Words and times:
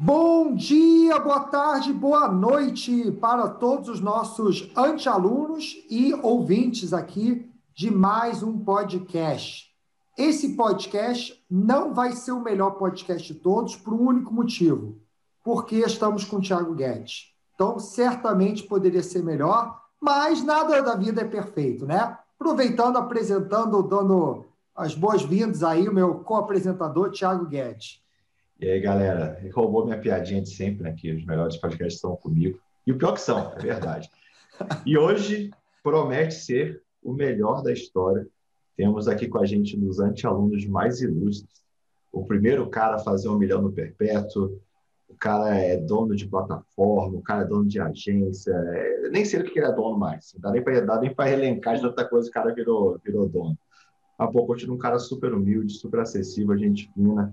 Bom 0.00 0.54
dia, 0.54 1.18
boa 1.18 1.40
tarde, 1.40 1.92
boa 1.92 2.28
noite 2.28 3.10
para 3.20 3.48
todos 3.48 3.88
os 3.88 3.98
nossos 3.98 4.70
antealunos 4.76 5.74
e 5.90 6.14
ouvintes 6.22 6.92
aqui 6.92 7.50
de 7.74 7.90
mais 7.90 8.40
um 8.40 8.60
podcast. 8.60 9.66
Esse 10.16 10.54
podcast 10.54 11.44
não 11.50 11.92
vai 11.92 12.12
ser 12.12 12.30
o 12.30 12.40
melhor 12.40 12.78
podcast 12.78 13.26
de 13.26 13.40
todos 13.40 13.74
por 13.74 13.92
um 13.92 14.06
único 14.06 14.32
motivo, 14.32 15.00
porque 15.42 15.78
estamos 15.78 16.22
com 16.22 16.36
o 16.36 16.40
Thiago 16.40 16.76
Guedes. 16.76 17.34
Então, 17.56 17.80
certamente 17.80 18.62
poderia 18.62 19.02
ser 19.02 19.24
melhor, 19.24 19.82
mas 20.00 20.44
nada 20.44 20.80
da 20.80 20.94
vida 20.94 21.22
é 21.22 21.24
perfeito, 21.24 21.84
né? 21.84 22.16
Aproveitando, 22.38 22.98
apresentando, 22.98 23.82
dando 23.82 24.44
as 24.76 24.94
boas-vindas 24.94 25.64
aí, 25.64 25.88
o 25.88 25.92
meu 25.92 26.20
co-apresentador, 26.20 27.10
Thiago 27.10 27.46
Guedes. 27.46 28.00
E 28.60 28.68
aí, 28.68 28.80
galera, 28.80 29.38
roubou 29.54 29.84
minha 29.84 30.00
piadinha 30.00 30.42
de 30.42 30.50
sempre, 30.50 30.82
né? 30.82 30.92
Que 30.92 31.12
os 31.12 31.24
melhores 31.24 31.56
podcasts 31.56 31.94
estão 31.94 32.16
comigo. 32.16 32.58
E 32.84 32.90
o 32.90 32.98
pior 32.98 33.12
que 33.12 33.20
são, 33.20 33.52
é 33.52 33.58
verdade. 33.60 34.10
E 34.84 34.98
hoje 34.98 35.50
promete 35.80 36.34
ser 36.34 36.82
o 37.00 37.12
melhor 37.12 37.62
da 37.62 37.72
história. 37.72 38.26
Temos 38.76 39.06
aqui 39.06 39.28
com 39.28 39.38
a 39.38 39.46
gente 39.46 39.76
nos 39.76 40.00
anti-alunos 40.00 40.66
mais 40.66 41.00
ilustres. 41.00 41.62
O 42.10 42.24
primeiro 42.24 42.68
cara 42.68 42.96
a 42.96 42.98
fazer 42.98 43.28
um 43.28 43.38
milhão 43.38 43.62
no 43.62 43.70
perpétuo, 43.70 44.60
o 45.08 45.14
cara 45.14 45.54
é 45.54 45.76
dono 45.76 46.16
de 46.16 46.26
plataforma, 46.26 47.16
o 47.16 47.22
cara 47.22 47.42
é 47.42 47.46
dono 47.46 47.66
de 47.66 47.78
agência, 47.78 48.52
é... 48.52 49.08
nem 49.10 49.24
sei 49.24 49.40
o 49.40 49.44
que 49.44 49.56
ele 49.56 49.66
é 49.66 49.72
dono 49.72 49.96
mais. 49.96 50.34
Não 50.34 50.52
dá 50.52 51.00
nem 51.00 51.14
para 51.14 51.30
elencar 51.30 51.76
de 51.76 51.82
tanta 51.82 52.04
coisa, 52.04 52.28
o 52.28 52.32
cara 52.32 52.52
virou, 52.52 52.98
virou 53.04 53.28
dono. 53.28 53.56
Há 54.18 54.26
pouco 54.26 54.48
continua 54.48 54.74
um 54.74 54.80
cara 54.80 54.98
super 54.98 55.32
humilde, 55.32 55.74
super 55.74 56.00
acessível, 56.00 56.58
gente 56.58 56.90
fina 56.92 57.32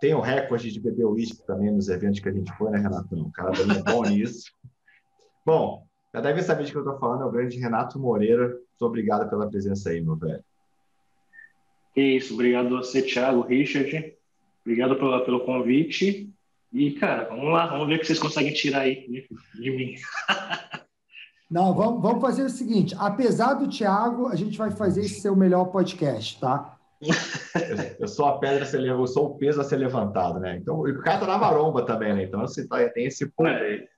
tem 0.00 0.14
o 0.14 0.20
recorde 0.20 0.70
de 0.70 0.80
beber 0.80 1.06
uísque 1.06 1.46
também 1.46 1.70
nos 1.70 1.88
eventos 1.88 2.20
que 2.20 2.28
a 2.28 2.32
gente 2.32 2.52
foi, 2.56 2.70
né, 2.70 2.78
Renatão? 2.78 3.20
O 3.20 3.32
cara 3.32 3.52
também 3.52 3.78
é 3.78 3.82
bom 3.82 4.02
nisso. 4.08 4.50
Bom, 5.46 5.86
já 6.12 6.20
deve 6.20 6.42
saber 6.42 6.64
de 6.64 6.72
que 6.72 6.78
eu 6.78 6.82
estou 6.82 6.98
falando, 6.98 7.22
é 7.22 7.26
o 7.26 7.30
grande 7.30 7.58
Renato 7.58 7.98
Moreira. 7.98 8.48
Muito 8.48 8.82
obrigado 8.82 9.30
pela 9.30 9.48
presença 9.48 9.90
aí, 9.90 10.00
meu 10.00 10.16
velho. 10.16 10.42
Que 11.94 12.02
isso, 12.02 12.34
obrigado 12.34 12.66
a 12.66 12.82
você, 12.82 13.02
Thiago, 13.02 13.42
Richard. 13.42 14.16
Obrigado 14.64 14.96
pelo, 14.96 15.24
pelo 15.24 15.44
convite. 15.44 16.32
E, 16.72 16.92
cara, 16.92 17.24
vamos 17.28 17.52
lá, 17.52 17.66
vamos 17.66 17.88
ver 17.88 17.96
o 17.96 17.98
que 18.00 18.06
vocês 18.06 18.18
conseguem 18.18 18.52
tirar 18.52 18.80
aí 18.80 19.06
de, 19.08 19.28
de 19.60 19.70
mim. 19.70 19.94
Não, 21.50 21.74
vamos, 21.74 22.00
vamos 22.00 22.20
fazer 22.20 22.44
o 22.44 22.50
seguinte: 22.50 22.94
apesar 22.96 23.54
do 23.54 23.68
Thiago, 23.68 24.28
a 24.28 24.36
gente 24.36 24.56
vai 24.56 24.70
fazer 24.70 25.00
esse 25.00 25.20
ser 25.20 25.30
o 25.30 25.36
melhor 25.36 25.66
podcast, 25.66 26.38
tá? 26.38 26.78
Eu 27.98 28.06
sou 28.06 28.26
a 28.26 28.38
pedra 28.38 28.64
a 28.64 28.66
ser 28.66 28.84
eu 28.84 29.06
sou 29.06 29.26
o 29.26 29.38
peso 29.38 29.60
a 29.60 29.64
ser 29.64 29.76
levantado, 29.76 30.38
né? 30.38 30.56
Então, 30.56 30.80
o 30.80 31.02
cara 31.02 31.18
tá 31.18 31.26
na 31.26 31.38
maromba 31.38 31.84
também, 31.84 32.14
né? 32.14 32.24
Então, 32.24 32.40
você 32.40 32.66
tá, 32.66 32.86
tem 32.90 33.06
esse 33.06 33.26
ponto 33.26 33.48
aí. 33.48 33.88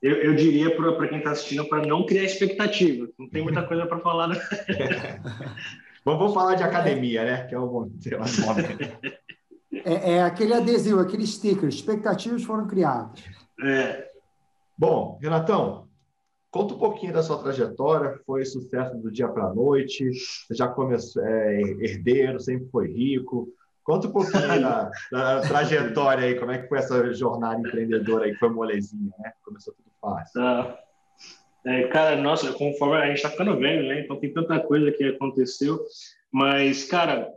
Eu, 0.00 0.16
eu 0.16 0.34
diria 0.34 0.74
para 0.74 1.08
quem 1.08 1.18
está 1.18 1.32
assistindo 1.32 1.68
para 1.68 1.86
não 1.86 2.06
criar 2.06 2.24
expectativa. 2.24 3.06
Não 3.18 3.28
tem 3.28 3.42
muita 3.42 3.62
coisa 3.62 3.84
para 3.84 3.98
falar. 3.98 4.28
Né? 4.28 4.36
vamos, 6.04 6.32
falar 6.32 6.54
de 6.54 6.62
academia, 6.62 7.24
né? 7.24 7.46
Que 7.46 7.54
é 7.54 7.58
o 7.58 7.66
nome. 7.66 7.92
É, 9.84 10.12
é, 10.12 10.22
aquele 10.22 10.54
adesivo, 10.54 11.00
aquele 11.00 11.26
sticker. 11.26 11.68
Expectativas 11.68 12.42
foram 12.44 12.66
criadas. 12.66 13.22
É. 13.62 14.08
Bom, 14.78 15.18
Renatão, 15.20 15.89
Conta 16.50 16.74
um 16.74 16.78
pouquinho 16.78 17.12
da 17.12 17.22
sua 17.22 17.40
trajetória, 17.40 18.18
foi 18.26 18.44
sucesso 18.44 18.96
do 18.98 19.10
dia 19.10 19.28
para 19.28 19.44
a 19.44 19.54
noite, 19.54 20.10
você 20.12 20.54
já 20.54 20.66
começou 20.66 21.24
é, 21.24 21.60
herdeiro, 21.60 22.40
sempre 22.40 22.68
foi 22.70 22.88
rico. 22.88 23.48
Conta 23.84 24.08
um 24.08 24.12
pouquinho 24.12 24.42
da, 24.60 24.90
da, 25.12 25.40
trajetória 25.42 26.26
aí, 26.26 26.38
como 26.38 26.50
é 26.50 26.58
que 26.58 26.68
foi 26.68 26.78
essa 26.78 27.14
jornada 27.14 27.60
empreendedora 27.60 28.24
aí, 28.24 28.32
que 28.32 28.38
foi 28.38 28.48
molezinha, 28.50 29.12
né? 29.20 29.32
Começou 29.44 29.72
tudo 29.74 29.90
fácil. 30.00 30.40
Ah, 30.40 30.78
é, 31.66 31.84
cara, 31.88 32.16
nossa, 32.16 32.52
conforme 32.52 32.96
a 32.96 33.06
gente 33.06 33.16
está 33.16 33.30
ficando 33.30 33.58
velho, 33.58 33.86
né? 33.86 34.00
Então 34.00 34.18
tem 34.18 34.32
tanta 34.32 34.58
coisa 34.58 34.90
que 34.90 35.04
aconteceu, 35.04 35.78
mas, 36.32 36.84
cara, 36.84 37.32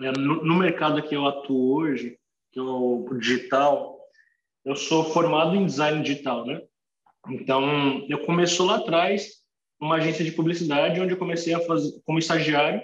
é, 0.00 0.12
no, 0.12 0.44
no 0.44 0.56
mercado 0.56 1.02
que 1.02 1.16
eu 1.16 1.26
atuo 1.26 1.74
hoje, 1.74 2.18
que 2.50 2.58
é 2.58 2.62
o 2.62 3.08
digital, 3.18 3.98
eu 4.62 4.76
sou 4.76 5.04
formado 5.04 5.56
em 5.56 5.64
design 5.64 6.02
digital, 6.02 6.44
né? 6.44 6.60
Então, 7.28 8.04
eu 8.08 8.18
comecei 8.20 8.64
lá 8.64 8.76
atrás, 8.76 9.42
numa 9.80 9.96
agência 9.96 10.24
de 10.24 10.32
publicidade, 10.32 11.00
onde 11.00 11.12
eu 11.12 11.18
comecei 11.18 11.54
a 11.54 11.60
fazer, 11.60 11.92
como 12.04 12.18
estagiário, 12.18 12.82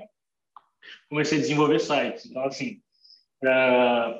comecei 1.08 1.38
a 1.38 1.40
desenvolver 1.40 1.80
sites. 1.80 2.26
Então, 2.26 2.44
assim, 2.44 2.80
uh, 3.44 4.18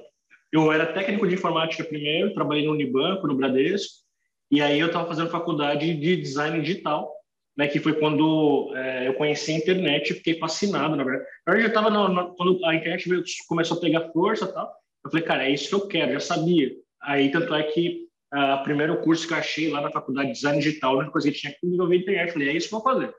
eu 0.53 0.73
era 0.73 0.93
técnico 0.93 1.27
de 1.27 1.35
informática 1.35 1.85
primeiro, 1.85 2.35
trabalhei 2.35 2.65
no 2.65 2.73
Unibanco, 2.73 3.27
no 3.27 3.37
Bradesco, 3.37 4.03
e 4.51 4.61
aí 4.63 4.81
eu 4.81 4.87
estava 4.87 5.07
fazendo 5.07 5.31
faculdade 5.31 5.95
de 5.95 6.17
design 6.17 6.61
digital, 6.61 7.13
né, 7.57 7.69
que 7.69 7.81
foi 7.81 7.95
quando 7.99 8.71
uh, 8.71 9.05
eu 9.05 9.15
conheci 9.15 9.53
a 9.53 9.57
internet 9.57 10.11
e 10.11 10.15
fiquei 10.15 10.39
fascinado, 10.39 10.97
na 10.97 11.05
verdade. 11.05 11.29
Eu 11.47 11.61
já 11.61 11.69
estava, 11.69 11.91
quando 12.37 12.65
a 12.65 12.75
internet 12.75 13.09
começou 13.49 13.77
a 13.77 13.81
pegar 13.81 14.09
força 14.13 14.45
e 14.45 14.53
tal, 14.53 14.73
eu 15.05 15.11
falei, 15.11 15.27
cara, 15.27 15.47
é 15.47 15.51
isso 15.51 15.69
que 15.69 15.75
eu 15.75 15.89
quero, 15.89 16.13
já 16.13 16.21
sabia. 16.21 16.73
Aí, 17.01 17.31
tanto 17.31 17.55
é 17.55 17.63
que 17.63 18.08
uh, 18.35 18.63
primeiro 18.63 19.01
curso 19.01 19.27
que 19.27 19.33
eu 19.33 19.39
achei 19.39 19.71
lá 19.71 19.81
na 19.81 19.91
faculdade 19.91 20.29
de 20.29 20.35
design 20.35 20.59
digital, 20.59 20.95
a 20.95 20.99
única 20.99 21.13
coisa 21.13 21.31
que 21.31 21.39
tinha 21.39 21.53
que 21.53 21.65
desenvolver 21.67 21.97
internet. 21.97 22.29
Eu 22.29 22.33
falei, 22.33 22.49
é 22.49 22.53
isso 22.53 22.69
que 22.69 22.75
eu 22.75 22.81
vou 22.81 22.93
fazer. 22.93 23.15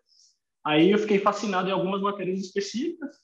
Aí 0.66 0.92
eu 0.92 1.00
fiquei 1.00 1.20
fascinado 1.20 1.70
em 1.70 1.72
algumas 1.72 2.02
matérias 2.02 2.40
específicas, 2.40 3.16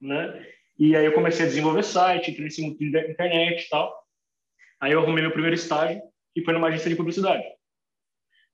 né? 0.00 0.46
E 0.78 0.94
aí 0.94 1.06
eu 1.06 1.14
comecei 1.14 1.46
a 1.46 1.48
desenvolver 1.48 1.82
site, 1.82 2.30
entrei 2.30 2.44
nesse 2.44 2.60
mundo 2.62 2.76
de 2.78 2.86
internet 2.86 3.64
e 3.64 3.68
tal. 3.68 3.94
Aí 4.80 4.92
eu 4.92 5.00
arrumei 5.00 5.22
meu 5.22 5.32
primeiro 5.32 5.56
estágio, 5.56 6.02
que 6.34 6.44
foi 6.44 6.52
numa 6.52 6.68
agência 6.68 6.90
de 6.90 6.96
publicidade. 6.96 7.44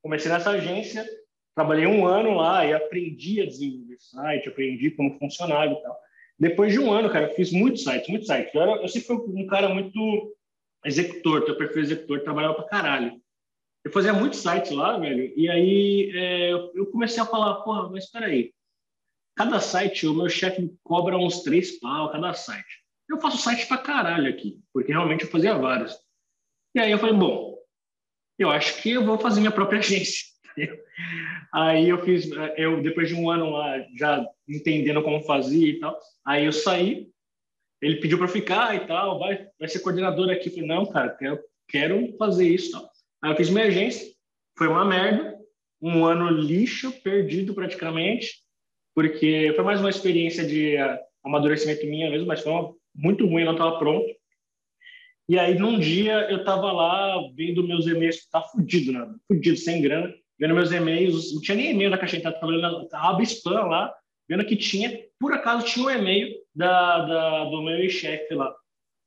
Comecei 0.01 0.31
nessa 0.31 0.51
agência, 0.51 1.05
trabalhei 1.55 1.87
um 1.87 2.07
ano 2.07 2.35
lá 2.35 2.65
e 2.65 2.73
aprendi 2.73 3.41
a 3.41 3.47
desenvolver 3.47 3.97
site, 3.99 4.49
aprendi 4.49 4.91
como 4.93 5.19
funcionava 5.19 5.73
e 5.73 5.83
tal. 5.83 5.97
Depois 6.39 6.73
de 6.73 6.79
um 6.79 6.93
ano, 6.93 7.11
cara, 7.11 7.27
eu 7.27 7.35
fiz 7.35 7.53
muitos 7.53 7.85
sites, 7.85 8.09
muitos 8.09 8.29
sites. 8.29 8.55
Eu, 8.55 8.63
era, 8.63 8.83
eu 8.83 8.89
sempre 8.89 9.09
fui 9.09 9.43
um 9.43 9.47
cara 9.47 9.69
muito 9.69 10.35
executor, 10.85 11.45
teu 11.45 11.57
perfil 11.57 11.83
executor, 11.83 12.21
trabalhava 12.23 12.55
pra 12.55 12.65
caralho. 12.65 13.21
Eu 13.85 13.91
fazia 13.91 14.13
muitos 14.13 14.41
sites 14.41 14.71
lá, 14.71 14.97
velho, 14.97 15.33
e 15.37 15.49
aí 15.49 16.13
é, 16.15 16.53
eu 16.53 16.87
comecei 16.87 17.23
a 17.23 17.27
falar, 17.27 17.63
porra, 17.63 17.91
mas 17.91 18.05
espera 18.05 18.27
aí, 18.27 18.53
cada 19.37 19.61
site, 19.61 20.07
o 20.07 20.15
meu 20.15 20.29
chefe 20.29 20.73
cobra 20.85 21.17
uns 21.17 21.43
três 21.43 21.79
pau 21.81 22.11
cada 22.11 22.33
site. 22.33 22.83
Eu 23.09 23.21
faço 23.21 23.39
site 23.39 23.67
pra 23.67 23.79
caralho 23.79 24.29
aqui, 24.29 24.61
porque 24.73 24.93
realmente 24.93 25.25
eu 25.25 25.31
fazia 25.31 25.55
vários. 25.55 25.99
E 26.75 26.81
aí 26.81 26.91
eu 26.91 26.99
falei, 26.99 27.15
bom, 27.15 27.59
eu 28.39 28.51
acho 28.51 28.81
que 28.81 28.93
eu 28.93 29.05
vou 29.05 29.19
fazer 29.19 29.41
minha 29.41 29.53
própria 29.53 29.79
agência. 29.81 30.27
aí 31.53 31.89
eu 31.89 32.03
fiz, 32.05 32.29
eu 32.57 32.83
depois 32.83 33.09
de 33.09 33.15
um 33.15 33.31
ano 33.31 33.51
lá, 33.51 33.85
já 33.99 34.25
entendendo 34.49 35.03
como 35.03 35.23
fazia 35.23 35.69
e 35.69 35.79
tal, 35.81 35.99
aí 36.25 36.45
eu 36.45 36.53
saí, 36.53 37.11
ele 37.83 37.97
pediu 37.97 38.17
para 38.17 38.29
ficar 38.29 38.77
e 38.77 38.87
tal, 38.87 39.19
vai, 39.19 39.45
vai 39.59 39.69
ser 39.69 39.81
coordenador 39.81 40.31
aqui. 40.31 40.49
Eu 40.49 40.53
falei, 40.53 40.69
não, 40.69 40.87
cara, 40.87 41.11
quero, 41.11 41.41
quero 41.69 42.17
fazer 42.17 42.49
isso. 42.49 42.77
Aí 43.21 43.33
eu 43.33 43.37
fiz 43.37 43.51
minha 43.51 43.67
agência, 43.67 44.15
foi 44.57 44.69
uma 44.69 44.85
merda, 44.85 45.37
um 45.81 46.05
ano 46.05 46.31
lixo, 46.31 46.93
perdido 47.03 47.55
praticamente, 47.55 48.41
porque 48.95 49.53
foi 49.57 49.65
mais 49.65 49.81
uma 49.81 49.91
experiência 49.91 50.47
de 50.47 50.77
uh, 50.77 50.99
amadurecimento 51.25 51.85
minha 51.87 52.09
mesmo, 52.09 52.29
mas 52.29 52.41
foi 52.41 52.53
uma, 52.53 52.73
muito 52.95 53.27
ruim, 53.27 53.45
não 53.45 53.53
estava 53.53 53.79
pronto. 53.79 54.07
E 55.29 55.39
aí, 55.39 55.59
num 55.59 55.79
dia, 55.79 56.31
eu 56.31 56.39
estava 56.39 56.71
lá 56.71 57.17
vendo 57.35 57.67
meus 57.67 57.87
e-mails, 57.87 58.29
tá 58.29 58.43
fudido, 58.43 58.93
né? 58.93 59.09
Fudido, 59.27 59.57
sem 59.57 59.81
grana, 59.81 60.13
vendo 60.39 60.55
meus 60.55 60.71
e-mails, 60.71 61.35
não 61.35 61.41
tinha 61.41 61.57
nem 61.57 61.71
e-mail 61.71 61.91
na 61.91 61.99
caixa, 61.99 62.17
estava 62.17 62.47
olhando 62.47 62.89
a 62.93 63.09
aba 63.09 63.23
spam 63.23 63.67
lá, 63.67 63.93
vendo 64.29 64.45
que 64.45 64.57
tinha, 64.57 65.01
por 65.19 65.33
acaso 65.33 65.67
tinha 65.67 65.87
um 65.87 65.91
e-mail 65.91 66.42
da, 66.55 66.99
da, 67.05 67.45
do 67.45 67.63
meu 67.63 67.89
chefe 67.89 68.35
lá. 68.35 68.55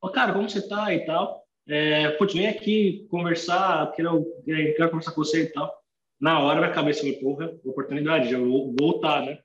Oh, 0.01 0.09
cara, 0.09 0.33
como 0.33 0.49
você 0.49 0.67
tá 0.67 0.93
e 0.93 1.05
tal? 1.05 1.43
É, 1.67 2.11
putz, 2.11 2.33
vem 2.33 2.47
aqui 2.47 3.07
conversar, 3.09 3.91
quero, 3.93 4.25
quero 4.45 4.89
conversar 4.89 5.11
com 5.11 5.23
você 5.23 5.43
e 5.43 5.51
tal. 5.51 5.73
Na 6.19 6.39
hora, 6.39 6.59
minha 6.59 6.73
cabeça 6.73 7.01
foi, 7.01 7.13
porra, 7.13 7.51
oportunidade, 7.65 8.29
já 8.29 8.37
vou 8.37 8.73
voltar, 8.79 9.25
né? 9.25 9.39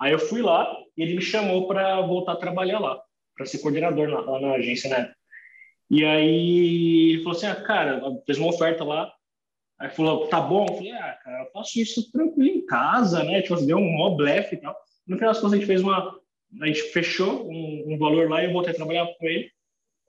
Aí 0.00 0.12
eu 0.12 0.18
fui 0.18 0.42
lá 0.42 0.70
e 0.96 1.02
ele 1.02 1.16
me 1.16 1.22
chamou 1.22 1.66
para 1.68 2.00
voltar 2.02 2.32
a 2.32 2.36
trabalhar 2.36 2.78
lá, 2.78 3.00
para 3.34 3.46
ser 3.46 3.58
coordenador 3.58 4.08
lá, 4.08 4.20
lá 4.20 4.40
na 4.40 4.54
agência, 4.54 4.90
né? 4.90 5.12
E 5.90 6.04
aí 6.04 7.10
ele 7.12 7.22
falou 7.22 7.36
assim, 7.36 7.46
ah, 7.46 7.54
cara, 7.54 8.00
fez 8.26 8.38
uma 8.38 8.48
oferta 8.48 8.84
lá, 8.84 9.12
Aí 9.78 9.90
falou, 9.90 10.26
tá 10.28 10.40
bom? 10.40 10.64
Eu 10.66 10.74
falei, 10.74 10.92
ah, 10.92 11.18
cara, 11.22 11.44
eu 11.44 11.50
faço 11.52 11.78
isso 11.78 12.10
tranquilo 12.10 12.48
em 12.48 12.64
casa, 12.64 13.22
né? 13.22 13.42
Tipo, 13.42 13.60
deu 13.60 13.76
um 13.76 13.92
mó 13.92 14.10
blefe 14.10 14.56
e 14.56 14.58
tal. 14.58 14.74
No 15.06 15.16
final 15.16 15.32
das 15.32 15.40
contas, 15.40 15.54
a 15.54 15.56
gente 15.56 15.66
fez 15.66 15.82
uma, 15.82 16.18
a 16.60 16.66
gente 16.66 16.82
fechou 16.82 17.48
um, 17.50 17.84
um, 17.94 17.98
valor 17.98 18.28
lá 18.28 18.42
e 18.42 18.46
eu 18.46 18.52
voltei 18.52 18.72
a 18.72 18.76
trabalhar 18.76 19.06
com 19.18 19.26
ele, 19.26 19.50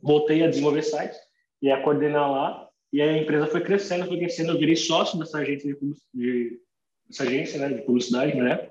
voltei 0.01 0.43
a 0.43 0.49
desenvolver 0.49 0.83
sites 0.83 1.17
e 1.61 1.69
a 1.71 1.81
coordenar 1.81 2.31
lá, 2.31 2.69
e 2.91 3.01
a 3.01 3.17
empresa 3.17 3.47
foi 3.47 3.61
crescendo, 3.61 4.07
foi 4.07 4.17
crescendo, 4.17 4.51
eu 4.51 4.59
virei 4.59 4.75
sócio 4.75 5.19
dessa 5.19 5.39
agência 5.39 5.73
de, 5.73 5.93
de 6.13 6.59
dessa 7.07 7.23
agência, 7.23 7.59
né, 7.59 7.75
de 7.75 7.81
publicidade, 7.83 8.35
né? 8.35 8.69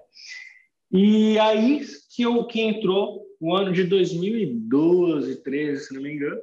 E 0.93 1.39
aí 1.39 1.81
que 2.15 2.23
eu 2.23 2.47
que 2.47 2.61
entrou 2.61 3.27
o 3.41 3.55
ano 3.55 3.73
de 3.73 3.85
2012, 3.85 5.43
13, 5.43 5.85
se 5.85 5.95
não 5.95 6.03
me 6.03 6.13
engano, 6.13 6.41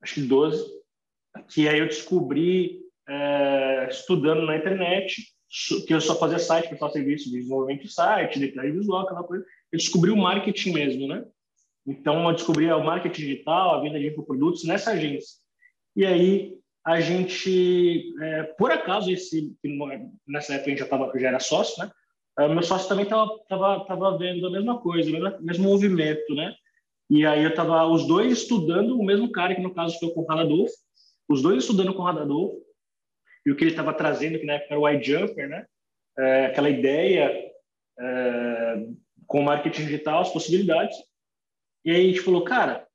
acho 0.00 0.14
que 0.14 0.22
12, 0.22 0.64
que 1.48 1.68
aí 1.68 1.78
eu 1.78 1.86
descobri 1.86 2.80
é, 3.08 3.88
estudando 3.90 4.42
na 4.46 4.56
internet 4.56 5.32
que 5.86 5.92
eu 5.92 6.00
só 6.00 6.18
fazia 6.18 6.38
site, 6.38 6.68
prestar 6.68 6.90
serviço 6.90 7.26
de 7.26 7.36
desenvolvimento 7.36 7.82
de 7.82 7.92
site, 7.92 8.36
identidade 8.36 8.72
visual, 8.72 9.02
aquela 9.02 9.22
coisa. 9.22 9.44
Eu 9.72 9.78
descobri 9.78 10.10
o 10.10 10.16
marketing 10.16 10.72
mesmo, 10.72 11.08
né? 11.08 11.24
Então, 11.86 12.28
eu 12.28 12.34
descobri 12.34 12.70
o 12.70 12.84
marketing 12.84 13.22
digital, 13.22 13.74
a 13.74 13.80
venda 13.80 13.98
de 13.98 14.08
infoprodutos 14.08 14.64
nessa 14.64 14.92
agência. 14.92 15.38
E 15.96 16.04
aí, 16.06 16.58
a 16.84 17.00
gente, 17.00 18.14
é, 18.20 18.42
por 18.42 18.70
acaso, 18.70 19.10
esse, 19.10 19.54
nessa 20.26 20.54
época 20.54 20.66
a 20.66 20.70
gente 20.70 20.78
já, 20.80 20.86
tava, 20.86 21.12
já 21.18 21.28
era 21.28 21.40
sócio, 21.40 21.82
né? 21.82 21.90
O 22.38 22.48
meu 22.48 22.62
sócio 22.62 22.88
também 22.88 23.04
estava 23.04 23.38
tava, 23.46 23.84
tava 23.84 24.18
vendo 24.18 24.46
a 24.46 24.50
mesma 24.50 24.80
coisa, 24.80 25.10
o 25.10 25.42
mesmo 25.42 25.64
movimento, 25.64 26.34
né? 26.34 26.54
E 27.10 27.26
aí 27.26 27.42
eu 27.42 27.50
estava 27.50 27.84
os 27.84 28.06
dois 28.06 28.32
estudando 28.32 28.98
o 28.98 29.04
mesmo 29.04 29.30
cara, 29.30 29.54
que 29.54 29.60
no 29.60 29.74
caso 29.74 29.98
foi 29.98 30.08
o 30.08 30.14
Conrado 30.14 30.40
Adolfo, 30.40 30.74
os 31.28 31.42
dois 31.42 31.58
estudando 31.62 31.90
o 31.90 31.94
Conrado 31.94 32.20
Adolfo, 32.20 32.62
e 33.44 33.50
o 33.50 33.56
que 33.56 33.64
ele 33.64 33.70
estava 33.70 33.92
trazendo, 33.92 34.38
que 34.38 34.46
na 34.46 34.54
época 34.54 34.74
era 34.74 34.80
o 34.80 34.88
iJumper, 34.88 35.48
né? 35.48 35.66
É, 36.18 36.46
aquela 36.46 36.70
ideia 36.70 37.30
é, 37.98 38.86
com 39.26 39.42
marketing 39.42 39.86
digital, 39.86 40.22
as 40.22 40.32
possibilidades. 40.32 40.96
E 41.84 41.90
aí 41.90 42.04
a 42.04 42.08
gente 42.08 42.20
falou, 42.20 42.44
cara, 42.44 42.86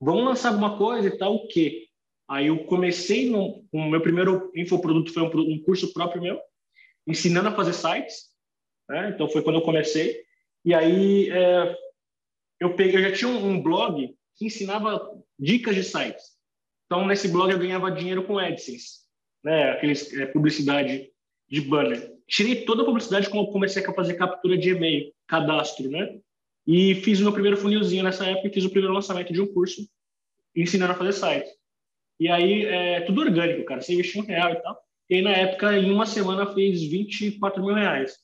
vamos 0.00 0.24
lançar 0.24 0.48
alguma 0.50 0.76
coisa 0.76 1.08
e 1.08 1.18
tal, 1.18 1.34
o 1.34 1.48
quê? 1.48 1.86
Aí 2.28 2.46
eu 2.46 2.64
comecei, 2.64 3.28
no, 3.28 3.64
o 3.72 3.84
meu 3.90 4.00
primeiro 4.00 4.52
infoproduto 4.54 5.12
foi 5.12 5.22
um, 5.22 5.54
um 5.54 5.62
curso 5.62 5.92
próprio 5.92 6.22
meu, 6.22 6.40
ensinando 7.06 7.48
a 7.48 7.54
fazer 7.54 7.72
sites, 7.72 8.30
né? 8.88 9.10
Então 9.10 9.28
foi 9.28 9.42
quando 9.42 9.56
eu 9.56 9.62
comecei. 9.62 10.22
E 10.64 10.74
aí 10.74 11.30
é, 11.30 11.76
eu 12.60 12.76
peguei, 12.76 12.96
eu 12.96 13.10
já 13.10 13.16
tinha 13.16 13.30
um, 13.30 13.50
um 13.50 13.62
blog 13.62 14.14
que 14.36 14.46
ensinava 14.46 15.10
dicas 15.38 15.74
de 15.74 15.82
sites. 15.82 16.38
Então, 16.86 17.06
nesse 17.06 17.28
blog 17.28 17.50
eu 17.50 17.58
ganhava 17.58 17.90
dinheiro 17.90 18.24
com 18.24 18.38
AdSense, 18.38 19.00
né? 19.44 19.70
Aqueles 19.70 20.12
é, 20.12 20.26
publicidade 20.26 21.10
de 21.48 21.60
banner. 21.60 22.09
Tirei 22.30 22.64
toda 22.64 22.82
a 22.82 22.84
publicidade 22.84 23.28
quando 23.28 23.50
comecei 23.50 23.84
a 23.84 23.92
fazer 23.92 24.14
captura 24.14 24.56
de 24.56 24.70
e-mail, 24.70 25.12
cadastro, 25.26 25.90
né? 25.90 26.16
E 26.64 26.94
fiz 26.94 27.18
o 27.18 27.24
meu 27.24 27.32
primeiro 27.32 27.56
funilzinho 27.56 28.04
nessa 28.04 28.24
época 28.24 28.46
e 28.46 28.52
fiz 28.52 28.64
o 28.64 28.70
primeiro 28.70 28.94
lançamento 28.94 29.32
de 29.32 29.40
um 29.40 29.52
curso 29.52 29.82
ensinando 30.54 30.92
a 30.92 30.96
fazer 30.96 31.12
site. 31.12 31.50
E 32.20 32.28
aí, 32.28 32.66
é 32.66 33.00
tudo 33.00 33.22
orgânico, 33.22 33.64
cara. 33.64 33.80
Você 33.80 33.94
investiu 33.94 34.22
um 34.22 34.26
real 34.26 34.52
e 34.52 34.56
tal. 34.56 34.78
E 35.08 35.16
aí, 35.16 35.22
na 35.22 35.32
época, 35.32 35.76
em 35.76 35.90
uma 35.90 36.06
semana, 36.06 36.54
fez 36.54 36.82
24 36.82 37.64
mil 37.64 37.74
reais. 37.74 38.16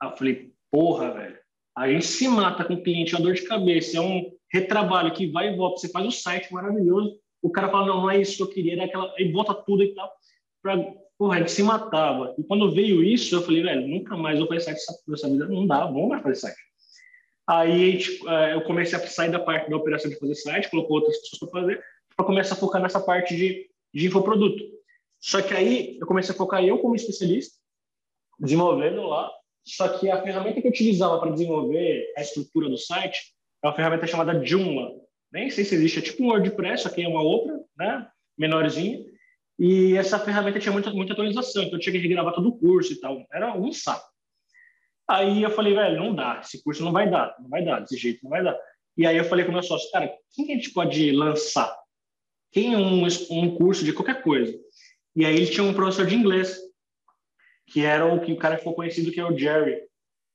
Aí 0.00 0.10
eu 0.10 0.16
falei, 0.16 0.50
porra, 0.68 1.12
velho. 1.12 1.38
A 1.76 1.88
gente 1.88 2.06
se 2.06 2.26
mata 2.26 2.64
com 2.64 2.74
o 2.74 2.82
cliente, 2.82 3.14
é 3.14 3.18
uma 3.18 3.24
dor 3.24 3.34
de 3.34 3.42
cabeça, 3.42 3.98
é 3.98 4.00
um 4.00 4.32
retrabalho 4.52 5.14
que 5.14 5.30
vai 5.30 5.52
e 5.52 5.56
volta. 5.56 5.80
Você 5.80 5.88
faz 5.90 6.04
o 6.06 6.10
site 6.10 6.52
maravilhoso, 6.52 7.16
o 7.40 7.50
cara 7.50 7.70
fala, 7.70 7.86
não, 7.86 8.02
não 8.02 8.10
é 8.10 8.20
isso 8.20 8.36
que 8.36 8.42
eu 8.42 8.48
queria, 8.48 8.72
era 8.72 8.84
aquela... 8.84 9.14
aí 9.16 9.30
bota 9.30 9.54
tudo 9.54 9.84
e 9.84 9.94
tal. 9.94 10.12
Porra, 11.22 11.36
a 11.36 11.38
gente 11.38 11.52
se 11.52 11.62
matava. 11.62 12.34
E 12.36 12.42
quando 12.42 12.72
veio 12.72 13.00
isso, 13.00 13.32
eu 13.32 13.42
falei, 13.42 13.62
velho, 13.62 13.86
nunca 13.86 14.16
mais 14.16 14.40
vou 14.40 14.48
fazer 14.48 14.58
site 14.58 14.80
nessa 15.06 15.30
vida, 15.30 15.46
não 15.46 15.68
dá, 15.68 15.86
vamos 15.86 16.08
mais 16.08 16.20
fazer 16.20 16.34
site. 16.34 16.58
Aí 17.46 17.96
tipo, 17.96 18.28
eu 18.28 18.60
comecei 18.62 18.98
a 18.98 19.06
sair 19.06 19.30
da 19.30 19.38
parte 19.38 19.70
da 19.70 19.76
operação 19.76 20.10
de 20.10 20.18
fazer 20.18 20.34
site, 20.34 20.68
colocou 20.68 20.96
outras 20.96 21.16
pessoas 21.18 21.48
para 21.48 21.60
fazer, 21.60 21.84
para 22.16 22.26
começar 22.26 22.56
a 22.56 22.58
focar 22.58 22.82
nessa 22.82 22.98
parte 22.98 23.36
de, 23.36 23.70
de 23.94 24.06
infoproduto. 24.08 24.64
Só 25.20 25.40
que 25.40 25.54
aí 25.54 25.96
eu 26.00 26.08
comecei 26.08 26.34
a 26.34 26.36
focar 26.36 26.64
eu 26.64 26.80
como 26.80 26.96
especialista, 26.96 27.56
desenvolvendo 28.40 29.02
lá. 29.02 29.30
Só 29.64 29.90
que 29.90 30.10
a 30.10 30.20
ferramenta 30.20 30.60
que 30.60 30.66
eu 30.66 30.72
utilizava 30.72 31.20
para 31.20 31.30
desenvolver 31.30 32.04
a 32.16 32.20
estrutura 32.22 32.68
do 32.68 32.76
site 32.76 33.32
é 33.62 33.68
uma 33.68 33.76
ferramenta 33.76 34.08
chamada 34.08 34.44
Joomla 34.44 34.90
nem 35.32 35.48
sei 35.50 35.64
se 35.64 35.74
existe, 35.74 35.98
é 36.00 36.02
tipo 36.02 36.22
um 36.22 36.30
WordPress, 36.30 36.86
aqui 36.86 37.02
é 37.02 37.08
uma 37.08 37.22
outra, 37.22 37.58
né, 37.78 38.06
menorzinha, 38.36 39.02
e 39.64 39.96
essa 39.96 40.18
ferramenta 40.18 40.58
tinha 40.58 40.72
muita, 40.72 40.90
muita 40.90 41.12
atualização, 41.12 41.62
então 41.62 41.78
eu 41.78 41.80
tinha 41.80 41.92
que 41.92 41.98
regravar 42.00 42.34
todo 42.34 42.48
o 42.48 42.58
curso 42.58 42.92
e 42.92 42.96
tal, 42.98 43.24
era 43.32 43.56
um 43.56 43.72
saco. 43.72 44.10
Aí 45.08 45.40
eu 45.40 45.50
falei, 45.50 45.72
velho, 45.72 46.02
não 46.02 46.12
dá, 46.12 46.40
esse 46.42 46.60
curso 46.64 46.84
não 46.84 46.90
vai 46.90 47.08
dar, 47.08 47.36
não 47.38 47.48
vai 47.48 47.64
dar, 47.64 47.78
desse 47.78 47.96
jeito 47.96 48.24
não 48.24 48.30
vai 48.30 48.42
dar. 48.42 48.58
E 48.96 49.06
aí 49.06 49.16
eu 49.16 49.22
falei 49.22 49.44
com 49.44 49.52
meu 49.52 49.62
sócio, 49.62 49.88
cara, 49.92 50.12
quem 50.34 50.46
que 50.46 50.52
a 50.52 50.56
gente 50.56 50.72
pode 50.72 51.12
lançar? 51.12 51.72
Quem 52.50 52.74
é 52.74 52.76
um, 52.76 53.06
um 53.06 53.54
curso 53.54 53.84
de 53.84 53.92
qualquer 53.92 54.20
coisa? 54.24 54.52
E 55.14 55.24
aí 55.24 55.36
ele 55.36 55.46
tinha 55.46 55.62
um 55.62 55.72
professor 55.72 56.06
de 56.08 56.16
inglês, 56.16 56.58
que 57.68 57.84
era 57.84 58.04
o 58.04 58.20
que 58.20 58.32
o 58.32 58.38
cara 58.38 58.58
ficou 58.58 58.74
conhecido, 58.74 59.12
que 59.12 59.20
é 59.20 59.24
o 59.24 59.38
Jerry, 59.38 59.80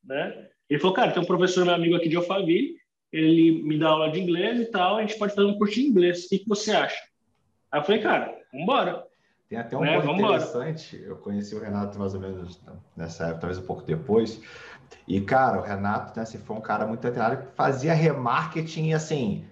né? 0.06 0.48
Ele 0.70 0.80
falou, 0.80 0.96
cara, 0.96 1.12
tem 1.12 1.22
um 1.22 1.26
professor 1.26 1.66
meu 1.66 1.76
amigo 1.76 1.98
aqui 1.98 2.08
de 2.08 2.16
Alphaville, 2.16 2.78
ele 3.12 3.62
me 3.62 3.78
dá 3.78 3.90
aula 3.90 4.10
de 4.10 4.22
inglês 4.22 4.58
e 4.62 4.66
tal, 4.68 4.96
a 4.96 5.02
gente 5.02 5.18
pode 5.18 5.36
fazer 5.36 5.50
um 5.50 5.58
curso 5.58 5.74
de 5.74 5.86
inglês. 5.86 6.24
O 6.24 6.30
que, 6.30 6.40
que 6.40 6.48
você 6.48 6.72
acha? 6.72 6.98
Aí 7.70 7.82
eu 7.82 7.84
falei, 7.84 8.02
cara, 8.02 8.34
vambora. 8.54 9.06
Tem 9.50 9.58
até 9.58 9.78
um 9.78 9.86
é, 9.86 10.02
ponto 10.02 10.22
interessante, 10.22 11.02
eu 11.02 11.16
conheci 11.16 11.56
o 11.56 11.60
Renato 11.60 11.98
mais 11.98 12.14
ou 12.14 12.20
menos 12.20 12.60
nessa 12.96 13.26
época, 13.26 13.42
talvez 13.42 13.58
um 13.60 13.66
pouco 13.66 13.82
depois, 13.84 14.42
e, 15.08 15.22
cara, 15.22 15.60
o 15.60 15.62
Renato, 15.62 16.18
né, 16.20 16.26
se 16.26 16.38
foi 16.38 16.56
um 16.56 16.62
cara 16.62 16.86
muito 16.86 17.00
treinado 17.00 17.38
que 17.38 17.56
fazia 17.56 17.94
remarketing, 17.94 18.94
assim, 18.94 19.46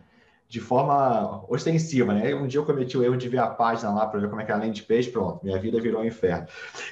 de 0.48 0.60
forma 0.60 1.44
ostensiva, 1.50 2.14
né? 2.14 2.34
Um 2.36 2.46
dia 2.46 2.60
eu 2.60 2.66
cometi 2.66 2.98
o 2.98 3.04
erro 3.04 3.18
de 3.18 3.28
ver 3.30 3.40
a 3.40 3.48
página 3.48 3.92
lá 3.92 4.06
para 4.06 4.20
ver 4.20 4.30
como 4.30 4.42
é 4.42 4.46
que 4.46 4.52
era 4.52 4.62
a 4.62 4.64
landing 4.64 4.84
page, 4.84 5.10
pronto, 5.10 5.44
minha 5.44 5.60
vida 5.60 5.82
virou 5.82 6.02
um 6.02 6.06
inferno. 6.06 6.48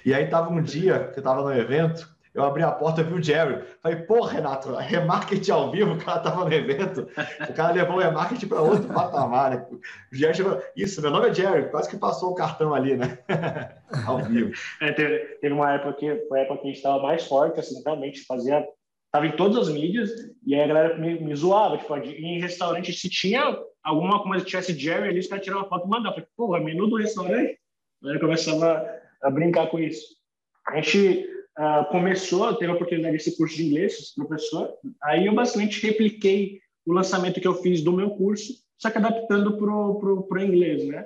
E 0.05 0.13
aí 0.13 0.27
tava 0.27 0.49
um 0.49 0.61
dia 0.61 1.11
que 1.13 1.19
eu 1.19 1.23
tava 1.23 1.43
no 1.43 1.53
evento, 1.53 2.12
eu 2.33 2.43
abri 2.43 2.63
a 2.63 2.71
porta, 2.71 3.03
vi 3.03 3.13
o 3.13 3.21
Jerry. 3.21 3.63
Falei, 3.81 3.99
pô, 3.99 4.21
Renato, 4.21 4.73
remarketing 4.75 5.51
ao 5.51 5.69
vivo, 5.69 5.93
o 5.93 6.03
cara 6.03 6.19
tava 6.19 6.45
no 6.45 6.53
evento. 6.53 7.07
O 7.47 7.53
cara 7.53 7.73
levou 7.73 7.97
o 7.97 7.99
remarketing 7.99 8.47
para 8.47 8.61
outro 8.61 8.91
patamar, 8.91 9.51
né? 9.51 9.67
O 9.71 10.15
Jerry 10.15 10.33
chegou, 10.35 10.61
isso, 10.75 11.01
meu 11.01 11.11
nome 11.11 11.29
é 11.29 11.33
Jerry, 11.33 11.69
quase 11.69 11.89
que 11.89 11.97
passou 11.97 12.31
o 12.31 12.35
cartão 12.35 12.73
ali, 12.73 12.97
né? 12.97 13.19
ao 14.07 14.17
vivo. 14.23 14.51
É, 14.81 14.91
teve, 14.93 15.19
teve, 15.41 15.53
uma 15.53 15.73
época 15.73 15.93
que 15.93 16.25
foi 16.27 16.39
a 16.39 16.43
época 16.43 16.61
que 16.61 16.63
a 16.63 16.67
gente 16.69 16.77
estava 16.77 17.03
mais 17.03 17.23
forte, 17.27 17.59
assim, 17.59 17.81
realmente 17.83 18.25
fazia. 18.25 18.65
Tava 19.11 19.27
em 19.27 19.35
todas 19.35 19.67
as 19.67 19.69
mídias, 19.71 20.09
e 20.43 20.55
aí 20.55 20.63
a 20.63 20.67
galera 20.67 20.97
me, 20.97 21.19
me 21.19 21.35
zoava, 21.35 21.77
tipo, 21.77 21.95
em 21.95 22.41
restaurante, 22.41 22.91
se 22.91 23.07
tinha 23.07 23.55
alguma 23.83 24.23
coisa 24.23 24.43
que 24.43 24.49
tivesse 24.49 24.73
Jerry 24.73 25.09
ali, 25.09 25.19
os 25.19 25.27
caras 25.27 25.43
tiravam 25.43 25.69
foto 25.69 25.85
e 25.85 25.89
mandavam. 25.89 26.13
Falei, 26.13 26.27
porra, 26.35 26.59
menu 26.59 26.87
do 26.87 26.97
restaurante? 26.97 27.59
Aí 28.03 28.19
começava 28.19 28.89
a 29.21 29.29
brincar 29.29 29.67
com 29.67 29.77
isso. 29.77 30.15
A 30.67 30.75
gente 30.77 31.32
uh, 31.57 31.85
começou, 31.89 32.53
teve 32.55 32.71
a 32.71 32.75
oportunidade 32.75 33.17
desse 33.17 33.37
curso 33.37 33.55
de 33.55 33.65
inglês, 33.65 34.13
professor, 34.15 34.73
aí 35.01 35.25
eu 35.25 35.33
basicamente 35.33 35.85
repliquei 35.85 36.59
o 36.85 36.93
lançamento 36.93 37.39
que 37.39 37.47
eu 37.47 37.55
fiz 37.55 37.81
do 37.81 37.93
meu 37.93 38.11
curso, 38.11 38.53
só 38.77 38.89
que 38.89 38.97
adaptando 38.97 39.57
para 39.57 39.71
o 39.71 40.39
inglês, 40.39 40.85
né? 40.85 41.05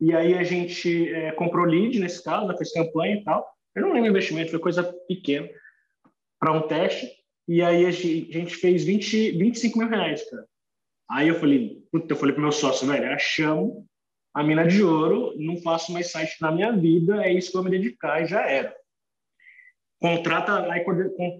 E 0.00 0.14
aí 0.14 0.34
a 0.34 0.44
gente 0.44 1.12
é, 1.12 1.32
comprou 1.32 1.66
lead, 1.66 1.98
nesse 1.98 2.22
caso, 2.22 2.46
né, 2.46 2.56
fez 2.56 2.72
campanha 2.72 3.16
e 3.16 3.24
tal. 3.24 3.44
Eu 3.74 3.82
não 3.82 3.92
lembro 3.92 4.08
o 4.08 4.10
investimento, 4.10 4.50
foi 4.50 4.60
coisa 4.60 4.84
pequena, 5.08 5.48
para 6.38 6.52
um 6.52 6.68
teste. 6.68 7.10
E 7.48 7.62
aí 7.62 7.84
a 7.84 7.90
gente 7.90 8.54
fez 8.54 8.84
20, 8.84 9.32
25 9.32 9.78
mil 9.78 9.88
reais, 9.88 10.28
cara. 10.30 10.46
Aí 11.10 11.26
eu 11.26 11.34
falei, 11.34 11.82
puta, 11.90 12.12
eu 12.12 12.16
falei 12.16 12.34
pro 12.34 12.42
meu 12.42 12.52
sócio, 12.52 12.86
velho, 12.86 13.10
achamos 13.10 13.84
a 14.34 14.44
mina 14.44 14.66
de 14.66 14.84
ouro, 14.84 15.32
não 15.36 15.56
faço 15.62 15.90
mais 15.90 16.12
site 16.12 16.36
na 16.40 16.52
minha 16.52 16.70
vida, 16.70 17.24
é 17.24 17.32
isso 17.32 17.50
que 17.50 17.56
eu 17.56 17.62
vou 17.62 17.70
me 17.70 17.76
dedicar 17.76 18.22
e 18.22 18.26
já 18.26 18.42
era 18.48 18.72
contrata, 20.00 20.70
aí 20.70 20.84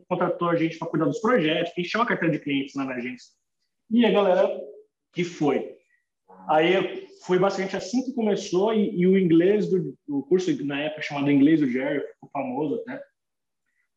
contratou 0.09 0.49
a 0.49 0.57
gente 0.57 0.79
para 0.79 0.89
cuidar 0.89 1.07
dos 1.07 1.21
projetos, 1.21 1.73
a 1.77 1.81
gente 1.81 1.91
chama 1.91 2.07
carteira 2.07 2.37
de 2.37 2.43
clientes 2.43 2.75
lá 2.75 2.85
na 2.85 2.95
agência. 2.95 3.33
E 3.91 4.05
a 4.05 4.11
galera 4.11 4.61
que 5.13 5.25
foi. 5.25 5.77
Aí 6.49 7.07
foi 7.25 7.39
basicamente 7.39 7.77
assim 7.77 8.05
que 8.05 8.13
começou 8.13 8.73
e, 8.75 9.01
e 9.01 9.07
o 9.07 9.19
inglês 9.19 9.69
do 9.71 9.95
o 10.09 10.23
curso 10.23 10.51
na 10.65 10.81
época 10.81 11.03
chamado 11.03 11.31
inglês 11.31 11.61
do 11.61 11.71
Jerry, 11.71 12.01
ficou 12.15 12.31
famoso 12.33 12.77
até, 12.77 13.03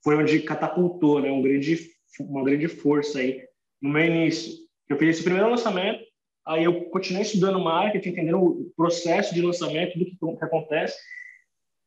foi 0.04 0.16
onde 0.16 0.40
catapultou, 0.42 1.22
né, 1.22 1.32
um 1.32 1.42
grande, 1.42 1.90
uma 2.20 2.44
grande 2.44 2.68
força 2.68 3.20
aí 3.20 3.42
no 3.82 3.90
meu 3.90 4.06
início. 4.06 4.60
Eu 4.90 4.98
fiz 4.98 5.10
esse 5.10 5.24
primeiro 5.24 5.50
lançamento, 5.50 6.04
aí 6.46 6.64
eu 6.64 6.86
continuei 6.86 7.24
estudando 7.24 7.60
marketing, 7.60 8.10
entendendo 8.10 8.40
o 8.40 8.72
processo 8.76 9.34
de 9.34 9.42
lançamento, 9.42 9.98
do 9.98 10.06
que, 10.06 10.18
que 10.18 10.46
acontece. 10.46 10.98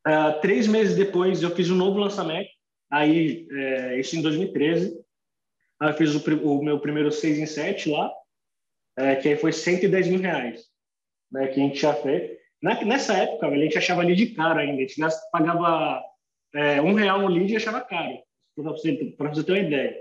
Uh, 0.07 0.39
três 0.41 0.67
meses 0.67 0.95
depois, 0.95 1.41
eu 1.43 1.49
fiz 1.55 1.69
um 1.69 1.75
novo 1.75 1.97
lançamento, 1.97 2.49
Aí, 2.95 3.45
é, 3.51 3.99
isso 3.99 4.15
em 4.15 4.21
2013. 4.21 4.97
Aí 5.81 5.89
eu 5.89 5.93
fiz 5.95 6.15
o, 6.15 6.47
o, 6.47 6.63
meu 6.63 6.79
primeiro 6.79 7.11
6 7.11 7.39
em 7.39 7.45
7 7.45 7.89
lá, 7.89 8.09
é, 8.97 9.15
que 9.17 9.27
aí 9.27 9.35
foi 9.35 9.51
110 9.51 10.07
mil 10.07 10.21
reais, 10.21 10.63
né, 11.29 11.47
que 11.47 11.59
a 11.59 11.63
gente 11.63 11.77
já 11.77 11.93
fez. 11.93 12.37
Na, 12.61 12.81
nessa 12.85 13.13
época, 13.17 13.47
a 13.47 13.57
gente 13.57 13.77
achava 13.77 14.01
lead 14.01 14.25
caro 14.27 14.59
ainda. 14.59 14.81
A 14.81 14.87
gente 14.87 14.95
pagava 15.29 16.01
é, 16.55 16.81
um 16.81 16.93
real 16.93 17.19
no 17.19 17.27
lead 17.27 17.51
e 17.51 17.57
achava 17.57 17.81
caro, 17.81 18.17
para 18.55 18.63
você, 18.63 19.13
você 19.17 19.43
ter 19.43 19.51
uma 19.51 19.59
ideia. 19.59 19.95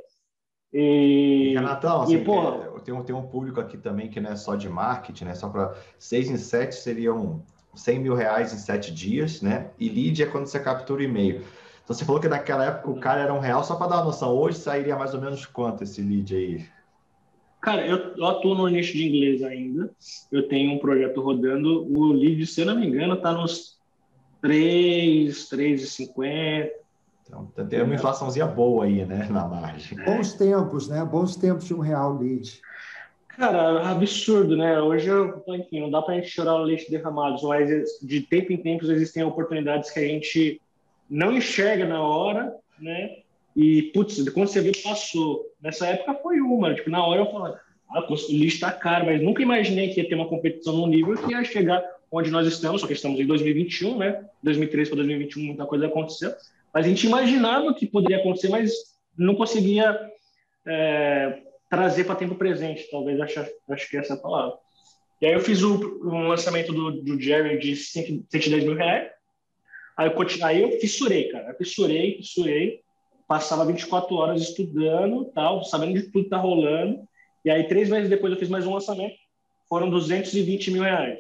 E, 0.72 1.54
Renatão, 1.54 2.02
assim, 2.02 2.18
e, 2.18 2.24
pô, 2.24 2.80
tem, 2.80 2.94
um, 2.94 3.02
tem 3.02 3.14
um 3.14 3.26
público 3.26 3.60
aqui 3.60 3.76
também 3.76 4.08
que 4.08 4.20
não 4.20 4.30
é 4.30 4.36
só 4.36 4.54
de 4.54 4.68
marketing, 4.68 5.24
né? 5.24 5.34
Só 5.34 5.48
para 5.48 5.74
6 5.98 6.30
em 6.30 6.36
7 6.36 6.72
seriam 6.76 7.44
100 7.74 7.98
mil 7.98 8.14
reais 8.14 8.52
em 8.52 8.58
7 8.58 8.94
dias, 8.94 9.42
né? 9.42 9.72
E 9.80 9.88
lead 9.88 10.22
é 10.22 10.26
quando 10.26 10.46
você 10.46 10.60
captura 10.60 11.00
o 11.00 11.04
e-mail. 11.04 11.42
Então 11.84 11.94
você 11.94 12.04
falou 12.04 12.20
que 12.20 12.28
naquela 12.28 12.64
época 12.64 12.90
o 12.90 12.98
cara 12.98 13.20
era 13.20 13.34
um 13.34 13.38
real, 13.38 13.62
só 13.62 13.76
para 13.76 13.88
dar 13.88 13.96
uma 13.96 14.06
noção, 14.06 14.34
hoje 14.34 14.58
sairia 14.58 14.96
mais 14.96 15.12
ou 15.12 15.20
menos 15.20 15.44
quanto 15.44 15.84
esse 15.84 16.00
lead 16.00 16.34
aí? 16.34 16.66
Cara, 17.60 17.86
eu, 17.86 18.14
eu, 18.16 18.26
atuo 18.26 18.54
no 18.54 18.68
nicho 18.68 18.92
de 18.92 19.06
inglês 19.06 19.42
ainda. 19.42 19.90
Eu 20.30 20.46
tenho 20.48 20.72
um 20.72 20.78
projeto 20.78 21.22
rodando. 21.22 21.86
O 21.96 22.12
lead, 22.12 22.46
se 22.46 22.60
eu 22.60 22.66
não 22.66 22.78
me 22.78 22.86
engano, 22.86 23.14
está 23.14 23.32
nos 23.32 23.78
3, 24.42 25.48
3,50. 25.48 26.68
Então, 27.26 27.46
tem 27.66 27.82
uma 27.82 27.94
inflaçãozinha 27.94 28.46
boa 28.46 28.84
aí, 28.84 29.06
né, 29.06 29.26
na 29.30 29.48
margem. 29.48 29.96
Bons 30.04 30.34
tempos, 30.34 30.88
né? 30.88 31.02
Bons 31.02 31.36
tempos 31.36 31.64
de 31.64 31.72
um 31.72 31.80
real 31.80 32.18
lead. 32.18 32.60
Cara, 33.28 33.90
absurdo, 33.90 34.56
né? 34.56 34.78
Hoje, 34.80 35.08
enfim, 35.48 35.80
não 35.80 35.90
dá 35.90 36.02
para 36.02 36.14
a 36.14 36.16
gente 36.18 36.28
chorar 36.28 36.56
o 36.56 36.62
leite 36.62 36.90
derramado, 36.90 37.48
mas 37.48 37.68
de 38.02 38.20
tempo 38.20 38.52
em 38.52 38.58
tempo 38.58 38.84
existem 38.84 39.24
oportunidades 39.24 39.90
que 39.90 39.98
a 39.98 40.06
gente 40.06 40.60
não 41.08 41.36
enxerga 41.36 41.86
na 41.86 42.02
hora, 42.02 42.54
né? 42.78 43.18
E, 43.56 43.82
putz, 43.94 44.28
quando 44.30 44.48
você 44.48 44.60
vê, 44.60 44.72
passou. 44.82 45.44
Nessa 45.62 45.86
época 45.86 46.14
foi 46.14 46.40
uma. 46.40 46.74
Tipo, 46.74 46.90
na 46.90 47.04
hora 47.06 47.20
eu 47.20 47.30
falava, 47.30 47.60
ah, 47.90 48.06
o 48.10 48.14
lixo 48.32 48.60
tá 48.60 48.72
caro, 48.72 49.06
mas 49.06 49.22
nunca 49.22 49.42
imaginei 49.42 49.90
que 49.90 50.00
ia 50.00 50.08
ter 50.08 50.14
uma 50.14 50.28
competição 50.28 50.76
num 50.76 50.86
nível 50.86 51.16
que 51.16 51.32
ia 51.32 51.44
chegar 51.44 51.82
onde 52.10 52.30
nós 52.30 52.46
estamos, 52.46 52.80
só 52.80 52.86
que 52.86 52.92
estamos 52.92 53.18
em 53.18 53.26
2021, 53.26 53.98
né? 53.98 54.24
2003 54.42 54.88
para 54.88 54.96
2021 54.96 55.42
muita 55.42 55.66
coisa 55.66 55.86
aconteceu. 55.86 56.32
Mas 56.72 56.86
a 56.86 56.88
gente 56.88 57.06
imaginava 57.06 57.74
que 57.74 57.86
poderia 57.86 58.18
acontecer, 58.18 58.48
mas 58.48 58.72
não 59.16 59.34
conseguia 59.34 59.98
é, 60.66 61.40
trazer 61.68 62.04
para 62.04 62.16
tempo 62.16 62.34
presente, 62.34 62.88
talvez 62.90 63.20
acho, 63.20 63.44
acho 63.68 63.90
que 63.90 63.96
essa 63.96 64.14
é 64.14 64.16
a 64.16 64.20
palavra. 64.20 64.56
E 65.20 65.26
aí 65.26 65.32
eu 65.32 65.40
fiz 65.40 65.62
o, 65.62 66.00
um 66.04 66.28
lançamento 66.28 66.72
do, 66.72 67.02
do 67.02 67.20
Jerry 67.20 67.58
de 67.58 67.76
110 67.76 68.64
mil 68.64 68.74
reais. 68.74 69.10
Aí 69.96 70.08
eu, 70.08 70.46
aí 70.46 70.62
eu 70.62 70.80
fissurei, 70.80 71.28
cara. 71.28 71.50
Eu 71.50 71.56
fissurei, 71.56 72.16
fissurei. 72.16 72.80
Passava 73.26 73.64
24 73.64 74.14
horas 74.14 74.42
estudando, 74.42 75.24
tal, 75.26 75.64
sabendo 75.64 75.94
de 75.94 76.10
tudo 76.10 76.24
que 76.24 76.30
tá 76.30 76.36
rolando. 76.36 77.00
E 77.44 77.50
aí, 77.50 77.66
três 77.68 77.88
meses 77.88 78.10
depois, 78.10 78.32
eu 78.32 78.38
fiz 78.38 78.48
mais 78.48 78.66
um 78.66 78.74
lançamento. 78.74 79.14
Foram 79.68 79.88
220 79.90 80.70
mil 80.70 80.82
reais. 80.82 81.18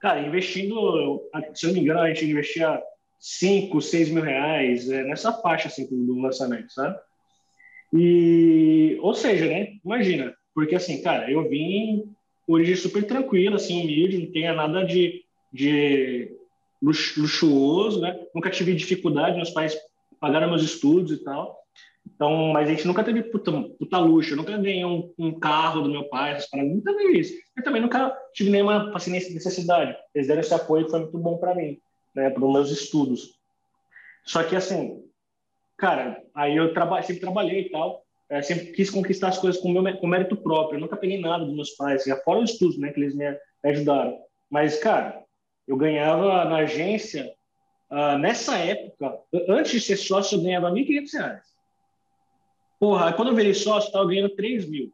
Cara, 0.00 0.20
investindo, 0.20 1.22
se 1.54 1.64
eu 1.64 1.68
não 1.68 1.74
me 1.74 1.80
engano, 1.80 2.00
a 2.00 2.08
gente 2.08 2.28
investia 2.28 2.82
5, 3.20 3.80
6 3.80 4.10
mil 4.10 4.22
reais 4.22 4.90
é, 4.90 5.04
nessa 5.04 5.32
faixa 5.32 5.68
assim, 5.68 5.86
do 5.88 6.20
lançamento, 6.20 6.72
sabe? 6.72 6.98
E, 7.92 8.98
ou 9.00 9.14
seja, 9.14 9.46
né? 9.46 9.74
Imagina, 9.84 10.34
porque 10.54 10.74
assim, 10.74 11.00
cara, 11.02 11.30
eu 11.30 11.48
vim 11.48 12.12
origem 12.48 12.74
super 12.74 13.04
tranquila, 13.04 13.56
assim, 13.56 13.80
humilde, 13.80 14.18
não 14.18 14.32
tinha 14.32 14.52
nada 14.52 14.84
de, 14.84 15.22
de 15.52 16.34
luxuoso, 16.82 18.00
né? 18.00 18.18
Nunca 18.34 18.50
tive 18.50 18.74
dificuldade, 18.74 19.36
meus 19.36 19.50
pais 19.50 19.76
pagaram 20.20 20.48
meus 20.48 20.62
estudos 20.62 21.12
e 21.12 21.22
tal. 21.22 21.62
Então, 22.04 22.48
mas 22.52 22.68
a 22.68 22.72
gente 22.72 22.86
nunca 22.86 23.04
teve 23.04 23.22
puta, 23.22 23.52
puta 23.78 23.98
luxo, 23.98 24.32
eu 24.32 24.36
nunca 24.36 24.56
ganhei 24.58 24.84
um, 24.84 25.12
um, 25.16 25.38
carro 25.38 25.82
do 25.82 25.88
meu 25.88 26.08
pai, 26.08 26.32
essas 26.32 26.50
paradas, 26.50 26.72
nunca 26.72 26.96
vi 26.96 27.20
isso. 27.20 27.34
Eu 27.56 27.62
também 27.62 27.80
nunca 27.80 28.16
tive 28.34 28.50
nenhuma 28.50 28.90
paciência 28.90 29.32
necessidade. 29.32 29.96
Eles 30.14 30.26
deram 30.26 30.40
esse 30.40 30.52
apoio, 30.52 30.88
foi 30.88 31.00
muito 31.00 31.18
bom 31.18 31.38
para 31.38 31.54
mim, 31.54 31.78
né, 32.14 32.30
para 32.30 32.44
os 32.44 32.52
meus 32.52 32.70
estudos. 32.70 33.38
Só 34.24 34.42
que 34.42 34.56
assim, 34.56 35.00
cara, 35.76 36.20
aí 36.34 36.56
eu 36.56 36.74
traba 36.74 37.00
sempre 37.02 37.20
trabalhei 37.20 37.62
e 37.62 37.70
tal, 37.70 38.02
é, 38.28 38.42
sempre 38.42 38.72
quis 38.72 38.90
conquistar 38.90 39.28
as 39.28 39.38
coisas 39.38 39.60
com 39.60 39.70
meu 39.70 39.96
com 39.98 40.06
mérito 40.06 40.36
próprio. 40.36 40.76
Eu 40.76 40.80
nunca 40.80 40.96
peguei 40.96 41.20
nada 41.20 41.44
dos 41.44 41.54
meus 41.54 41.70
pais, 41.70 42.04
já 42.04 42.16
fora 42.18 42.40
os 42.40 42.50
estudos, 42.50 42.78
né, 42.78 42.92
que 42.92 43.00
eles 43.00 43.14
me 43.14 43.26
ajudaram. 43.64 44.18
Mas, 44.50 44.78
cara, 44.78 45.22
eu 45.72 45.76
ganhava 45.76 46.44
na 46.44 46.56
agência, 46.56 47.32
uh, 47.90 48.18
nessa 48.18 48.58
época, 48.58 49.18
antes 49.48 49.72
de 49.72 49.80
ser 49.80 49.96
sócio, 49.96 50.36
eu 50.36 50.42
ganhava 50.42 50.68
R$ 50.68 50.84
1.500. 50.84 51.40
Porra, 52.78 53.12
quando 53.14 53.28
eu 53.28 53.34
virei 53.34 53.54
sócio, 53.54 53.88
eu 53.88 53.92
tava 53.92 54.06
ganhando 54.06 54.36
3 54.36 54.68
mil. 54.68 54.92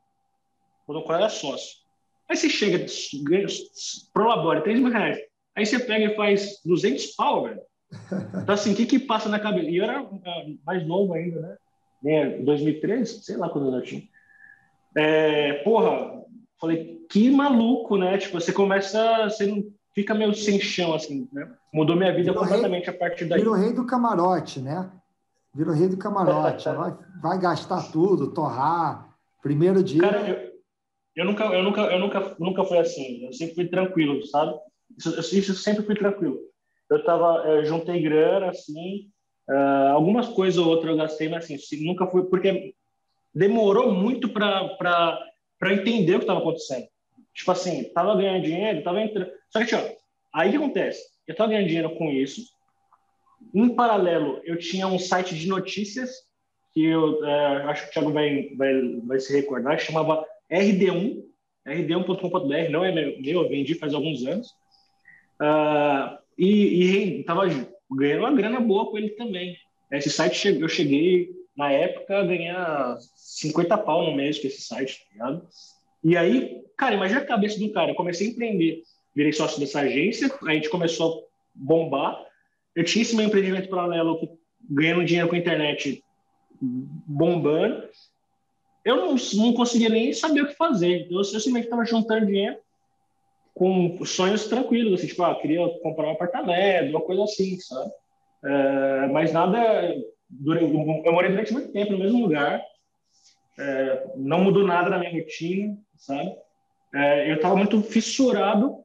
Quando 0.87 1.01
eu 1.01 1.15
era 1.15 1.29
sócio. 1.29 1.79
Aí 2.29 2.37
você 2.37 2.49
chega, 2.49 2.87
ganha, 3.25 3.47
prolabore, 4.13 4.63
3 4.63 4.79
mil 4.79 4.93
reais. 4.93 5.19
Aí 5.57 5.67
você 5.67 5.81
pega 5.81 6.13
e 6.13 6.17
faz 6.17 6.61
200 6.65 7.07
pau, 7.17 7.43
velho. 7.43 7.61
Então, 8.41 8.55
assim, 8.55 8.73
o 8.73 8.77
que 8.77 8.87
que 8.87 8.99
passa 9.01 9.29
na 9.29 9.41
cabeça? 9.41 9.69
E 9.69 9.79
eu 9.79 9.85
era 9.85 10.01
uh, 10.01 10.21
mais 10.65 10.87
novo 10.87 11.15
ainda, 11.15 11.59
né? 12.05 12.37
Em 12.39 12.45
2013, 12.45 13.25
sei 13.25 13.37
lá 13.37 13.49
quando 13.49 13.75
eu 13.75 13.83
tinha. 13.83 14.03
É, 14.97 15.55
porra, 15.65 16.23
falei, 16.61 17.05
que 17.11 17.29
maluco, 17.31 17.97
né? 17.97 18.17
Tipo, 18.19 18.41
você 18.41 18.53
começa, 18.53 19.25
você 19.25 19.47
não 19.47 19.77
fica 20.01 20.15
meio 20.15 20.35
sem 20.35 20.61
chão, 20.61 20.95
assim, 20.95 21.29
né? 21.33 21.51
Mudou 21.73 21.97
minha 21.97 22.15
vida 22.15 22.33
completamente 22.33 22.87
rei, 22.87 22.95
a 22.95 22.99
partir 22.99 23.25
daí. 23.27 23.39
Virou 23.39 23.55
rei 23.55 23.73
do 23.73 23.87
camarote, 23.87 24.61
né? 24.61 24.91
Virou 25.55 25.75
rei 25.75 25.89
do 25.89 25.97
camarote. 25.97 26.65
vai, 26.71 26.97
vai 27.21 27.39
gastar 27.41 27.91
tudo, 27.91 28.33
torrar. 28.33 29.09
Primeiro 29.43 29.83
dia. 29.83 30.01
Cara, 30.01 30.29
eu, 30.29 30.53
eu, 31.17 31.25
nunca, 31.25 31.45
eu, 31.45 31.63
nunca, 31.63 31.81
eu 31.83 31.99
nunca, 31.99 32.37
nunca 32.39 32.65
fui 32.65 32.79
assim. 32.79 33.25
Eu 33.25 33.33
sempre 33.33 33.55
fui 33.55 33.67
tranquilo, 33.69 34.25
sabe? 34.27 34.55
Isso, 34.97 35.39
isso 35.39 35.55
sempre 35.55 35.85
fui 35.85 35.95
tranquilo 35.95 36.49
eu 36.91 37.05
tava, 37.05 37.47
eu 37.47 37.65
juntei 37.65 38.01
grana, 38.01 38.51
assim, 38.51 39.11
uh, 39.49 39.93
algumas 39.93 40.29
coisas 40.29 40.59
ou 40.59 40.69
outras 40.69 40.91
eu 40.91 40.97
gastei, 40.97 41.29
mas 41.29 41.45
assim, 41.45 41.85
nunca 41.85 42.07
foi, 42.07 42.25
porque 42.29 42.75
demorou 43.35 43.93
muito 43.93 44.29
para 44.31 45.19
entender 45.71 46.15
o 46.15 46.19
que 46.19 46.25
estava 46.25 46.41
acontecendo. 46.41 46.87
Tipo 47.39 47.53
assim, 47.53 47.85
tava 47.95 48.17
ganhando 48.17 48.43
dinheiro, 48.43 48.83
tava 48.83 49.01
entrando. 49.01 49.31
Só 49.49 49.61
que, 49.61 49.67
tipo, 49.67 49.81
aí 50.35 50.49
o 50.49 50.51
que 50.51 50.57
acontece? 50.57 51.01
Eu 51.27 51.37
tava 51.37 51.51
ganhando 51.51 51.69
dinheiro 51.69 51.95
com 51.95 52.11
isso. 52.11 52.43
Em 53.55 53.69
paralelo, 53.77 54.41
eu 54.45 54.59
tinha 54.59 54.89
um 54.89 54.99
site 54.99 55.37
de 55.37 55.47
notícias 55.47 56.11
que 56.75 56.85
eu 56.85 57.25
é, 57.25 57.63
acho 57.65 57.85
que 57.85 57.91
o 57.91 57.93
Thiago 57.93 58.13
vai, 58.13 58.49
vai, 58.57 58.73
vai 59.07 59.21
se 59.21 59.33
recordar, 59.33 59.79
chamava 59.79 60.27
RD1, 60.51 61.23
rd1.com.br, 61.65 62.71
não 62.71 62.85
é 62.85 62.93
meu, 62.93 63.17
eu 63.23 63.49
vendi 63.49 63.75
faz 63.75 63.95
alguns 63.95 64.27
anos. 64.27 64.49
Uh, 65.41 66.19
e, 66.37 67.21
estava 67.21 67.43
ganhando 67.93 68.21
uma 68.21 68.35
grana 68.35 68.59
boa 68.59 68.91
com 68.91 68.99
ele 68.99 69.11
também. 69.11 69.57
Esse 69.93 70.11
site 70.11 70.59
eu 70.61 70.69
cheguei 70.69 71.31
na 71.57 71.71
época 71.71 72.19
a 72.19 72.27
ganhar 72.27 72.99
50 73.15 73.79
pau 73.79 74.05
no 74.05 74.17
mês 74.17 74.41
com 74.41 74.49
esse 74.49 74.63
site, 74.63 74.99
tá 74.99 75.13
ligado? 75.13 75.49
E 76.03 76.17
aí, 76.17 76.63
cara, 76.77 76.95
imagina 76.95 77.21
a 77.21 77.27
cabeça 77.27 77.59
do 77.59 77.73
cara. 77.73 77.91
Eu 77.91 77.95
comecei 77.95 78.29
a 78.29 78.31
empreender, 78.31 78.83
virei 79.15 79.33
sócio 79.33 79.59
dessa 79.59 79.81
agência, 79.81 80.31
a 80.47 80.53
gente 80.53 80.71
começou 80.71 81.19
a 81.19 81.29
bombar. 81.55 82.25
Eu 82.75 82.85
tinha 82.85 83.03
esse 83.03 83.17
meu 83.17 83.27
empreendimento 83.27 83.69
paralelo 83.69 84.39
ganhando 84.71 85.05
dinheiro 85.05 85.29
com 85.29 85.35
a 85.35 85.39
internet 85.39 86.03
bombando. 86.61 87.89
Eu 88.85 88.97
não, 88.97 89.17
não 89.35 89.53
conseguia 89.53 89.89
nem 89.89 90.13
saber 90.13 90.43
o 90.43 90.49
que 90.49 90.55
fazer. 90.55 91.03
Então, 91.03 91.19
eu 91.19 91.25
simplesmente 91.25 91.65
estava 91.65 91.85
juntando 91.85 92.27
dinheiro 92.27 92.57
com 93.55 94.05
sonhos 94.05 94.47
tranquilos, 94.47 94.95
assim, 94.95 95.09
tipo, 95.09 95.23
ah, 95.25 95.35
queria 95.35 95.69
comprar 95.83 96.07
um 96.07 96.13
apartamento, 96.13 96.91
uma 96.91 97.01
coisa 97.01 97.25
assim, 97.25 97.59
sabe? 97.59 97.91
É, 98.45 99.07
mas 99.09 99.33
nada. 99.33 99.95
Eu 100.47 101.13
morei 101.13 101.31
durante 101.31 101.53
muito 101.53 101.73
tempo 101.73 101.93
no 101.93 101.99
mesmo 101.99 102.21
lugar, 102.21 102.63
é, 103.59 104.07
não 104.17 104.45
mudou 104.45 104.67
nada 104.67 104.89
na 104.89 104.99
minha 104.99 105.13
rotina, 105.13 105.77
sabe? 105.97 106.33
É, 106.95 107.31
eu 107.31 107.37
estava 107.37 107.57
muito 107.57 107.83
fissurado 107.83 108.85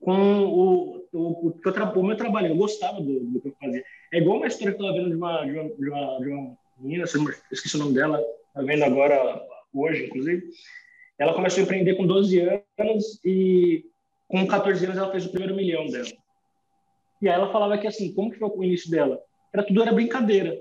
com 0.00 0.12
o, 0.12 1.06
o, 1.12 1.50
o, 1.50 1.50
o, 1.50 2.02
meu 2.02 2.16
trabalho, 2.16 2.48
eu 2.48 2.56
gostava 2.56 3.00
do, 3.00 3.20
do, 3.20 3.40
que 3.40 3.48
eu 3.48 3.56
fazia. 3.60 3.84
É 4.12 4.18
igual 4.18 4.38
uma 4.38 4.46
história 4.46 4.74
que 4.74 4.82
eu 4.82 4.86
estava 4.86 4.98
vendo 4.98 5.10
de 5.10 5.16
uma, 5.16 5.44
de 5.44 5.52
uma, 5.52 5.68
de 5.68 5.90
uma, 5.90 6.18
de 6.18 6.28
uma 6.28 6.56
menina, 6.78 7.04
esqueci 7.04 7.76
o 7.76 7.78
nome 7.78 7.94
dela, 7.94 8.22
tá 8.54 8.62
vendo 8.62 8.84
agora, 8.84 9.40
hoje, 9.72 10.06
inclusive. 10.06 10.42
Ela 11.18 11.34
começou 11.34 11.60
a 11.60 11.64
empreender 11.64 11.94
com 11.94 12.06
12 12.06 12.40
anos 12.40 13.20
e 13.24 13.84
com 14.28 14.46
14 14.46 14.84
anos 14.84 14.98
ela 14.98 15.10
fez 15.10 15.26
o 15.26 15.30
primeiro 15.30 15.54
milhão 15.54 15.86
dela. 15.86 16.08
E 17.22 17.28
aí 17.28 17.34
ela 17.34 17.52
falava 17.52 17.78
que 17.78 17.86
assim, 17.86 18.12
como 18.12 18.30
que 18.30 18.38
foi 18.38 18.48
o 18.48 18.64
início 18.64 18.90
dela? 18.90 19.20
Era 19.52 19.62
tudo 19.62 19.82
era 19.82 19.92
brincadeira. 19.92 20.58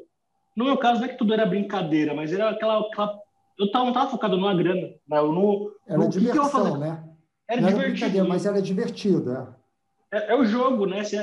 No 0.55 0.65
meu 0.65 0.77
caso 0.77 1.01
não 1.01 1.07
é 1.07 1.09
que 1.09 1.17
tudo 1.17 1.33
era 1.33 1.45
brincadeira, 1.45 2.13
mas 2.13 2.31
era 2.31 2.49
aquela, 2.49 2.79
aquela 2.79 3.19
eu 3.57 3.71
tava, 3.71 3.85
não 3.85 3.91
estava 3.91 4.11
focado 4.11 4.37
numa 4.37 4.53
grana, 4.53 4.81
né? 4.81 4.97
no, 5.07 5.71
era 5.87 5.97
no 5.97 6.09
diversão, 6.09 6.73
que 6.73 6.79
né? 6.79 7.03
Era 7.47 7.61
não 7.61 7.69
divertido. 7.69 8.17
Era 8.17 8.27
mas 8.27 8.45
era 8.45 8.61
divertido, 8.61 9.31
é. 9.31 9.47
É, 10.11 10.31
é 10.31 10.35
o 10.35 10.45
jogo, 10.45 10.85
né? 10.85 11.03
Você 11.03 11.17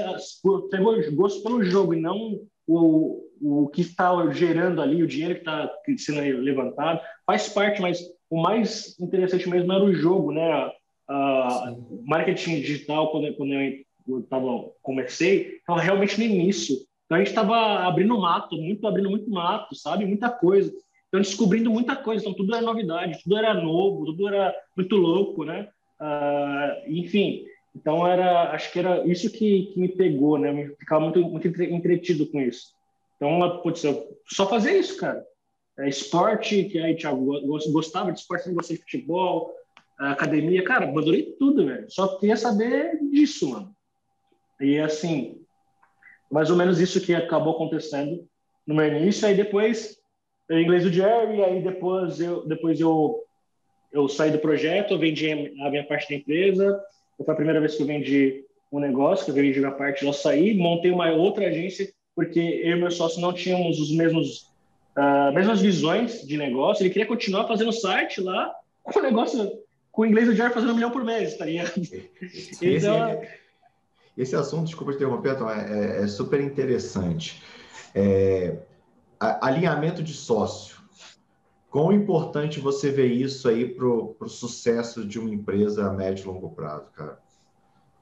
pegou 0.71 0.95
gosto 1.13 1.43
pelo 1.43 1.63
jogo 1.63 1.95
e 1.95 2.01
não 2.01 2.41
o, 2.67 3.21
o 3.41 3.69
que 3.69 3.81
está 3.81 4.31
gerando 4.31 4.81
ali, 4.81 5.03
o 5.03 5.07
dinheiro 5.07 5.35
que 5.35 5.41
está 5.41 5.71
sendo 5.99 6.21
levantado. 6.41 7.01
Faz 7.27 7.49
parte, 7.49 7.81
mas 7.81 8.01
o 8.31 8.41
mais 8.41 8.99
interessante 9.01 9.49
mesmo 9.49 9.73
era 9.73 9.85
o 9.85 9.95
jogo, 9.95 10.33
né? 10.33 10.71
uh, 11.13 12.05
marketing 12.07 12.61
digital, 12.61 13.11
quando, 13.11 13.35
quando 13.35 13.53
eu 13.53 14.23
tava, 14.29 14.71
comecei, 14.83 15.57
estava 15.57 15.81
realmente 15.81 16.19
no 16.19 16.25
início. 16.25 16.77
Então 17.05 17.17
a 17.17 17.19
gente 17.19 17.29
estava 17.29 17.87
abrindo 17.87 18.19
mato, 18.19 18.57
muito 18.57 18.87
abrindo 18.87 19.11
muito 19.11 19.31
mato, 19.31 19.75
sabe? 19.75 20.07
Muita 20.07 20.31
coisa. 20.31 20.73
Então 21.13 21.21
descobrindo 21.21 21.71
muita 21.71 21.95
coisa. 21.95 22.23
Então 22.23 22.33
tudo 22.33 22.55
era 22.55 22.65
novidade, 22.65 23.23
tudo 23.23 23.37
era 23.37 23.53
novo, 23.53 24.07
tudo 24.07 24.29
era 24.29 24.55
muito 24.75 24.97
louco, 24.97 25.45
né? 25.45 25.69
Uh, 26.01 26.91
enfim, 26.91 27.45
então 27.77 28.07
era, 28.07 28.51
acho 28.53 28.73
que 28.73 28.79
era 28.79 29.07
isso 29.07 29.31
que, 29.31 29.67
que 29.67 29.79
me 29.79 29.89
pegou, 29.89 30.39
né? 30.39 30.69
Eu 30.71 30.75
ficava 30.77 31.03
muito, 31.03 31.21
muito 31.21 31.47
entretido 31.63 32.27
com 32.27 32.41
isso. 32.41 32.73
Então, 33.17 33.61
putz, 33.63 33.85
eu 33.85 34.09
só 34.27 34.49
fazer 34.49 34.79
isso, 34.79 34.97
cara. 34.97 35.23
é, 35.79 35.89
esporte, 35.89 36.65
que 36.65 36.79
aí, 36.79 36.97
Thiago, 36.97 37.41
gostava 37.71 38.11
de 38.11 38.19
esporte, 38.19 38.49
não 38.49 38.55
gostava 38.55 38.79
de 38.79 38.83
futebol, 38.83 39.55
academia, 39.99 40.65
cara, 40.65 40.85
abandonei 40.85 41.35
tudo, 41.39 41.67
velho. 41.67 41.87
Só 41.91 42.19
queria 42.19 42.37
saber 42.37 42.99
disso, 43.11 43.51
mano. 43.51 43.75
E 44.61 44.79
assim, 44.79 45.41
mais 46.31 46.51
ou 46.51 46.57
menos 46.57 46.81
isso 46.81 47.01
que 47.01 47.15
acabou 47.15 47.55
acontecendo 47.55 48.27
no 48.67 48.75
meu 48.75 48.87
início. 48.87 49.27
Aí 49.27 49.35
depois, 49.35 50.02
inglês 50.51 50.85
do 50.85 50.93
Jerry, 50.93 51.43
aí 51.43 51.63
depois 51.63 52.21
eu, 52.21 52.47
depois 52.47 52.81
eu, 52.81 53.25
eu 53.93 54.09
saí 54.09 54.31
do 54.31 54.39
projeto, 54.39 54.95
eu 54.95 54.99
vendi 54.99 55.31
a 55.31 55.71
minha 55.71 55.85
parte 55.85 56.09
da 56.09 56.17
empresa. 56.17 56.81
Foi 57.17 57.33
a 57.33 57.37
primeira 57.37 57.61
vez 57.61 57.77
que 57.77 57.83
eu 57.83 57.87
vendi 57.87 58.45
um 58.71 58.81
negócio, 58.81 59.25
que 59.25 59.31
eu 59.31 59.35
vendi 59.35 59.59
minha 59.59 59.71
parte, 59.71 60.05
eu 60.05 60.13
saí, 60.13 60.55
montei 60.55 60.91
uma 60.91 61.11
outra 61.13 61.47
agência, 61.47 61.93
porque 62.17 62.41
eu 62.41 62.77
e 62.77 62.81
meu 62.81 62.91
sócio 62.91 63.21
não 63.21 63.33
tínhamos 63.33 63.79
os 63.79 63.95
mesmos 63.95 64.51
uh, 64.97 65.33
mesmas 65.35 65.61
visões 65.61 66.27
de 66.27 66.37
negócio. 66.37 66.83
Ele 66.83 66.91
queria 66.91 67.07
continuar 67.07 67.47
fazendo 67.47 67.73
site 67.73 68.21
lá, 68.21 68.53
com 68.83 68.99
o 68.99 69.03
negócio, 69.03 69.53
com 69.91 70.03
o 70.03 70.07
inglês 70.07 70.27
do 70.27 70.35
Jerry 70.35 70.53
fazendo 70.53 70.73
um 70.73 70.75
milhão 70.75 70.91
por 70.91 71.05
mês, 71.05 71.37
tá 71.37 71.45
ligado? 71.45 71.73
então, 72.61 73.23
esse 74.17 74.37
assunto, 74.37 74.65
desculpa 74.65 74.93
te 74.93 74.97
interromper, 74.97 75.37
Tom, 75.39 75.51
é, 75.51 76.01
é, 76.01 76.05
é 76.05 76.07
super 76.07 76.41
interessante. 76.41 77.43
É, 77.95 78.57
alinhamento 79.41 80.03
de 80.03 80.15
sócio. 80.15 80.81
Quão 81.71 81.93
importante 81.93 82.61
você 82.61 82.91
vê 82.91 83.07
isso 83.07 83.49
aí 83.49 83.67
para 83.67 83.87
o 83.87 84.29
sucesso 84.29 85.07
de 85.07 85.19
uma 85.19 85.33
empresa 85.33 85.87
a 85.87 85.93
médio 85.93 86.25
e 86.25 86.27
longo 86.27 86.51
prazo, 86.51 86.91
cara? 86.93 87.19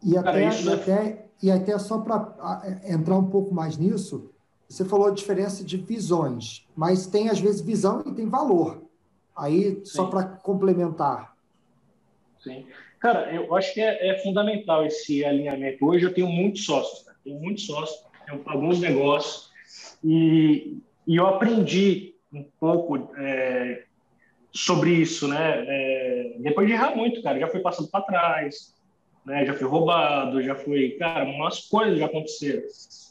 E 0.02 0.16
até, 0.16 0.50
cara, 0.50 0.60
e 0.60 0.68
é 0.68 0.72
até, 0.72 1.26
e 1.42 1.50
até 1.50 1.78
só 1.78 1.98
para 1.98 2.80
entrar 2.84 3.16
um 3.16 3.30
pouco 3.30 3.54
mais 3.54 3.76
nisso, 3.76 4.32
você 4.68 4.84
falou 4.84 5.08
a 5.08 5.12
diferença 5.12 5.62
de 5.62 5.76
visões, 5.76 6.66
mas 6.74 7.06
tem 7.06 7.28
às 7.28 7.38
vezes 7.38 7.60
visão 7.60 8.02
e 8.06 8.12
tem 8.12 8.28
valor. 8.28 8.82
Aí, 9.36 9.76
Sim. 9.76 9.84
só 9.84 10.06
para 10.06 10.24
complementar. 10.24 11.36
Sim. 12.42 12.66
Cara, 12.98 13.32
eu 13.34 13.54
acho 13.56 13.72
que 13.72 13.80
é, 13.80 14.10
é, 14.10 14.22
fundamental 14.22 14.84
esse 14.84 15.24
alinhamento. 15.24 15.84
Hoje 15.86 16.04
eu 16.04 16.12
tenho 16.12 16.28
muitos 16.28 16.64
sócios, 16.64 17.06
tenho 17.24 17.40
muitos 17.40 17.66
sócios, 17.66 18.04
tenho 18.26 18.42
alguns 18.46 18.78
negócios, 18.80 19.50
e, 20.04 20.78
e 21.06 21.16
eu 21.16 21.26
aprendi 21.26 22.14
um 22.32 22.44
pouco 22.58 23.12
é, 23.16 23.84
sobre 24.52 24.90
isso, 24.92 25.26
né? 25.26 25.64
É, 25.66 26.36
depois 26.40 26.66
de 26.66 26.74
errar 26.74 26.94
muito, 26.94 27.22
cara, 27.22 27.38
já 27.38 27.48
fui 27.48 27.60
passando 27.60 27.90
para 27.90 28.04
trás, 28.04 28.74
né? 29.24 29.44
Já 29.44 29.54
fui 29.54 29.66
roubado, 29.66 30.42
já 30.42 30.54
fui, 30.54 30.90
cara, 30.98 31.24
umas 31.24 31.68
coisas 31.68 31.98
já 31.98 32.06
aconteceram. 32.06 32.62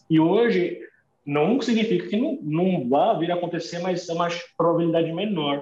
E 0.09 0.19
hoje 0.19 0.79
não 1.25 1.61
significa 1.61 2.07
que 2.07 2.17
não, 2.17 2.39
não 2.41 2.89
vá 2.89 3.13
vir 3.13 3.31
a 3.31 3.35
acontecer, 3.35 3.79
mas 3.79 4.07
é 4.07 4.13
uma 4.13 4.29
probabilidade 4.57 5.11
menor 5.11 5.61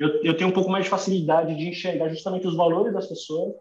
eu, 0.00 0.22
eu 0.24 0.34
tenho 0.34 0.48
um 0.48 0.52
pouco 0.52 0.70
mais 0.70 0.84
de 0.84 0.90
facilidade 0.90 1.54
de 1.54 1.68
enxergar 1.68 2.08
justamente 2.08 2.46
os 2.46 2.56
valores 2.56 2.94
das 2.94 3.06
pessoas, 3.06 3.54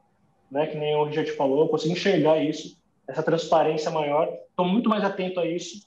né, 0.50 0.66
que 0.68 0.78
nem 0.78 0.96
o 0.96 1.04
Richard 1.04 1.30
falou, 1.34 1.64
eu 1.64 1.68
consigo 1.68 1.92
enxergar 1.92 2.42
isso, 2.42 2.80
essa 3.06 3.22
transparência 3.22 3.92
maior, 3.92 4.34
estou 4.50 4.66
muito 4.66 4.90
mais 4.90 5.04
atento 5.04 5.42
a 5.42 5.46
isso, 5.46 5.86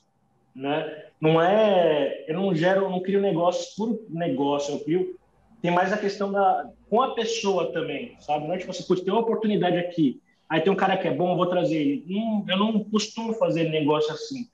né? 0.55 1.07
Não 1.23 1.41
é, 1.41 2.25
eu 2.27 2.35
não 2.35 2.53
gero, 2.53 2.91
não 2.91 2.99
crio 2.99 3.21
negócios 3.21 3.77
por 3.77 3.97
negócio, 4.11 4.75
eu 4.75 4.81
crio, 4.81 5.17
tem 5.63 5.71
mais 5.71 5.93
a 5.93 5.97
questão 5.97 6.33
da 6.33 6.69
com 6.91 7.01
a 7.01 7.15
pessoa 7.15 7.73
também, 7.73 8.17
sabe? 8.19 8.45
Não 8.45 8.55
é 8.55 8.59
tipo 8.59 8.73
assim, 8.73 8.83
putz, 8.83 9.05
tem 9.05 9.13
uma 9.13 9.23
oportunidade 9.23 9.79
aqui, 9.79 10.21
aí 10.49 10.61
tem 10.61 10.73
um 10.73 10.77
cara 10.77 10.97
que 10.97 11.07
é 11.07 11.15
bom, 11.15 11.31
eu 11.31 11.37
vou 11.37 11.47
trazer 11.47 11.77
ele. 11.77 12.05
Não, 12.09 12.45
eu 12.49 12.59
não 12.59 12.83
costumo 12.83 13.35
fazer 13.35 13.71
negócio 13.71 14.13
assim. 14.13 14.49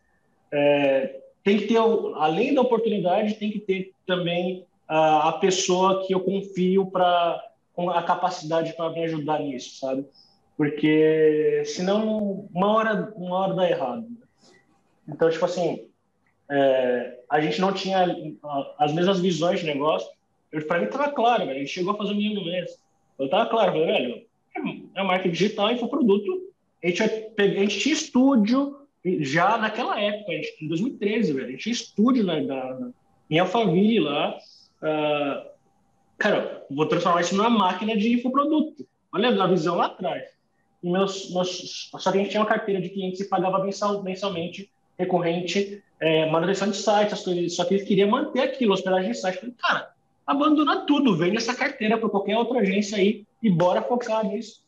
É, 0.53 1.19
tem 1.43 1.57
que 1.57 1.69
ter, 1.69 1.79
além 1.79 2.53
da 2.53 2.61
oportunidade, 2.61 3.37
tem 3.37 3.51
que 3.51 3.61
ter 3.61 3.93
também 4.07 4.67
a 4.87 5.33
pessoa 5.41 6.07
que 6.07 6.15
eu 6.15 6.21
confio 6.21 6.85
para 6.91 7.43
a 7.95 8.03
capacidade 8.03 8.75
para 8.77 8.91
me 8.91 9.05
ajudar 9.05 9.41
nisso, 9.41 9.79
sabe? 9.79 10.05
Porque 10.55 11.63
senão 11.65 12.47
uma 12.53 12.73
hora 12.75 13.11
uma 13.17 13.37
hora 13.39 13.55
dá 13.55 13.71
errado. 13.71 14.07
Então 15.09 15.31
tipo 15.31 15.47
assim, 15.47 15.88
é, 16.51 17.21
a 17.29 17.41
gente 17.41 17.61
não 17.61 17.73
tinha 17.73 18.07
as 18.79 18.93
mesmas 18.93 19.21
visões 19.21 19.61
de 19.61 19.67
negócio. 19.67 20.09
Para 20.67 20.79
mim 20.79 20.87
estava 20.87 21.11
claro, 21.11 21.47
velho. 21.47 21.57
A 21.57 21.61
gente 21.61 21.73
chegou 21.73 21.93
a 21.93 21.97
fazer 21.97 22.13
um 22.13 22.17
milhão 22.17 22.35
no 22.35 22.45
mês. 22.45 22.79
Eu 23.19 23.27
estava 23.27 23.51
claro, 23.51 23.73
falei, 23.73 23.87
velho, 23.87 24.27
é 24.95 25.03
marketing 25.03 25.33
digital, 25.33 25.71
infoproduto. 25.71 26.49
A 26.83 26.87
gente, 26.87 27.03
a 27.03 27.43
gente 27.43 27.79
tinha 27.79 27.95
estúdio 27.95 28.77
já 29.21 29.57
naquela 29.57 30.01
época, 30.01 30.33
gente, 30.33 30.65
em 30.65 30.69
2013, 30.69 31.33
velho. 31.33 31.47
A 31.47 31.51
gente 31.51 31.63
tinha 31.63 31.73
estúdio 31.73 32.25
na, 32.25 32.41
na, 32.41 32.91
em 33.29 33.39
Alphaville 33.39 34.01
lá. 34.01 34.39
Uh, 34.83 35.51
cara, 36.17 36.67
vou 36.71 36.87
transformar 36.87 37.21
isso 37.21 37.37
numa 37.37 37.51
máquina 37.51 37.97
de 37.97 38.15
infoproduto. 38.15 38.87
Olha 39.13 39.43
a 39.43 39.47
visão 39.47 39.77
lá 39.77 39.87
atrás. 39.87 40.25
E 40.83 40.91
meus, 40.91 41.33
meus, 41.33 41.91
só 41.91 42.13
que 42.13 42.19
a 42.19 42.21
gente 42.21 42.31
tinha 42.31 42.41
uma 42.41 42.49
carteira 42.49 42.81
de 42.81 42.89
clientes 42.89 43.21
e 43.21 43.29
pagava 43.29 43.63
mensal, 43.65 44.03
mensalmente, 44.03 44.71
recorrente, 44.99 45.83
é, 46.01 46.29
manutenção 46.31 46.71
de 46.71 46.77
site, 46.77 47.15
as 47.15 47.23
coisas. 47.23 47.55
Só 47.55 47.65
que 47.65 47.75
eles 47.75 47.87
queriam 47.87 48.11
manter 48.11 48.41
aquilo, 48.41 48.73
hospedagem 48.73 49.13
de 49.13 49.19
site. 49.19 49.39
Falei, 49.39 49.55
cara, 49.59 49.91
abandona 50.27 50.85
tudo, 50.87 51.17
vende 51.17 51.37
essa 51.37 51.55
carteira 51.55 51.97
para 51.97 52.09
qualquer 52.09 52.37
outra 52.37 52.61
agência 52.61 52.99
aí 52.99 53.25
e 53.43 53.51
bora 53.51 53.83
focar 53.83 54.27
nisso. 54.27 54.63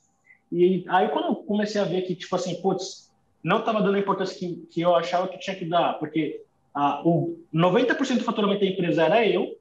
E 0.51 0.85
aí, 0.89 1.09
quando 1.09 1.29
eu 1.29 1.35
comecei 1.37 1.81
a 1.81 1.85
ver 1.85 2.03
que, 2.03 2.15
tipo 2.15 2.35
assim, 2.35 2.61
putz, 2.61 3.11
não 3.43 3.61
estava 3.61 3.81
dando 3.81 3.97
a 3.97 4.01
importância 4.01 4.37
que, 4.37 4.67
que 4.71 4.81
eu 4.81 4.95
achava 4.95 5.29
que 5.29 5.39
tinha 5.39 5.57
que 5.57 5.65
dar, 5.65 5.95
porque 5.95 6.43
a, 6.75 7.07
o 7.07 7.39
90% 7.55 8.19
do 8.19 8.25
faturamento 8.25 8.61
da 8.61 8.67
empresa 8.67 9.05
era 9.05 9.27
eu, 9.27 9.57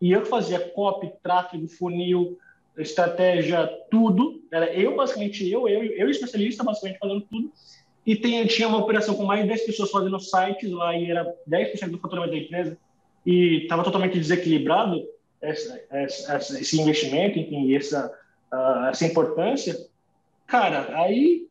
e 0.00 0.10
eu 0.10 0.24
fazia 0.24 0.58
copy, 0.58 1.12
tráfego, 1.22 1.68
funil, 1.68 2.38
estratégia, 2.76 3.68
tudo. 3.90 4.42
Era 4.50 4.72
eu, 4.72 4.96
basicamente, 4.96 5.48
eu, 5.48 5.68
eu, 5.68 5.84
eu 5.84 6.10
especialista, 6.10 6.64
basicamente, 6.64 6.98
fazendo 6.98 7.20
tudo. 7.22 7.52
E 8.04 8.16
tem, 8.16 8.46
tinha 8.46 8.68
uma 8.68 8.78
operação 8.78 9.14
com 9.14 9.24
mais 9.24 9.42
de 9.42 9.48
10 9.48 9.66
pessoas 9.66 9.90
fazendo 9.90 10.18
sites 10.18 10.70
lá, 10.70 10.96
e 10.96 11.10
era 11.10 11.24
10% 11.48 11.90
do 11.90 11.98
faturamento 11.98 12.32
da 12.32 12.38
empresa. 12.38 12.78
E 13.24 13.62
estava 13.62 13.84
totalmente 13.84 14.18
desequilibrado 14.18 15.06
esse 15.40 16.80
investimento, 16.80 17.38
enfim, 17.38 17.74
essa, 17.74 18.12
essa 18.90 19.06
importância. 19.06 19.76
Cara, 20.46 20.96
aí, 21.00 21.46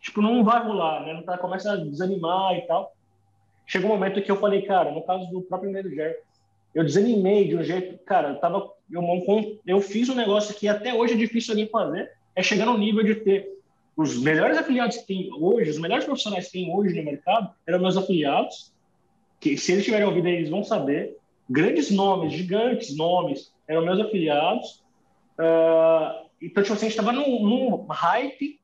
tipo, 0.00 0.20
não 0.20 0.44
vai 0.44 0.62
rolar, 0.62 1.04
né? 1.04 1.22
Tá, 1.22 1.38
começa 1.38 1.72
a 1.72 1.76
desanimar 1.76 2.56
e 2.56 2.62
tal. 2.62 2.92
Chegou 3.66 3.90
um 3.90 3.94
momento 3.94 4.22
que 4.22 4.30
eu 4.30 4.36
falei, 4.36 4.62
cara, 4.62 4.90
no 4.90 5.02
caso 5.02 5.30
do 5.30 5.42
próprio 5.42 5.72
Jerry, 5.72 6.16
eu 6.74 6.84
desanimei 6.84 7.48
de 7.48 7.56
um 7.56 7.62
jeito, 7.62 7.98
cara, 8.04 8.30
eu 8.30 8.36
tava, 8.36 8.70
eu, 8.90 9.02
eu 9.66 9.80
fiz 9.80 10.08
um 10.08 10.14
negócio 10.14 10.54
que 10.54 10.68
até 10.68 10.94
hoje 10.94 11.14
é 11.14 11.16
difícil 11.16 11.52
alguém 11.52 11.68
fazer, 11.68 12.10
é 12.34 12.42
chegar 12.42 12.66
no 12.66 12.78
nível 12.78 13.02
de 13.02 13.16
ter 13.16 13.57
os 13.98 14.16
melhores 14.16 14.56
afiliados 14.56 14.96
que 14.98 15.08
tem 15.08 15.28
hoje, 15.32 15.70
os 15.70 15.78
melhores 15.78 16.04
profissionais 16.04 16.46
que 16.46 16.52
tem 16.52 16.72
hoje 16.72 16.94
no 16.94 17.04
mercado, 17.04 17.52
eram 17.66 17.80
meus 17.80 17.96
afiliados, 17.96 18.72
que 19.40 19.56
se 19.56 19.72
eles 19.72 19.84
tiverem 19.84 20.06
ouvido 20.06 20.28
eles 20.28 20.48
vão 20.48 20.62
saber, 20.62 21.16
grandes 21.50 21.90
nomes, 21.90 22.32
gigantes 22.32 22.96
nomes, 22.96 23.52
eram 23.66 23.84
meus 23.84 23.98
afiliados, 23.98 24.84
uh, 25.40 26.28
então, 26.40 26.62
tipo 26.62 26.74
assim, 26.74 26.86
a 26.86 26.88
gente 26.88 26.90
estava 26.90 27.10
num, 27.10 27.42
num, 27.42 27.86
hype, 27.88 28.60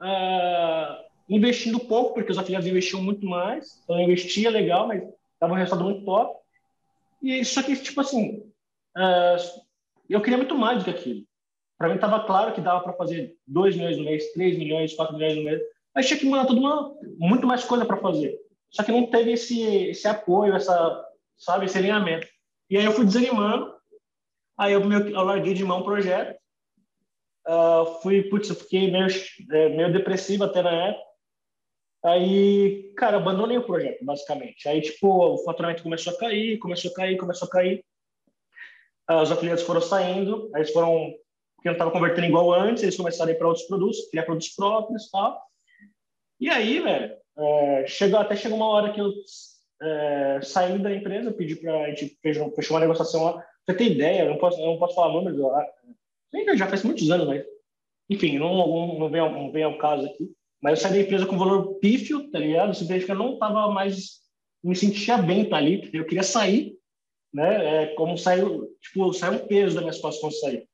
uh, 0.00 1.04
investindo 1.28 1.78
pouco, 1.78 2.14
porque 2.14 2.32
os 2.32 2.38
afiliados 2.38 2.66
investiam 2.66 3.00
muito 3.00 3.24
mais, 3.24 3.80
então 3.84 3.96
eu 3.96 4.02
investia 4.02 4.50
legal, 4.50 4.88
mas 4.88 5.04
estava 5.34 5.52
um 5.52 5.56
resultado 5.56 5.84
muito 5.84 6.04
top, 6.04 6.36
e 7.22 7.44
só 7.44 7.62
que, 7.62 7.76
tipo 7.76 8.00
assim, 8.00 8.38
uh, 8.96 9.62
eu 10.10 10.20
queria 10.20 10.36
muito 10.36 10.56
mais 10.56 10.78
do 10.78 10.84
que 10.84 10.90
aquilo. 10.90 11.24
Para 11.84 11.90
mim 11.90 11.96
estava 11.96 12.24
claro 12.24 12.54
que 12.54 12.62
dava 12.62 12.80
para 12.80 12.94
fazer 12.94 13.36
2 13.46 13.76
milhões 13.76 13.98
no 13.98 14.04
mês, 14.04 14.32
3 14.32 14.56
milhões, 14.56 14.94
4 14.94 15.14
milhões 15.14 15.36
no 15.36 15.44
mês. 15.44 15.60
Mas 15.94 16.06
tinha 16.06 16.18
que 16.18 16.24
mandar 16.24 16.46
tudo 16.46 16.58
uma, 16.58 16.96
muito 17.18 17.46
mais 17.46 17.62
coisa 17.62 17.84
para 17.84 17.98
fazer. 17.98 18.40
Só 18.70 18.82
que 18.82 18.90
não 18.90 19.10
teve 19.10 19.32
esse, 19.32 19.60
esse 19.90 20.08
apoio, 20.08 20.54
essa, 20.54 21.06
sabe, 21.36 21.66
esse 21.66 21.76
alinhamento. 21.76 22.26
E 22.70 22.78
aí 22.78 22.86
eu 22.86 22.92
fui 22.92 23.04
desanimando. 23.04 23.70
Aí 24.56 24.72
eu, 24.72 24.80
eu 24.80 25.24
larguei 25.24 25.52
de 25.52 25.62
mão 25.62 25.80
o 25.80 25.84
projeto. 25.84 26.40
Uh, 27.46 28.00
fui, 28.00 28.22
putz, 28.30 28.48
eu 28.48 28.56
fiquei 28.56 28.90
meio, 28.90 29.08
é, 29.52 29.68
meio 29.68 29.92
depressivo 29.92 30.44
até 30.44 30.62
na 30.62 30.72
época. 30.72 31.04
Aí, 32.02 32.94
cara, 32.96 33.18
abandonei 33.18 33.58
o 33.58 33.66
projeto, 33.66 34.02
basicamente. 34.02 34.66
Aí, 34.66 34.80
tipo, 34.80 35.06
o 35.06 35.44
faturamento 35.44 35.82
começou 35.82 36.14
a 36.14 36.16
cair, 36.16 36.56
começou 36.56 36.90
a 36.92 36.94
cair, 36.94 37.18
começou 37.18 37.46
a 37.46 37.50
cair. 37.50 37.84
Uh, 39.10 39.20
os 39.20 39.30
afiliados 39.30 39.64
foram 39.64 39.82
saindo, 39.82 40.50
aí 40.54 40.62
eles 40.62 40.72
foram, 40.72 41.14
porque 41.64 41.70
não 41.70 41.72
estava 41.72 41.90
convertendo 41.90 42.26
igual 42.26 42.52
antes, 42.52 42.82
eles 42.82 42.96
começaram 42.96 43.30
a 43.30 43.34
ir 43.34 43.38
para 43.38 43.48
outros 43.48 43.66
produtos, 43.66 44.06
criar 44.10 44.24
produtos 44.24 44.50
próprios 44.50 45.06
e 45.06 45.10
tal. 45.10 45.42
E 46.38 46.50
aí, 46.50 46.78
velho, 46.78 47.16
é, 47.38 47.86
chegou, 47.86 48.20
até 48.20 48.36
chegou 48.36 48.58
uma 48.58 48.68
hora 48.68 48.92
que 48.92 49.00
eu 49.00 49.10
é, 49.80 50.40
saí 50.42 50.78
da 50.78 50.94
empresa, 50.94 51.32
pedi 51.32 51.56
para 51.56 51.84
a 51.84 51.88
gente 51.88 52.18
fechou 52.20 52.74
uma 52.74 52.80
negociação 52.80 53.24
lá. 53.24 53.46
Você 53.64 53.74
tem 53.78 53.92
ideia, 53.92 54.24
eu 54.24 54.30
não 54.30 54.36
posso, 54.36 54.60
eu 54.60 54.66
não 54.66 54.78
posso 54.78 54.94
falar 54.94 55.14
números, 55.14 55.40
já 56.58 56.66
faz 56.66 56.82
muitos 56.82 57.10
anos, 57.10 57.26
mas 57.26 57.42
enfim, 58.10 58.38
não, 58.38 58.54
não, 58.54 58.98
não, 58.98 59.08
vem, 59.08 59.20
ao, 59.22 59.32
não 59.32 59.50
vem 59.50 59.62
ao 59.62 59.78
caso 59.78 60.04
aqui. 60.04 60.30
Mas 60.62 60.78
eu 60.78 60.82
saí 60.82 60.98
da 60.98 61.06
empresa 61.06 61.24
com 61.24 61.38
valor 61.38 61.76
pífio, 61.76 62.30
tá 62.30 62.38
ligado? 62.38 62.74
Simplesmente 62.74 63.06
que 63.06 63.12
eu 63.12 63.16
não 63.16 63.38
tava 63.38 63.70
mais, 63.70 64.20
me 64.62 64.76
sentia 64.76 65.16
bem 65.16 65.48
tá 65.48 65.56
ali, 65.56 65.88
eu 65.94 66.04
queria 66.04 66.22
sair. 66.22 66.76
né? 67.32 67.84
É 67.84 67.86
como 67.94 68.18
saiu, 68.18 68.68
tipo, 68.82 69.10
saiu 69.14 69.42
um 69.42 69.46
peso 69.46 69.76
da 69.76 69.80
minha 69.80 69.94
situação 69.94 70.20
quando 70.20 70.38
saiu. 70.40 70.68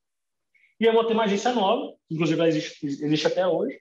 E 0.80 0.86
eu 0.86 0.94
montei 0.94 1.12
uma 1.12 1.24
agência 1.24 1.52
nova, 1.52 1.94
inclusive 2.10 2.42
existe, 2.46 2.86
existe 2.86 3.26
até 3.26 3.46
hoje, 3.46 3.78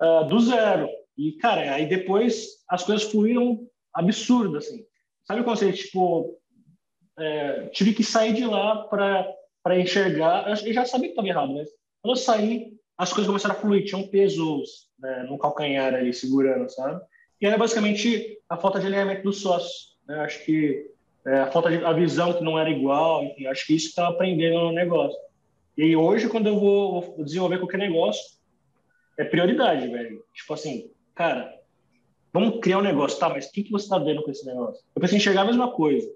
uh, 0.00 0.24
do 0.28 0.38
zero. 0.38 0.88
E, 1.16 1.32
cara, 1.32 1.74
aí 1.74 1.86
depois 1.86 2.62
as 2.68 2.84
coisas 2.84 3.10
fluíram 3.10 3.66
absurdo, 3.92 4.56
assim. 4.56 4.86
Sabe 5.26 5.42
quando 5.42 5.58
você, 5.58 5.72
tipo, 5.72 6.38
é, 7.18 7.66
tive 7.68 7.92
que 7.92 8.04
sair 8.04 8.32
de 8.32 8.44
lá 8.44 8.84
para 8.84 9.78
enxergar. 9.78 10.48
Eu 10.48 10.72
já 10.72 10.84
sabia 10.84 11.08
que 11.08 11.12
estava 11.12 11.28
errado, 11.28 11.52
mas 11.52 11.68
quando 12.00 12.16
eu 12.16 12.16
saí, 12.16 12.72
as 12.96 13.12
coisas 13.12 13.26
começaram 13.26 13.56
a 13.56 13.58
fluir. 13.58 13.84
Tinha 13.84 13.98
um 13.98 14.06
peso 14.06 14.62
né, 14.98 15.24
no 15.28 15.36
calcanhar 15.36 15.92
ali, 15.92 16.14
segurando, 16.14 16.70
sabe? 16.70 17.00
E 17.40 17.46
era 17.46 17.58
basicamente 17.58 18.40
a 18.48 18.56
falta 18.56 18.80
de 18.80 18.86
alinhamento 18.86 19.24
dos 19.24 19.40
sócios. 19.40 19.96
Né? 20.06 20.20
Acho 20.20 20.44
que 20.44 20.90
é, 21.26 21.40
a 21.40 21.50
falta 21.50 21.68
de 21.70 21.84
a 21.84 21.92
visão 21.92 22.32
que 22.32 22.42
não 22.42 22.58
era 22.58 22.70
igual, 22.70 23.24
enfim, 23.24 23.46
acho 23.46 23.66
que 23.66 23.74
isso 23.74 23.88
está 23.88 24.08
aprendendo 24.08 24.60
no 24.60 24.72
negócio. 24.72 25.18
E 25.78 25.94
hoje, 25.94 26.28
quando 26.28 26.48
eu 26.48 26.58
vou 26.58 27.14
desenvolver 27.24 27.58
qualquer 27.58 27.78
negócio, 27.78 28.36
é 29.16 29.22
prioridade, 29.22 29.86
velho. 29.86 30.24
Tipo 30.34 30.54
assim, 30.54 30.90
cara, 31.14 31.54
vamos 32.32 32.58
criar 32.60 32.78
um 32.78 32.82
negócio, 32.82 33.16
tá? 33.16 33.28
Mas 33.28 33.46
o 33.46 33.52
que, 33.52 33.62
que 33.62 33.70
você 33.70 33.84
está 33.84 33.96
vendo 33.96 34.24
com 34.24 34.30
esse 34.32 34.44
negócio? 34.44 34.82
Eu 34.92 35.00
pensei 35.00 35.18
enxergar 35.18 35.42
a 35.42 35.46
mesma 35.46 35.70
coisa, 35.70 36.12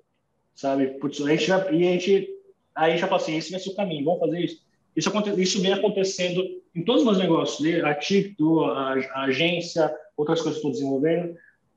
sabe? 0.52 0.88
Putz, 0.98 1.20
a 1.20 1.28
gente 1.28 1.48
e 1.48 1.54
a 1.54 1.92
gente, 1.92 2.28
aí 2.74 2.98
já 2.98 3.06
fala 3.06 3.22
assim, 3.22 3.36
esse 3.36 3.52
vai 3.52 3.60
ser 3.60 3.70
o 3.70 3.76
caminho, 3.76 4.04
vamos 4.04 4.18
fazer 4.18 4.40
isso. 4.40 4.64
Isso, 4.96 5.10
isso 5.38 5.62
vem 5.62 5.72
acontecendo 5.72 6.42
em 6.74 6.84
todos 6.84 7.02
os 7.02 7.06
meus 7.06 7.18
negócios, 7.18 7.60
né? 7.60 7.82
a 7.82 7.94
TICTO, 7.94 8.64
a, 8.64 8.94
a 9.14 9.22
agência, 9.26 9.94
outras 10.16 10.40
coisas 10.40 10.60
que 10.60 10.66
estou 10.66 10.72
desenvolvendo. 10.72 11.36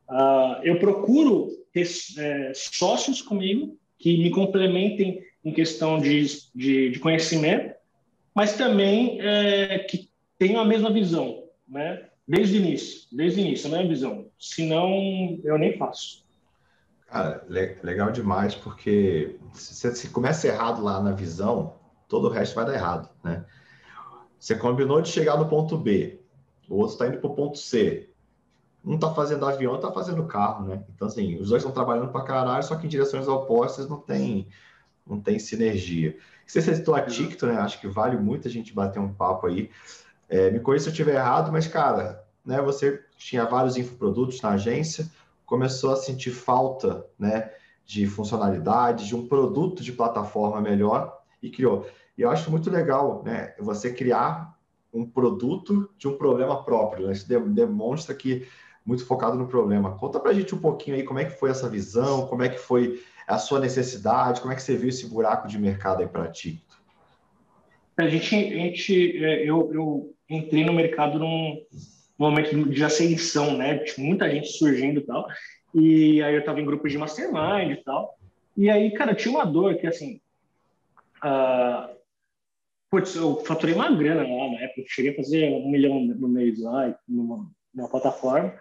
Uh, 0.09 0.63
eu 0.63 0.79
procuro 0.79 1.49
ter 1.71 1.87
é, 2.17 2.51
sócios 2.55 3.21
comigo 3.21 3.77
que 3.99 4.17
me 4.17 4.31
complementem 4.31 5.23
em 5.45 5.53
questão 5.53 5.99
de, 5.99 6.25
de, 6.55 6.89
de 6.89 6.99
conhecimento, 6.99 7.75
mas 8.33 8.57
também 8.57 9.21
é, 9.21 9.79
que 9.79 10.09
tenham 10.39 10.59
a 10.59 10.65
mesma 10.65 10.91
visão, 10.91 11.43
né? 11.67 12.09
Desde 12.27 12.57
o 12.57 12.61
início, 12.61 13.07
desde 13.11 13.39
o 13.39 13.45
início, 13.45 13.67
a 13.67 13.77
mesma 13.77 13.87
visão. 13.87 14.25
Senão, 14.39 15.39
eu 15.43 15.59
nem 15.59 15.77
faço. 15.77 16.25
Cara, 17.07 17.45
legal 17.47 18.11
demais, 18.11 18.55
porque 18.55 19.37
se, 19.53 19.95
se 19.95 20.09
começa 20.09 20.47
errado 20.47 20.83
lá 20.83 20.99
na 21.01 21.11
visão, 21.11 21.75
todo 22.09 22.27
o 22.27 22.31
resto 22.31 22.55
vai 22.55 22.65
dar 22.65 22.73
errado, 22.73 23.09
né? 23.23 23.45
Você 24.39 24.55
combinou 24.55 25.01
de 25.01 25.09
chegar 25.09 25.37
no 25.37 25.47
ponto 25.47 25.77
B, 25.77 26.19
o 26.67 26.77
outro 26.77 26.93
está 26.93 27.07
indo 27.07 27.19
para 27.19 27.29
o 27.29 27.35
ponto 27.35 27.57
C. 27.57 28.09
Um 28.83 28.95
está 28.95 29.13
fazendo 29.13 29.45
avião, 29.45 29.75
está 29.75 29.91
fazendo 29.91 30.25
carro, 30.25 30.67
né? 30.67 30.83
Então, 30.93 31.07
assim, 31.07 31.35
os 31.39 31.49
dois 31.49 31.61
estão 31.61 31.73
trabalhando 31.73 32.11
para 32.11 32.25
caralho, 32.25 32.63
só 32.63 32.75
que 32.75 32.85
em 32.85 32.89
direções 32.89 33.27
opostas 33.27 33.87
não 33.87 33.97
tem, 33.97 34.47
não 35.07 35.19
tem 35.19 35.37
sinergia. 35.39 36.17
Você 36.45 36.61
citou 36.61 36.95
a 36.95 37.01
TikTok, 37.01 37.51
né? 37.51 37.59
Acho 37.59 37.79
que 37.79 37.87
vale 37.87 38.17
muito 38.17 38.47
a 38.47 38.51
gente 38.51 38.73
bater 38.73 38.99
um 38.99 39.13
papo 39.13 39.47
aí. 39.47 39.69
É, 40.27 40.49
me 40.49 40.59
corrija 40.59 40.83
se 40.83 40.89
eu 40.89 40.91
estiver 40.91 41.15
errado, 41.15 41.51
mas, 41.51 41.67
cara, 41.67 42.25
né, 42.43 42.61
você 42.61 43.03
tinha 43.17 43.45
vários 43.45 43.77
infoprodutos 43.77 44.41
na 44.41 44.51
agência, 44.51 45.09
começou 45.45 45.93
a 45.93 45.95
sentir 45.95 46.31
falta 46.31 47.05
né, 47.17 47.51
de 47.85 48.07
funcionalidade, 48.07 49.07
de 49.07 49.15
um 49.15 49.27
produto 49.27 49.83
de 49.83 49.91
plataforma 49.91 50.59
melhor 50.61 51.21
e 51.41 51.49
criou. 51.49 51.87
E 52.17 52.21
eu 52.21 52.29
acho 52.29 52.49
muito 52.49 52.69
legal 52.69 53.23
né, 53.23 53.53
você 53.59 53.93
criar 53.93 54.55
um 54.93 55.05
produto 55.05 55.89
de 55.97 56.07
um 56.07 56.17
problema 56.17 56.63
próprio. 56.63 57.07
Né? 57.07 57.13
Isso 57.13 57.27
demonstra 57.27 58.15
que 58.15 58.47
muito 58.85 59.05
focado 59.05 59.35
no 59.35 59.47
problema. 59.47 59.97
Conta 59.97 60.19
para 60.19 60.31
a 60.31 60.33
gente 60.33 60.53
um 60.53 60.59
pouquinho 60.59 60.95
aí 60.95 61.03
como 61.03 61.19
é 61.19 61.25
que 61.25 61.37
foi 61.37 61.49
essa 61.49 61.67
visão, 61.67 62.27
como 62.27 62.43
é 62.43 62.49
que 62.49 62.59
foi 62.59 63.03
a 63.27 63.37
sua 63.37 63.59
necessidade, 63.59 64.41
como 64.41 64.53
é 64.53 64.55
que 64.55 64.61
você 64.61 64.75
viu 64.75 64.89
esse 64.89 65.07
buraco 65.07 65.47
de 65.47 65.57
mercado 65.57 66.01
aí 66.01 66.07
para 66.07 66.31
ti? 66.31 66.63
A 67.97 68.07
gente, 68.07 68.35
a 68.35 68.39
gente 68.39 69.23
é, 69.25 69.49
eu, 69.49 69.71
eu 69.73 70.15
entrei 70.29 70.65
no 70.65 70.73
mercado 70.73 71.17
num 71.17 71.61
momento 72.17 72.69
de 72.69 72.83
ascensão, 72.83 73.57
né? 73.57 73.79
Tinha 73.79 74.05
muita 74.05 74.29
gente 74.29 74.47
surgindo 74.49 74.99
e 74.99 75.03
tal. 75.05 75.25
E 75.73 76.21
aí 76.21 76.33
eu 76.33 76.39
estava 76.39 76.59
em 76.59 76.65
grupos 76.65 76.91
de 76.91 76.97
mastermind 76.97 77.71
e 77.71 77.83
tal. 77.83 78.15
E 78.55 78.69
aí, 78.69 78.91
cara, 78.91 79.15
tinha 79.15 79.33
uma 79.33 79.45
dor 79.45 79.75
que, 79.75 79.87
assim, 79.87 80.19
Uh, 81.25 81.95
putz, 82.89 83.15
eu 83.15 83.39
faturei 83.45 83.73
uma 83.73 83.91
grana 83.91 84.21
lá 84.21 84.51
na 84.51 84.61
época, 84.61 84.83
cheguei 84.87 85.11
a 85.11 85.15
fazer 85.15 85.49
um 85.49 85.69
milhão 85.69 85.99
no 85.99 86.27
mês 86.27 86.61
lá, 86.61 86.97
numa, 87.07 87.49
numa 87.73 87.89
plataforma. 87.89 88.53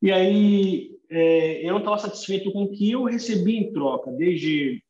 E 0.00 0.12
aí 0.12 0.97
é, 1.10 1.64
eu 1.64 1.70
não 1.72 1.78
estava 1.78 1.98
satisfeito 1.98 2.52
com 2.52 2.64
o 2.64 2.70
que 2.70 2.90
eu 2.90 3.04
recebi 3.04 3.56
em 3.56 3.72
troca, 3.72 4.10
desde 4.12 4.82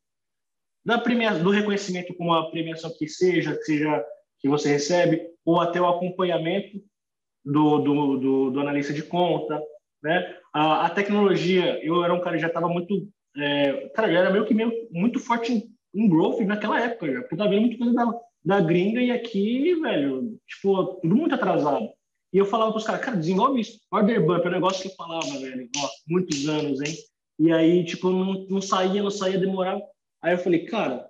da 0.85 0.97
premia, 0.97 1.33
do 1.33 1.49
reconhecimento 1.49 2.13
com 2.15 2.33
a 2.33 2.49
premiação 2.49 2.91
que 2.97 3.07
seja, 3.07 3.55
que 3.55 3.63
seja 3.63 4.05
que 4.39 4.47
você 4.47 4.69
recebe, 4.69 5.21
ou 5.45 5.59
até 5.59 5.79
o 5.81 5.87
acompanhamento 5.87 6.81
do, 7.43 7.79
do, 7.79 8.17
do, 8.17 8.51
do 8.51 8.59
analista 8.59 8.93
de 8.93 9.03
conta, 9.03 9.61
né? 10.01 10.35
A, 10.53 10.85
a, 10.85 10.89
tecnologia, 10.89 11.83
eu 11.83 12.03
era 12.03 12.13
um 12.13 12.21
cara 12.21 12.35
que 12.35 12.41
já 12.41 12.47
estava 12.47 12.67
muito, 12.67 13.07
é, 13.37 13.89
cara, 13.89 14.11
já 14.11 14.19
era 14.19 14.31
meio 14.31 14.45
que 14.45 14.53
meio, 14.53 14.71
muito 14.91 15.19
forte 15.19 15.69
em 15.93 16.09
growth 16.09 16.39
naquela 16.41 16.81
época 16.81 17.11
já, 17.11 17.19
porque 17.21 17.35
tava 17.35 17.49
vendo 17.49 17.61
muita 17.61 17.77
coisa 17.77 17.93
da, 17.93 18.19
da 18.45 18.61
gringa 18.61 19.01
e 19.01 19.11
aqui, 19.11 19.75
velho, 19.75 20.39
tipo, 20.47 20.95
tudo 21.01 21.15
muito 21.15 21.35
atrasado. 21.35 21.89
E 22.31 22.37
eu 22.37 22.45
falava 22.45 22.71
pros 22.71 22.83
caras, 22.83 23.03
cara, 23.03 23.17
desenvolve 23.17 23.61
isso. 23.61 23.79
Order 23.91 24.25
bump 24.25 24.45
é 24.45 24.49
um 24.49 24.51
negócio 24.51 24.81
que 24.81 24.89
eu 24.89 24.95
falava, 24.95 25.27
velho, 25.39 25.69
ó, 25.77 25.89
muitos 26.07 26.47
anos, 26.47 26.81
hein? 26.81 26.95
E 27.39 27.51
aí, 27.51 27.83
tipo, 27.85 28.09
não, 28.09 28.45
não 28.47 28.61
saía, 28.61 29.01
não 29.01 29.09
saía, 29.09 29.39
demorava. 29.39 29.81
Aí 30.21 30.33
eu 30.33 30.37
falei, 30.37 30.65
cara, 30.65 31.09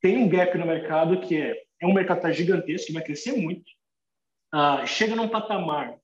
tem 0.00 0.16
um 0.16 0.28
gap 0.28 0.56
no 0.56 0.66
mercado 0.66 1.20
que 1.20 1.36
é, 1.36 1.62
é 1.80 1.86
um 1.86 1.94
mercado 1.94 2.22
tá 2.22 2.32
gigantesco, 2.32 2.88
que 2.88 2.92
vai 2.92 3.04
crescer 3.04 3.32
muito. 3.32 3.70
Ah, 4.52 4.84
chega 4.86 5.14
num 5.14 5.28
patamar 5.28 5.98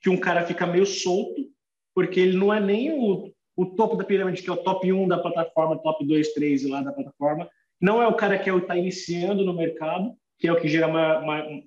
que 0.00 0.08
um 0.08 0.18
cara 0.18 0.46
fica 0.46 0.66
meio 0.66 0.86
solto, 0.86 1.50
porque 1.94 2.20
ele 2.20 2.36
não 2.36 2.54
é 2.54 2.60
nem 2.60 2.92
o 2.92 3.34
o 3.56 3.64
topo 3.64 3.96
da 3.96 4.04
pirâmide, 4.04 4.42
que 4.42 4.50
é 4.50 4.52
o 4.52 4.62
top 4.62 4.92
1 4.92 5.08
da 5.08 5.18
plataforma, 5.18 5.78
top 5.78 6.06
2, 6.06 6.34
3 6.34 6.68
lá 6.68 6.82
da 6.82 6.92
plataforma, 6.92 7.48
não 7.80 8.02
é 8.02 8.06
o 8.06 8.14
cara 8.14 8.38
que 8.38 8.50
está 8.50 8.76
é 8.76 8.78
iniciando 8.78 9.44
no 9.44 9.54
mercado, 9.54 10.14
que 10.38 10.46
é 10.46 10.52
o 10.52 10.60
que 10.60 10.68
gera 10.68 10.86
mais, 10.86 11.64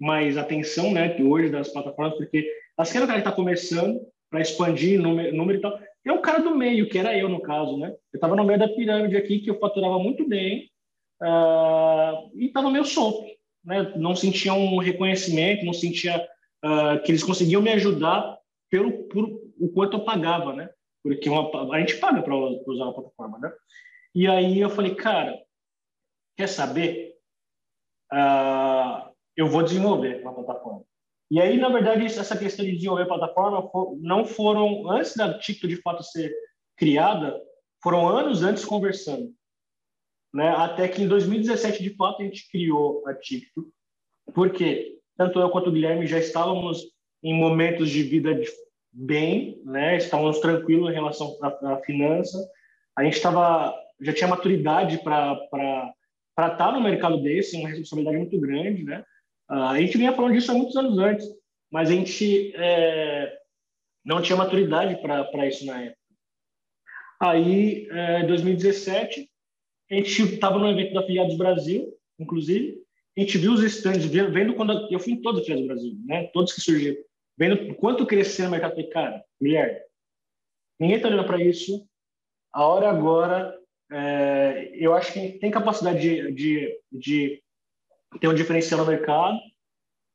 mais 0.00 0.36
atenção, 0.36 0.92
né, 0.92 1.16
hoje 1.20 1.50
das 1.50 1.68
plataformas, 1.68 2.16
porque 2.16 2.50
assim 2.76 2.98
é 2.98 3.02
o 3.02 3.06
cara 3.06 3.20
que 3.20 3.28
está 3.28 3.32
começando 3.32 4.00
para 4.30 4.40
expandir 4.40 5.00
número, 5.00 5.36
número 5.36 5.58
e 5.58 5.60
tal. 5.60 5.78
É 6.04 6.12
o 6.12 6.22
cara 6.22 6.38
do 6.38 6.56
meio, 6.56 6.88
que 6.88 6.98
era 6.98 7.16
eu 7.16 7.28
no 7.28 7.42
caso, 7.42 7.76
né? 7.76 7.88
Eu 8.12 8.16
estava 8.16 8.34
no 8.34 8.44
meio 8.44 8.58
da 8.58 8.68
pirâmide 8.68 9.16
aqui, 9.16 9.40
que 9.40 9.50
eu 9.50 9.58
faturava 9.58 9.98
muito 9.98 10.26
bem 10.26 10.70
uh, 11.22 12.30
e 12.34 12.46
estava 12.46 12.70
meio 12.70 12.84
solto, 12.84 13.26
né? 13.62 13.92
Não 13.96 14.16
sentia 14.16 14.54
um 14.54 14.78
reconhecimento, 14.78 15.64
não 15.64 15.74
sentia 15.74 16.16
uh, 16.64 17.02
que 17.04 17.10
eles 17.10 17.22
conseguiam 17.22 17.60
me 17.60 17.70
ajudar 17.70 18.38
pelo 18.70 19.04
por, 19.08 19.28
o 19.58 19.68
quanto 19.68 19.98
eu 19.98 20.04
pagava, 20.04 20.54
né? 20.54 20.70
porque 21.02 21.28
uma, 21.28 21.74
a 21.74 21.80
gente 21.80 21.96
paga 21.96 22.22
para 22.22 22.34
usar 22.34 22.88
a 22.88 22.92
plataforma, 22.92 23.38
né? 23.38 23.52
E 24.14 24.26
aí 24.26 24.60
eu 24.60 24.70
falei, 24.70 24.94
cara, 24.94 25.38
quer 26.36 26.48
saber? 26.48 27.16
Uh, 28.12 29.09
eu 29.40 29.48
vou 29.48 29.62
desenvolver 29.62 30.20
uma 30.20 30.34
plataforma. 30.34 30.82
E 31.30 31.40
aí, 31.40 31.56
na 31.56 31.70
verdade, 31.70 32.04
essa 32.04 32.36
questão 32.36 32.64
de 32.64 32.72
desenvolver 32.72 33.06
plataforma 33.06 33.70
não 34.00 34.24
foram, 34.24 34.90
antes 34.90 35.16
da 35.16 35.38
TikTok 35.38 35.74
de 35.74 35.80
fato 35.80 36.02
ser 36.02 36.30
criada, 36.76 37.40
foram 37.82 38.06
anos 38.06 38.42
antes 38.42 38.64
conversando. 38.64 39.32
Né? 40.34 40.48
Até 40.50 40.88
que 40.88 41.02
em 41.02 41.08
2017, 41.08 41.82
de 41.82 41.96
fato, 41.96 42.20
a 42.20 42.24
gente 42.24 42.50
criou 42.50 43.02
a 43.06 43.14
TikTok, 43.14 43.68
porque 44.34 44.98
tanto 45.16 45.40
eu 45.40 45.48
quanto 45.48 45.70
o 45.70 45.72
Guilherme 45.72 46.06
já 46.06 46.18
estávamos 46.18 46.82
em 47.22 47.32
momentos 47.32 47.88
de 47.88 48.02
vida 48.02 48.38
bem, 48.92 49.60
né? 49.64 49.96
Estávamos 49.96 50.38
tranquilos 50.40 50.90
em 50.90 50.94
relação 50.94 51.36
à 51.42 51.76
finança. 51.78 52.38
A 52.96 53.04
gente 53.04 53.14
estava 53.14 53.74
já 54.00 54.12
tinha 54.12 54.28
maturidade 54.28 54.98
para 55.02 55.36
para 56.34 56.52
estar 56.52 56.56
tá 56.56 56.72
no 56.72 56.80
mercado 56.80 57.20
desse, 57.20 57.56
uma 57.56 57.68
responsabilidade 57.68 58.16
muito 58.16 58.40
grande, 58.40 58.82
né? 58.82 59.04
Uh, 59.50 59.70
a 59.70 59.80
gente 59.80 59.98
vinha 59.98 60.12
falando 60.12 60.34
disso 60.34 60.50
há 60.50 60.54
muitos 60.54 60.76
anos 60.76 60.98
antes, 60.98 61.26
mas 61.70 61.90
a 61.90 61.92
gente 61.92 62.52
é, 62.54 63.38
não 64.04 64.22
tinha 64.22 64.36
maturidade 64.36 65.00
para 65.02 65.46
isso 65.46 65.66
na 65.66 65.82
época. 65.82 65.98
Aí, 67.20 67.88
é, 67.90 68.20
em 68.20 68.26
2017, 68.26 69.28
a 69.90 69.94
gente 69.94 70.22
estava 70.22 70.58
no 70.58 70.68
evento 70.68 70.94
da 70.94 71.02
Filiados 71.02 71.36
Brasil, 71.36 71.92
inclusive, 72.18 72.80
a 73.16 73.20
gente 73.20 73.38
viu 73.38 73.52
os 73.52 73.62
stands, 73.62 74.06
vendo 74.06 74.54
quando 74.54 74.88
eu 74.90 75.00
fui 75.00 75.12
em 75.12 75.20
todos 75.20 75.40
os 75.40 75.46
Filiados 75.46 75.66
Brasil, 75.66 75.98
né? 76.06 76.28
Todos 76.32 76.52
que 76.52 76.60
surgiram 76.60 76.96
vendo 77.40 77.74
quanto 77.76 78.04
crescer 78.04 78.42
no 78.42 78.50
mercado, 78.50 78.72
falei, 78.72 78.90
cara, 78.90 79.24
Guilherme, 79.40 79.80
ninguém 80.78 80.96
está 80.96 81.08
olhando 81.08 81.26
para 81.26 81.42
isso. 81.42 81.88
A 82.52 82.66
hora 82.66 82.90
agora, 82.90 83.58
é, 83.90 84.70
eu 84.74 84.92
acho 84.92 85.10
que 85.14 85.38
tem 85.38 85.50
capacidade 85.50 86.00
de, 86.00 86.32
de, 86.32 86.78
de 86.92 87.42
ter 88.18 88.28
um 88.28 88.34
diferencial 88.34 88.80
no 88.80 88.86
mercado. 88.86 89.38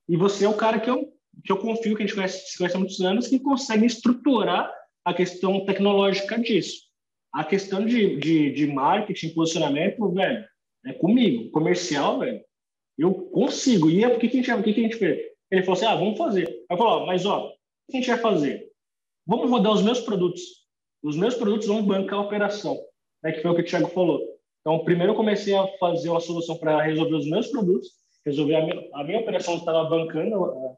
E 0.10 0.18
você 0.18 0.46
é 0.46 0.50
o 0.50 0.58
cara 0.58 0.80
que 0.80 0.90
eu, 0.90 1.14
que 1.44 1.52
eu 1.52 1.58
confio, 1.58 1.96
que 1.96 2.04
a 2.04 2.06
gente 2.06 2.16
conhece, 2.16 2.52
se 2.52 2.58
conhece 2.58 2.76
há 2.76 2.80
muitos 2.80 3.00
anos, 3.02 3.28
que 3.28 3.40
consegue 3.40 3.86
estruturar 3.86 4.72
a 5.04 5.14
questão 5.14 5.66
tecnológica 5.66 6.40
disso. 6.40 6.86
a 7.34 7.44
questão 7.44 7.86
de, 7.86 8.18
de, 8.18 8.52
de 8.52 8.68
marketing, 8.68 9.34
posicionamento, 9.34 10.10
velho, 10.12 10.46
é 10.86 10.94
comigo. 10.94 11.52
Comercial, 11.52 12.20
velho, 12.20 12.42
eu 12.98 13.14
consigo. 13.14 13.90
E 13.90 14.04
é 14.06 14.10
porque 14.10 14.30
que 14.30 14.40
a 14.40 14.42
gente, 14.42 14.54
o 14.54 14.64
que, 14.64 14.74
que 14.74 14.80
a 14.80 14.84
gente 14.84 14.96
fez? 14.96 15.20
Ele 15.52 15.62
falou 15.64 15.74
assim: 15.74 15.86
ah, 15.86 15.96
vamos 15.96 16.18
fazer. 16.18 16.48
Eu 16.70 16.78
falei: 16.78 17.06
mas 17.06 17.26
ó, 17.26 17.48
o 17.48 17.92
que 17.92 17.98
a 17.98 18.00
gente 18.00 18.10
vai 18.10 18.20
fazer? 18.20 18.72
Vamos 19.28 19.50
rodar 19.50 19.74
os 19.74 19.82
meus 19.82 20.00
produtos. 20.00 20.42
Os 21.04 21.18
meus 21.18 21.36
produtos 21.36 21.68
vão 21.68 21.86
bancar 21.86 22.20
a 22.20 22.22
operação, 22.22 22.80
né, 23.22 23.34
que 23.34 23.42
foi 23.42 23.52
o 23.52 23.56
que 23.56 23.62
o 23.62 23.66
Thiago 23.66 23.90
falou. 23.90 24.35
Então, 24.66 24.84
primeiro 24.84 25.12
eu 25.12 25.16
comecei 25.16 25.56
a 25.56 25.68
fazer 25.78 26.10
uma 26.10 26.20
solução 26.20 26.58
para 26.58 26.82
resolver 26.82 27.14
os 27.14 27.30
meus 27.30 27.48
produtos, 27.50 27.92
resolver 28.26 28.56
a 28.56 28.66
minha, 28.66 28.90
a 28.96 29.04
minha 29.04 29.20
operação 29.20 29.58
estava 29.58 29.88
bancando 29.88 30.76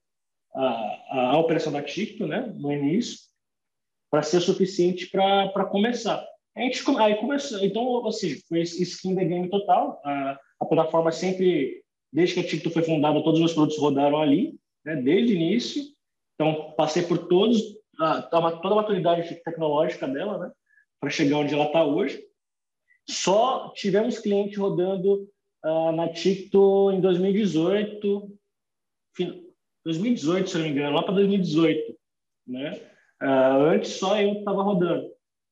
a, 0.54 0.62
a, 1.10 1.32
a, 1.32 1.40
operação 1.40 1.72
da 1.72 1.82
Ticto, 1.82 2.28
né, 2.28 2.54
no 2.54 2.70
início, 2.70 3.18
para 4.12 4.22
ser 4.22 4.42
suficiente 4.42 5.10
para 5.10 5.64
começar. 5.66 6.22
A 6.54 6.60
gente 6.60 6.84
aí 6.98 7.16
começou, 7.16 7.64
então, 7.64 8.12
seja, 8.12 8.42
foi 8.50 8.60
skin 8.60 9.16
the 9.16 9.24
game 9.24 9.50
total. 9.50 10.02
A, 10.04 10.38
a 10.60 10.66
plataforma 10.66 11.12
sempre, 11.14 11.82
desde 12.12 12.34
que 12.34 12.42
a 12.42 12.44
Ticto 12.46 12.70
foi 12.70 12.84
fundada, 12.84 13.24
todos 13.24 13.36
os 13.36 13.40
meus 13.40 13.54
produtos 13.54 13.80
rodaram 13.80 14.20
ali, 14.20 14.60
né, 14.84 14.98
desde 14.98 15.32
o 15.32 15.36
início. 15.38 15.82
Então, 16.36 16.74
passei 16.76 17.04
por 17.04 17.30
todos, 17.30 17.62
toda 18.30 18.52
a 18.64 18.76
maturidade 18.76 19.34
tecnológica 19.46 20.10
dela, 20.10 20.38
né, 20.40 20.52
para 21.00 21.10
chegar 21.10 21.38
onde 21.38 21.54
ela 21.54 21.68
está 21.68 21.86
hoje. 21.86 22.27
Só 23.10 23.72
tivemos 23.76 24.20
cliente 24.20 24.60
rodando 24.60 25.30
uh, 25.66 25.92
na 25.94 26.10
Ticto 26.10 26.92
em 26.92 27.00
2018, 27.00 28.32
2018, 29.86 30.50
se 30.50 30.58
não 30.58 30.66
me 30.66 30.72
engano, 30.72 30.96
lá 30.96 31.04
para 31.04 31.16
2018, 31.16 31.98
né? 32.48 32.82
Uh, 33.22 33.62
antes 33.72 33.92
só 33.92 34.22
eu 34.22 34.34
estava 34.34 34.62
rodando. 34.62 35.10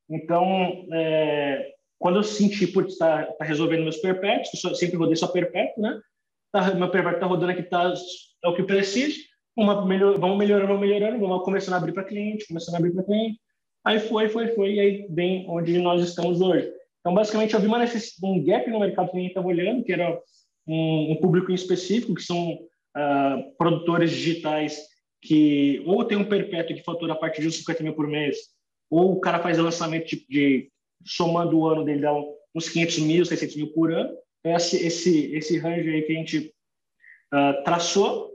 Então, 0.09 0.85
é, 0.93 1.73
quando 1.97 2.17
eu 2.17 2.23
senti, 2.23 2.67
por 2.67 2.85
estar 2.85 3.25
tá, 3.25 3.33
tá 3.33 3.45
resolvendo 3.45 3.83
meus 3.83 3.97
perpétuos, 3.97 4.63
eu 4.63 4.75
sempre 4.75 4.97
rodei 4.97 5.15
só 5.15 5.27
perpétuo, 5.27 5.81
né? 5.81 5.99
Tá, 6.51 6.73
meu 6.75 6.89
perpétuo 6.89 7.17
está 7.17 7.25
rodando 7.25 7.51
aqui, 7.51 7.63
tá, 7.63 7.93
é 8.43 8.47
o 8.47 8.55
que 8.55 8.63
preciso. 8.63 9.17
Uma, 9.57 9.85
melhor, 9.85 10.19
vamos 10.19 10.37
melhorando, 10.37 10.67
vamos 10.67 10.87
melhorando, 10.87 11.19
vamos 11.19 11.43
começando 11.43 11.75
a 11.75 11.77
abrir 11.77 11.93
para 11.93 12.03
cliente, 12.03 12.47
começando 12.47 12.75
a 12.75 12.77
abrir 12.77 12.93
para 12.93 13.03
cliente. 13.03 13.39
Aí 13.85 13.99
foi, 13.99 14.27
foi, 14.29 14.49
foi, 14.49 14.73
e 14.73 14.79
aí 14.79 15.07
bem 15.09 15.45
onde 15.49 15.77
nós 15.79 16.03
estamos 16.03 16.41
hoje. 16.41 16.71
Então, 17.05 17.13
basicamente, 17.13 17.55
vi 17.55 17.67
uma 17.67 17.77
necessidade, 17.77 18.33
um 18.33 18.43
gap 18.43 18.67
no 18.67 18.79
mercado 18.79 19.11
que 19.11 19.17
a 19.17 19.19
gente 19.19 19.29
estava 19.29 19.45
olhando, 19.45 19.83
que 19.83 19.93
era 19.93 20.19
um, 20.67 21.11
um, 21.11 21.15
público 21.17 21.51
em 21.51 21.53
específico, 21.53 22.15
que 22.15 22.23
são 22.23 22.53
uh, 22.53 23.55
produtores 23.59 24.09
digitais 24.09 24.81
que 25.21 25.83
ou 25.85 26.03
tem 26.03 26.17
um 26.17 26.27
perpétuo 26.27 26.75
que 26.75 26.83
fatura 26.83 27.13
a 27.13 27.15
partir 27.15 27.41
de 27.41 27.47
uns 27.47 27.57
50 27.57 27.83
mil 27.83 27.93
por 27.93 28.07
mês, 28.07 28.37
ou 28.89 29.11
o 29.11 29.19
cara 29.19 29.37
faz 29.37 29.59
lançamento 29.59 30.07
tipo 30.07 30.25
de, 30.27 30.71
somando 31.05 31.59
o 31.59 31.67
ano 31.67 31.85
dele, 31.85 32.01
dá 32.01 32.11
uns 32.55 32.69
500 32.69 32.97
mil, 32.97 33.23
600 33.23 33.55
mil 33.55 33.71
por 33.71 33.93
ano. 33.93 34.11
É 34.43 34.55
esse, 34.55 34.83
esse, 34.83 35.35
esse 35.35 35.59
range 35.59 35.87
aí 35.87 36.01
que 36.01 36.11
a 36.11 36.15
gente 36.15 36.53
uh, 37.31 37.63
traçou, 37.63 38.31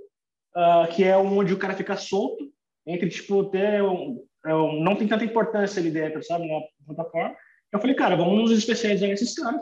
uh, 0.55 0.87
que 0.95 1.03
é 1.03 1.17
onde 1.17 1.53
o 1.53 1.59
cara 1.59 1.75
fica 1.75 1.97
solto, 1.97 2.49
entre, 2.87 3.09
tipo, 3.09 3.43
ter 3.47 3.83
um, 3.83 4.25
é 4.47 4.55
um, 4.55 4.81
não 4.81 4.95
tem 4.95 5.09
tanta 5.09 5.25
importância 5.25 5.81
ali 5.81 5.91
dentro, 5.91 6.23
sabe, 6.23 6.47
na 6.47 6.61
plataforma. 6.95 7.35
Eu 7.73 7.81
falei, 7.81 7.95
cara, 7.95 8.17
vamos 8.17 8.39
nos 8.39 8.51
especializar 8.53 9.09
nesses 9.09 9.35
caras. 9.35 9.61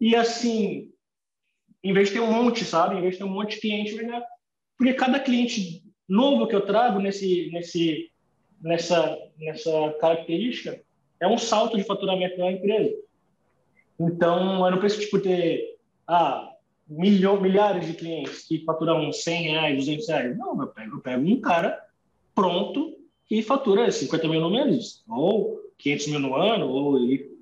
E 0.00 0.14
assim, 0.14 0.90
em 1.82 1.92
vez 1.92 2.08
de 2.08 2.14
ter 2.14 2.20
um 2.20 2.32
monte, 2.32 2.64
sabe, 2.64 2.96
em 2.96 3.00
vez 3.00 3.14
de 3.14 3.18
ter 3.18 3.24
um 3.24 3.32
monte 3.32 3.54
de 3.54 3.60
cliente, 3.60 3.94
né? 3.96 4.22
porque 4.76 4.94
cada 4.94 5.18
cliente 5.18 5.82
novo 6.08 6.46
que 6.46 6.54
eu 6.54 6.64
trago 6.64 7.00
nesse, 7.00 7.50
nesse, 7.52 8.10
nessa, 8.60 9.18
nessa 9.36 9.96
característica 10.00 10.80
é 11.20 11.26
um 11.26 11.36
salto 11.36 11.76
de 11.76 11.84
faturamento 11.84 12.38
da 12.38 12.52
empresa. 12.52 12.94
Então, 13.98 14.64
eu 14.64 14.70
não 14.70 14.78
preciso 14.78 15.02
tipo, 15.02 15.18
ter 15.18 15.76
ah, 16.06 16.48
milho, 16.88 17.40
milhares 17.40 17.86
de 17.86 17.94
clientes 17.94 18.46
que 18.46 18.64
faturam 18.64 19.12
100 19.12 19.42
reais, 19.42 19.76
200 19.76 20.08
reais. 20.08 20.38
Não, 20.38 20.60
eu 20.60 20.68
pego, 20.68 20.96
eu 20.96 21.00
pego 21.00 21.28
um 21.28 21.40
cara 21.40 21.84
pronto 22.34 22.96
que 23.26 23.42
fatura 23.42 23.90
50 23.90 24.28
mil 24.28 24.40
no 24.40 24.50
mês, 24.50 25.02
ou 25.08 25.60
500 25.76 26.06
mil 26.06 26.20
no 26.20 26.34
ano, 26.36 26.68
ou, 26.68 26.98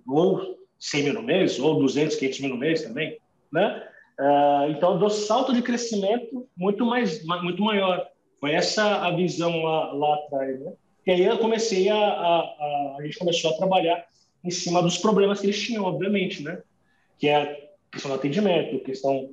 ou 0.07 0.57
100 0.79 1.03
mil 1.05 1.15
no 1.15 1.23
mês, 1.23 1.59
ou 1.59 1.79
200, 1.79 2.17
500 2.17 2.41
mil 2.41 2.51
no 2.51 2.57
mês 2.57 2.83
também, 2.83 3.19
né? 3.53 3.89
Uh, 4.19 4.71
então, 4.71 4.99
dou 4.99 5.11
salto 5.11 5.53
de 5.53 5.61
crescimento 5.61 6.49
muito 6.57 6.85
mais, 6.87 7.23
muito 7.25 7.63
maior. 7.63 8.07
Foi 8.41 8.53
essa 8.53 9.07
a 9.07 9.11
visão 9.15 9.63
lá, 9.63 9.93
lá 9.93 10.15
atrás, 10.15 10.61
né? 10.61 10.73
E 11.07 11.11
aí 11.13 11.25
eu 11.25 11.39
comecei 11.39 11.89
a, 11.89 11.97
a, 11.97 12.39
a, 12.41 12.97
a 12.99 13.03
gente 13.05 13.19
começou 13.19 13.53
a 13.53 13.57
trabalhar 13.57 14.07
em 14.43 14.51
cima 14.51 14.83
dos 14.83 14.99
problemas 14.99 15.41
que 15.41 15.47
eles 15.47 15.61
tinham, 15.61 15.85
obviamente, 15.85 16.43
né? 16.43 16.63
Que 17.19 17.29
é 17.29 17.37
a 17.37 17.57
questão 17.91 18.11
do 18.11 18.15
atendimento, 18.17 18.83
questão 18.85 19.31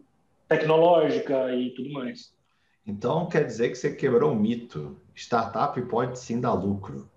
tecnológica 0.47 1.53
e 1.55 1.71
tudo 1.71 1.91
mais. 1.91 2.33
Então 2.85 3.27
quer 3.27 3.45
dizer 3.45 3.69
que 3.69 3.75
você 3.75 3.95
quebrou 3.95 4.31
um 4.31 4.35
mito. 4.35 4.99
Startup 5.15 5.79
pode 5.83 6.19
sim 6.19 6.39
dar 6.39 6.53
lucro. 6.53 7.09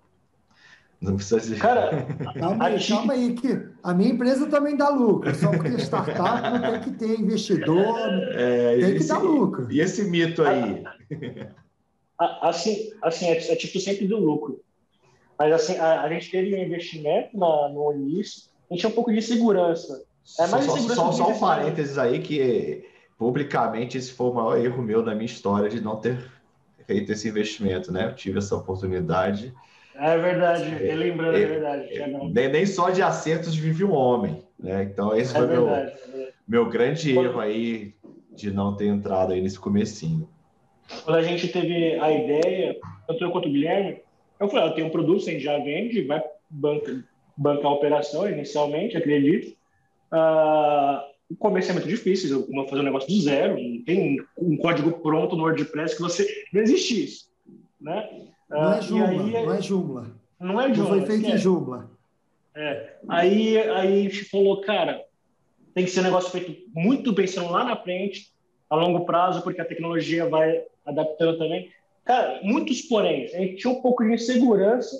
Não 0.99 1.15
precisa 1.15 1.39
dizer. 1.39 1.59
Cara, 1.59 2.07
calma 2.39 2.65
aí, 2.65 2.87
calma 2.87 3.13
aí, 3.13 3.33
que 3.33 3.67
a 3.83 3.93
minha 3.93 4.11
empresa 4.11 4.47
também 4.47 4.75
dá 4.75 4.89
lucro. 4.89 5.33
Só 5.35 5.51
porque 5.51 5.77
startup 5.79 6.41
não 6.41 6.71
tem 6.71 6.81
que 6.81 6.91
ter 6.91 7.19
investidor, 7.19 7.95
é, 8.33 8.79
tem 8.79 8.97
que 8.97 9.03
dar 9.03 9.19
lucro. 9.19 9.71
E 9.71 9.79
esse 9.79 10.03
mito 10.09 10.43
aí? 10.43 10.83
Assim, 12.41 12.89
assim 13.03 13.27
é, 13.27 13.51
é 13.51 13.55
tipo 13.55 13.79
sempre 13.79 14.07
do 14.07 14.17
lucro. 14.17 14.59
Mas 15.37 15.53
assim, 15.53 15.77
a, 15.77 16.01
a 16.01 16.09
gente 16.09 16.31
teve 16.31 16.55
um 16.55 16.63
investimento 16.63 17.37
na, 17.37 17.69
no 17.69 17.93
início, 17.93 18.49
a 18.69 18.73
gente 18.73 18.81
tinha 18.81 18.89
um 18.89 18.95
pouco 18.95 19.13
de 19.13 19.21
segurança. 19.21 20.03
É 20.39 20.47
mais 20.47 20.65
só, 20.65 20.73
segurança 20.73 20.95
só, 20.95 21.11
só 21.11 21.29
um 21.29 21.39
parênteses 21.39 21.97
aí 21.97 22.19
que 22.19 22.83
publicamente 23.19 23.97
esse 23.97 24.11
foi 24.11 24.31
o 24.31 24.33
maior 24.33 24.57
erro 24.57 24.81
meu 24.81 25.03
na 25.03 25.13
minha 25.13 25.25
história 25.25 25.69
de 25.69 25.79
não 25.79 25.97
ter 25.97 26.17
feito 26.87 27.11
esse 27.11 27.27
investimento, 27.29 27.91
né? 27.91 28.07
Eu 28.07 28.15
tive 28.15 28.39
essa 28.39 28.55
oportunidade. 28.55 29.53
É 29.99 30.17
verdade, 30.17 30.87
é, 30.87 30.93
lembrando, 30.93 31.37
é, 31.37 31.41
é 31.41 31.45
verdade. 31.45 31.97
É, 31.97 32.07
nem, 32.07 32.49
nem 32.49 32.65
só 32.65 32.89
de 32.91 33.01
acertos 33.01 33.55
vive 33.55 33.83
um 33.83 33.93
homem, 33.93 34.43
né? 34.59 34.83
Então 34.83 35.15
esse 35.15 35.35
é 35.35 35.39
foi 35.39 35.47
verdade, 35.47 35.93
meu, 36.07 36.21
é 36.21 36.31
meu 36.47 36.69
grande 36.69 37.17
erro 37.17 37.39
aí 37.39 37.93
de 38.35 38.51
não 38.51 38.75
ter 38.75 38.85
entrado 38.85 39.33
aí 39.33 39.41
nesse 39.41 39.59
comecinho. 39.59 40.29
Quando 41.03 41.17
a 41.17 41.23
gente 41.23 41.47
teve 41.47 41.99
a 41.99 42.11
ideia, 42.11 42.77
tanto 43.07 43.23
eu 43.23 43.31
quanto 43.31 43.49
o 43.49 43.51
Guilherme, 43.51 44.01
eu 44.39 44.47
falei, 44.47 44.69
eu 44.69 44.75
tenho 44.75 44.87
um 44.87 44.91
produto, 44.91 45.27
a 45.27 45.31
gente 45.31 45.43
já 45.43 45.57
vende, 45.57 46.03
vai 46.03 46.23
bancar, 46.49 47.03
bancar 47.35 47.65
a 47.65 47.73
operação 47.73 48.29
inicialmente, 48.29 48.95
acredito. 48.95 49.57
Uh, 50.11 51.01
o 51.29 51.35
começo 51.37 51.71
é 51.71 51.73
muito 51.73 51.87
difícil, 51.87 52.29
eu 52.29 52.47
vou 52.53 52.67
fazer 52.67 52.81
um 52.81 52.85
negócio 52.85 53.09
do 53.09 53.19
zero, 53.19 53.57
não 53.59 53.83
tem 53.83 54.21
um 54.37 54.55
código 54.57 54.91
pronto 55.01 55.35
no 55.35 55.43
WordPress 55.43 55.95
que 55.95 56.01
você... 56.01 56.45
Não 56.53 56.61
existe 56.61 57.03
isso, 57.03 57.25
né? 57.81 58.07
Uh, 58.49 58.55
não 58.55 58.73
é 58.73 58.81
Joomla, 58.81 59.07
aí, 59.07 59.45
não 59.45 59.53
é 59.53 59.61
Joomla. 59.61 60.07
Não 60.39 60.61
é 60.61 60.73
Joomla. 60.73 60.95
Não 60.95 61.05
foi 61.05 61.05
feito 61.05 61.35
em 61.35 61.37
Joomla. 61.37 61.89
É. 62.55 62.93
Aí, 63.07 63.57
aí 63.57 63.99
a 63.99 64.09
gente 64.09 64.25
falou, 64.25 64.61
cara, 64.61 65.03
tem 65.73 65.85
que 65.85 65.91
ser 65.91 65.99
um 65.99 66.03
negócio 66.03 66.31
feito 66.31 66.55
muito 66.73 67.13
pensando 67.13 67.51
lá 67.51 67.63
na 67.63 67.75
frente, 67.75 68.31
a 68.69 68.75
longo 68.75 69.05
prazo, 69.05 69.41
porque 69.43 69.61
a 69.61 69.65
tecnologia 69.65 70.27
vai 70.27 70.63
adaptando 70.85 71.37
também. 71.37 71.69
Cara, 72.03 72.39
muitos 72.41 72.81
porém. 72.81 73.25
A 73.25 73.39
gente 73.39 73.57
tinha 73.57 73.71
um 73.71 73.81
pouco 73.81 74.03
de 74.03 74.13
insegurança, 74.13 74.95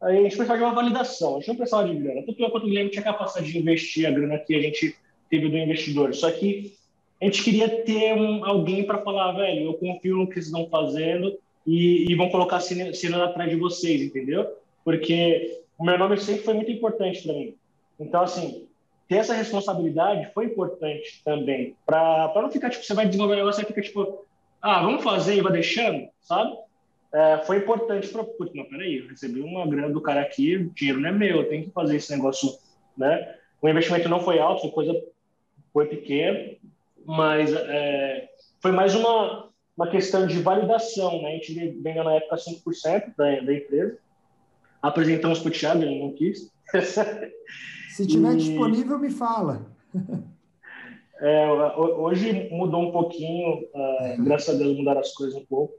aí 0.00 0.18
a 0.18 0.22
gente 0.22 0.36
precisava 0.36 0.58
de 0.58 0.64
uma 0.64 0.74
validação, 0.74 1.34
a 1.34 1.38
gente 1.38 1.48
não 1.48 1.56
precisava 1.56 1.88
de 1.88 1.96
grana. 1.96 2.22
Tanto 2.24 2.40
eu 2.40 2.50
quanto 2.50 2.64
o 2.64 2.66
Guilherme 2.66 2.90
tinha 2.90 3.02
capacidade 3.02 3.52
de 3.52 3.58
investir 3.58 4.06
a 4.06 4.10
grana 4.10 4.38
que 4.38 4.54
a 4.54 4.60
gente 4.60 4.96
teve 5.28 5.48
do 5.48 5.58
investidor. 5.58 6.14
Só 6.14 6.30
que 6.30 6.72
a 7.20 7.24
gente 7.24 7.42
queria 7.42 7.68
ter 7.82 8.14
um, 8.14 8.44
alguém 8.44 8.84
para 8.84 9.02
falar, 9.02 9.32
velho, 9.32 9.66
eu 9.66 9.74
confio 9.74 10.16
no 10.16 10.26
que 10.26 10.34
vocês 10.34 10.46
estão 10.46 10.68
fazendo 10.70 11.36
e, 11.66 12.10
e 12.10 12.14
vão 12.14 12.30
colocar 12.30 12.60
cena 12.60 13.24
atrás 13.24 13.50
de 13.50 13.56
vocês, 13.56 14.00
entendeu? 14.00 14.56
Porque 14.84 15.60
o 15.76 15.84
meu 15.84 15.98
nome 15.98 16.16
sempre 16.18 16.42
foi 16.42 16.54
muito 16.54 16.70
importante 16.70 17.22
para 17.22 17.34
mim. 17.34 17.54
Então, 17.98 18.22
assim, 18.22 18.66
ter 19.08 19.16
essa 19.16 19.34
responsabilidade 19.34 20.30
foi 20.32 20.46
importante 20.46 21.22
também, 21.24 21.76
para 21.84 22.32
não 22.36 22.50
ficar, 22.50 22.70
tipo, 22.70 22.84
você 22.84 22.94
vai 22.94 23.06
desenvolver 23.06 23.34
um 23.34 23.38
negócio 23.38 23.62
e 23.62 23.66
fica, 23.66 23.82
tipo, 23.82 24.24
ah, 24.60 24.82
vamos 24.82 25.02
fazer 25.02 25.36
e 25.36 25.40
vai 25.40 25.52
deixando, 25.52 26.08
sabe? 26.20 26.56
É, 27.12 27.38
foi 27.38 27.58
importante 27.58 28.08
para, 28.08 28.22
não, 28.54 28.64
peraí, 28.64 28.98
eu 28.98 29.08
recebi 29.08 29.40
uma 29.40 29.66
grana 29.66 29.90
do 29.90 30.00
cara 30.00 30.20
aqui, 30.20 30.56
o 30.56 30.70
dinheiro 30.70 31.00
não 31.00 31.08
é 31.08 31.12
meu, 31.12 31.38
eu 31.38 31.48
tenho 31.48 31.64
que 31.64 31.70
fazer 31.70 31.96
esse 31.96 32.14
negócio, 32.14 32.50
né? 32.96 33.36
O 33.62 33.68
investimento 33.68 34.08
não 34.08 34.20
foi 34.20 34.38
alto, 34.38 34.62
foi 34.62 34.70
coisa, 34.70 35.02
foi 35.72 35.86
pequena, 35.86 36.56
mas 37.04 37.52
é, 37.52 38.28
foi 38.60 38.72
mais 38.72 38.94
uma, 38.94 39.48
uma 39.76 39.90
questão 39.90 40.26
de 40.26 40.40
validação, 40.40 41.20
né? 41.22 41.28
A 41.28 41.32
gente 41.32 41.54
vendeu 41.54 42.02
na 42.02 42.14
época 42.14 42.36
5% 42.36 43.14
da, 43.16 43.40
da 43.40 43.54
empresa, 43.54 43.98
apresentamos 44.80 45.40
para 45.40 45.48
o 45.48 45.52
Thiago, 45.52 45.82
ele 45.82 46.00
não 46.00 46.12
quis. 46.12 46.50
Se 47.90 48.06
tiver 48.06 48.32
e... 48.32 48.36
disponível, 48.36 48.98
me 48.98 49.10
fala. 49.10 49.66
É, 51.18 51.50
hoje 51.50 52.50
mudou 52.50 52.82
um 52.82 52.92
pouquinho, 52.92 53.62
uh, 53.72 54.22
graças 54.22 54.54
a 54.54 54.58
Deus 54.58 54.76
mudaram 54.76 55.00
as 55.00 55.14
coisas 55.14 55.34
um 55.34 55.46
pouco, 55.46 55.72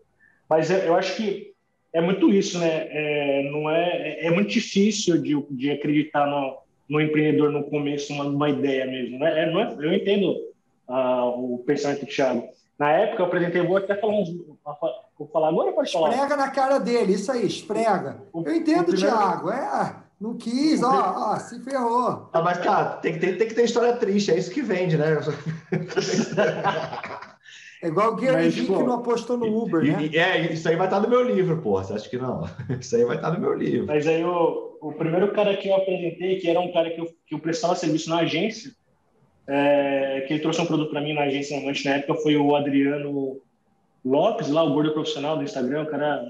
mas 0.49 0.71
eu, 0.71 0.79
eu 0.79 0.95
acho 0.95 1.15
que 1.15 1.53
é 1.93 2.01
muito 2.01 2.33
isso, 2.33 2.57
né? 2.59 2.87
É, 2.89 3.49
não 3.51 3.69
é, 3.69 4.25
é, 4.25 4.31
muito 4.31 4.49
difícil 4.49 5.21
de, 5.21 5.39
de 5.51 5.71
acreditar 5.71 6.25
no, 6.25 6.57
no 6.89 6.99
empreendedor 6.99 7.51
no 7.51 7.63
começo 7.65 8.13
uma, 8.13 8.25
uma 8.25 8.49
ideia 8.49 8.85
mesmo, 8.87 9.19
né? 9.19 9.43
É, 9.43 9.51
não 9.51 9.61
é, 9.61 9.75
eu 9.79 9.93
entendo 9.93 10.31
uh, 10.87 11.53
o 11.53 11.63
pensamento 11.65 12.01
do 12.01 12.07
Thiago. 12.07 12.47
Na 12.77 12.91
época 12.91 13.23
eu 13.23 13.25
apresentei, 13.25 13.65
vou 13.65 13.77
até 13.77 13.95
falar 13.95 14.13
uns, 14.13 14.29
vou 15.17 15.27
falar 15.27 15.49
agora, 15.49 15.71
pode 15.71 15.91
falar. 15.91 16.09
Esprega 16.09 16.37
na 16.37 16.51
cara 16.51 16.79
dele, 16.79 17.13
isso 17.13 17.31
aí, 17.31 17.45
esprega. 17.45 18.21
eu 18.33 18.53
entendo, 18.53 18.85
primeiro... 18.85 19.17
Thiago, 19.17 19.49
é, 19.49 19.95
não 20.21 20.37
quis, 20.37 20.83
ó, 20.83 21.31
ó, 21.31 21.39
se 21.39 21.59
ferrou. 21.63 22.29
Ah, 22.31 22.41
mas, 22.41 22.59
cara, 22.59 22.97
tem 22.97 23.13
que, 23.13 23.19
ter, 23.19 23.37
tem 23.37 23.47
que 23.47 23.55
ter 23.55 23.65
história 23.65 23.93
triste, 23.93 24.31
é 24.31 24.37
isso 24.37 24.51
que 24.51 24.61
vende, 24.61 24.97
né? 24.97 25.17
É 27.81 27.87
igual 27.87 28.13
o 28.13 28.15
Gary 28.15 28.49
Vee 28.49 28.65
que 28.65 28.71
não 28.71 28.95
apostou 28.95 29.37
no 29.37 29.63
Uber, 29.63 29.83
e, 29.83 29.91
né? 29.91 30.17
É, 30.17 30.51
isso 30.51 30.67
aí 30.67 30.75
vai 30.75 30.87
estar 30.87 30.99
no 30.99 31.07
meu 31.07 31.21
livro, 31.21 31.61
pô. 31.61 31.77
Você 31.77 31.93
acha 31.93 32.09
que 32.09 32.17
não? 32.17 32.43
Isso 32.79 32.95
aí 32.95 33.05
vai 33.05 33.17
estar 33.17 33.31
no 33.31 33.39
meu 33.39 33.53
livro. 33.53 33.85
Mas 33.85 34.07
aí 34.07 34.23
o, 34.23 34.77
o 34.81 34.93
primeiro 34.93 35.31
cara 35.31 35.55
que 35.55 35.69
eu 35.69 35.75
apresentei, 35.75 36.39
que 36.39 36.49
era 36.49 36.59
um 36.59 36.71
cara 36.71 36.89
que 36.89 36.99
eu, 36.99 37.05
que 37.25 37.35
eu 37.35 37.39
prestava 37.39 37.75
serviço 37.75 38.09
na 38.09 38.19
agência, 38.19 38.71
é, 39.47 40.25
que 40.27 40.33
ele 40.33 40.41
trouxe 40.41 40.61
um 40.61 40.65
produto 40.65 40.91
para 40.91 41.01
mim 41.01 41.13
na 41.13 41.23
agência 41.23 41.59
na 41.61 41.95
época, 41.95 42.21
foi 42.21 42.35
o 42.35 42.55
Adriano 42.55 43.39
Lopes, 44.03 44.49
lá, 44.49 44.63
o 44.63 44.73
gordo 44.73 44.93
profissional 44.93 45.37
do 45.37 45.43
Instagram, 45.43 45.83
o 45.83 45.87
cara, 45.87 46.29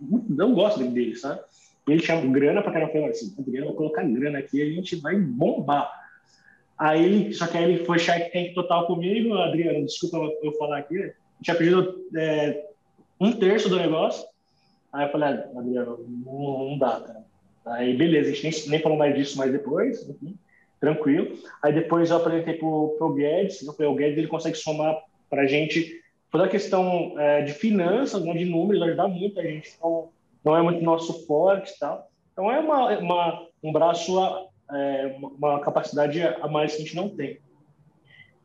não 0.00 0.54
gosto 0.54 0.82
dele, 0.84 1.16
sabe? 1.16 1.40
Ele 1.86 2.00
tinha 2.00 2.20
grana 2.20 2.62
para 2.62 2.72
cara, 2.72 2.88
falou 2.88 3.08
assim, 3.08 3.34
Adriano, 3.38 3.68
vou 3.68 3.76
colocar 3.76 4.02
grana 4.02 4.38
aqui, 4.38 4.60
a 4.60 4.66
gente 4.66 4.96
vai 4.96 5.16
bombar. 5.16 5.90
Aí 6.78 7.04
ele, 7.04 7.32
só 7.32 7.46
que 7.46 7.56
aí 7.56 7.64
ele 7.64 7.84
foi 7.84 7.98
Shark 7.98 8.32
Tank 8.32 8.54
total 8.54 8.86
comigo, 8.86 9.34
Adriano, 9.34 9.86
desculpa 9.86 10.18
eu 10.42 10.52
falar 10.54 10.78
aqui, 10.78 11.12
tinha 11.42 11.56
pedido 11.56 12.04
é, 12.16 12.66
um 13.20 13.32
terço 13.32 13.68
do 13.68 13.76
negócio. 13.76 14.26
Aí 14.92 15.06
eu 15.06 15.12
falei, 15.12 15.28
ah, 15.28 15.58
Adriano, 15.58 16.04
não, 16.24 16.70
não, 16.70 16.78
dá, 16.78 17.00
cara. 17.00 17.24
Aí 17.66 17.96
beleza, 17.96 18.30
a 18.30 18.34
gente 18.34 18.42
nem, 18.42 18.70
nem 18.70 18.80
falou 18.80 18.98
mais 18.98 19.14
disso 19.14 19.38
mais 19.38 19.52
depois, 19.52 20.08
enfim, 20.08 20.36
tranquilo. 20.80 21.36
Aí 21.62 21.72
depois 21.72 22.10
eu 22.10 22.16
apresentei 22.16 22.54
pro, 22.54 22.94
pro 22.98 23.14
Guedes, 23.14 23.62
eu 23.62 23.72
falei, 23.72 23.90
o 23.90 23.94
Guedes 23.94 24.18
ele 24.18 24.26
consegue 24.26 24.56
somar 24.56 24.96
pra 25.28 25.46
gente 25.46 26.00
toda 26.30 26.44
a 26.44 26.48
questão 26.48 27.14
é, 27.18 27.42
de 27.42 27.52
finanças, 27.52 28.22
né, 28.22 28.32
de 28.34 28.44
números, 28.44 28.82
ajudar 28.82 29.08
muito 29.08 29.40
a 29.40 29.42
gente. 29.42 29.72
Então, 29.76 30.10
não 30.44 30.56
é 30.56 30.62
muito 30.62 30.82
nosso 30.82 31.26
forte 31.26 31.72
e 31.72 31.78
tal. 31.78 32.08
Então 32.32 32.52
é 32.52 32.60
uma, 32.60 32.98
uma 32.98 33.46
um 33.62 33.72
braço 33.72 34.16
é, 34.70 35.16
uma 35.20 35.60
capacidade 35.60 36.20
a 36.22 36.46
mais 36.48 36.72
que 36.72 36.82
a 36.82 36.84
gente 36.84 36.96
não 36.96 37.08
tem. 37.08 37.38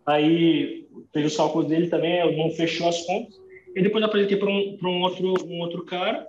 Aí 0.06 0.88
fez 1.14 1.28
os 1.28 1.38
cálculos 1.38 1.68
dele 1.68 1.88
também, 1.88 2.38
não 2.38 2.50
fechou 2.52 2.88
as 2.88 3.06
contas. 3.06 3.40
E 3.76 3.82
depois 3.82 4.04
apresentei 4.04 4.38
para 4.38 4.50
um, 4.50 4.78
um, 4.84 5.02
outro, 5.02 5.46
um 5.46 5.60
outro 5.60 5.86
cara. 5.86 6.28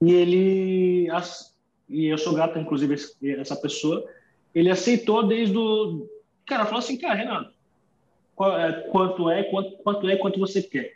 E 0.00 0.12
ele, 0.12 1.10
as, 1.10 1.54
e 1.88 2.06
eu 2.06 2.16
sou 2.16 2.32
grato, 2.32 2.58
inclusive, 2.58 2.94
essa 3.38 3.56
pessoa, 3.56 4.06
ele 4.54 4.70
aceitou 4.70 5.26
desde 5.26 5.56
o. 5.56 6.08
Cara, 6.46 6.64
falou 6.64 6.80
assim: 6.80 6.98
cara, 6.98 7.14
Renato, 7.14 7.52
é, 8.40 8.72
quanto 8.90 9.30
é, 9.30 9.42
quanto, 9.44 9.76
quanto 9.78 10.08
é, 10.08 10.16
quanto 10.16 10.40
você 10.40 10.62
quer. 10.62 10.92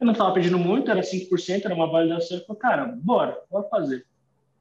Eu 0.00 0.06
não 0.06 0.12
estava 0.12 0.32
pedindo 0.32 0.58
muito, 0.58 0.90
era 0.90 1.02
5%, 1.02 1.64
era 1.64 1.74
uma 1.74 1.90
validação. 1.90 2.38
Eu 2.38 2.44
falei, 2.46 2.60
cara, 2.60 2.86
bora, 3.02 3.38
bora 3.50 3.68
fazer. 3.68 4.06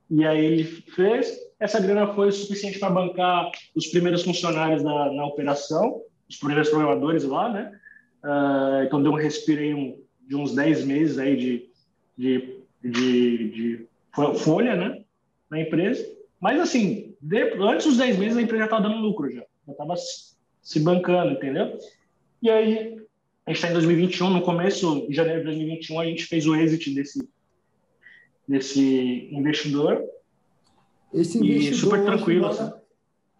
E 0.10 0.26
aí 0.26 0.44
ele 0.44 0.64
fez. 0.64 1.38
Essa 1.60 1.80
grana 1.80 2.14
foi 2.14 2.32
suficiente 2.32 2.80
para 2.80 2.90
bancar 2.90 3.52
os 3.76 3.88
primeiros 3.88 4.24
funcionários 4.24 4.84
na, 4.84 5.12
na 5.12 5.26
operação, 5.26 6.02
os 6.30 6.38
primeiros 6.38 6.70
programadores 6.70 7.24
lá, 7.24 7.52
né? 7.52 7.80
Uh, 8.24 8.84
então 8.86 9.02
deu 9.02 9.12
um 9.12 9.16
respiro 9.16 9.62
aí 9.62 9.74
um, 9.74 10.02
de 10.28 10.36
uns 10.36 10.54
10 10.54 10.86
meses 10.86 11.18
aí 11.18 11.38
de, 11.38 11.70
de, 12.18 12.64
de, 12.84 13.50
de 13.50 13.88
folha, 14.40 14.76
né? 14.76 15.04
Na 15.50 15.60
empresa. 15.60 16.06
Mas 16.40 16.60
assim, 16.60 17.09
antes 17.62 17.86
dos 17.86 17.98
10 17.98 18.18
meses 18.18 18.38
a 18.38 18.42
empresa 18.42 18.60
já 18.60 18.66
estava 18.66 18.84
dando 18.84 19.02
lucro 19.02 19.30
já. 19.32 19.44
Já 19.66 19.72
estava 19.72 19.96
se 20.62 20.80
bancando, 20.80 21.34
entendeu? 21.34 21.78
E 22.42 22.50
aí, 22.50 23.00
a 23.46 23.52
gente 23.52 23.58
está 23.58 23.70
em 23.70 23.74
2021, 23.74 24.30
no 24.30 24.42
começo 24.42 25.08
de 25.08 25.16
janeiro 25.16 25.40
de 25.40 25.46
2021, 25.46 26.00
a 26.00 26.06
gente 26.06 26.26
fez 26.26 26.46
o 26.46 26.56
exit 26.56 26.94
desse, 26.94 27.28
desse 28.48 29.30
investidor. 29.32 30.04
Esse 31.14 31.40
investidor 31.40 31.74
e 31.74 31.76
super 31.76 32.06
tranquilo. 32.06 32.42
Mora, 32.42 32.54
assim. 32.54 32.80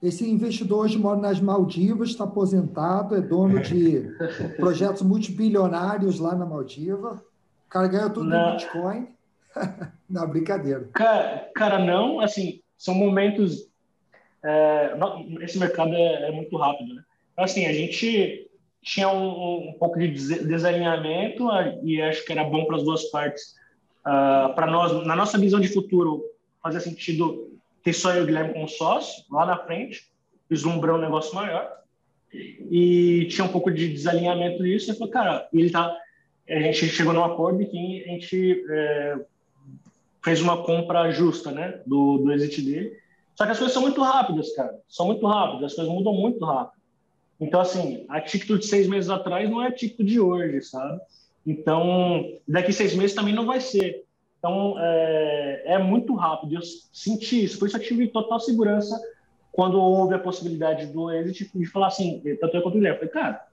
Esse 0.02 0.30
investidor 0.30 0.86
hoje 0.86 0.98
mora 0.98 1.20
nas 1.20 1.42
Maldivas, 1.42 2.10
está 2.10 2.24
aposentado, 2.24 3.16
é 3.16 3.22
dono 3.22 3.62
de 3.62 4.10
projetos 4.58 5.02
multibilionários 5.02 6.20
lá 6.20 6.36
na 6.36 6.46
Maldiva. 6.46 7.24
O 7.68 7.70
cara 7.70 7.88
ganhou 7.88 8.10
tudo 8.10 8.30
no 8.30 8.52
Bitcoin. 8.52 9.08
não, 10.10 10.28
brincadeira. 10.28 10.90
Cara, 10.94 11.52
cara, 11.54 11.86
não, 11.86 12.20
assim, 12.20 12.62
são 12.78 12.96
momentos. 12.96 13.69
É, 14.44 14.94
esse 15.42 15.58
mercado 15.60 15.94
é, 15.94 16.30
é, 16.30 16.32
muito 16.32 16.56
rápido, 16.58 16.96
né? 16.96 17.04
Então, 17.34 17.46
assim, 17.46 17.66
a 17.66 17.74
gente 17.74 18.50
tinha 18.82 19.10
um, 19.10 19.70
um 19.70 19.74
pouco 19.74 20.00
de 20.00 20.08
desalinhamento 20.08 21.48
e 21.84 22.02
acho 22.02 22.26
que 22.26 22.32
era 22.32 22.44
bom 22.44 22.66
para 22.66 22.78
as 22.78 22.84
duas 22.84 23.04
partes 23.12 23.60
Uh, 24.00 24.56
para 24.56 24.66
nós, 24.66 25.06
na 25.06 25.16
nossa 25.16 25.38
visão 25.38 25.60
de 25.60 25.68
futuro, 25.68 26.24
fazia 26.64 26.80
sentido 26.80 27.52
ter 27.84 27.94
só 27.94 28.14
eu 28.14 28.22
e 28.22 28.24
o 28.24 28.26
Guilherme 28.26 28.54
como 28.54 28.68
sócio, 28.68 29.24
lá 29.30 29.46
na 29.46 29.58
frente, 29.58 30.10
vislumbrar 30.50 30.96
um 30.96 31.02
negócio 31.02 31.36
maior. 31.36 31.70
E 32.34 33.28
tinha 33.30 33.46
um 33.46 33.52
pouco 33.52 33.72
de 33.72 33.92
desalinhamento 33.92 34.64
nisso. 34.64 34.92
E 34.92 34.96
falou, 34.96 35.12
cara, 35.12 35.48
ele 35.54 35.70
tá. 35.70 35.96
A 36.50 36.60
gente 36.60 36.88
chegou 36.88 37.14
num 37.14 37.24
acordo 37.24 37.66
que 37.66 38.04
a 38.04 38.08
gente 38.08 38.66
é, 38.70 39.18
fez 40.24 40.42
uma 40.42 40.64
compra 40.64 41.12
justa, 41.12 41.52
né, 41.52 41.82
do, 41.86 42.18
do 42.20 42.32
exit 42.32 42.62
dele. 42.62 42.98
Só 43.40 43.46
que 43.46 43.52
as 43.54 43.58
coisas 43.58 43.74
são 43.74 43.84
muito 43.84 44.02
rápidas, 44.02 44.54
cara. 44.54 44.78
São 44.90 45.06
muito 45.06 45.26
rápidas, 45.26 45.72
as 45.72 45.74
coisas 45.74 45.94
mudam 45.94 46.14
muito 46.14 46.44
rápido. 46.44 46.78
Então, 47.40 47.62
assim, 47.62 48.06
a 48.10 48.20
título 48.20 48.60
de 48.60 48.66
seis 48.66 48.86
meses 48.86 49.10
atrás 49.10 49.50
não 49.50 49.64
é 49.64 49.68
a 49.68 49.72
título 49.72 50.06
de 50.06 50.20
hoje, 50.20 50.62
sabe? 50.62 51.00
Então, 51.48 52.22
daqui 52.46 52.74
seis 52.74 52.94
meses 52.94 53.16
também 53.16 53.34
não 53.34 53.46
vai 53.46 53.62
ser. 53.62 54.04
Então, 54.38 54.76
é, 54.78 55.64
é 55.68 55.78
muito 55.78 56.14
rápido. 56.16 56.56
Eu 56.56 56.62
senti 56.92 57.46
isso. 57.46 57.58
Por 57.58 57.70
isso 57.70 57.78
eu 57.78 57.82
tive 57.82 58.10
total 58.10 58.42
segurança 58.42 59.02
quando 59.54 59.80
houve 59.80 60.16
a 60.16 60.20
possibilidade 60.20 60.88
do 60.88 61.10
exit 61.10 61.50
de 61.58 61.66
falar 61.66 61.88
assim, 61.88 62.22
tanto 62.42 62.58
eu 62.58 62.62
quanto 62.62 62.74
o 62.74 62.78
Guilherme. 62.78 63.00
Falei, 63.00 63.14
cara, 63.14 63.48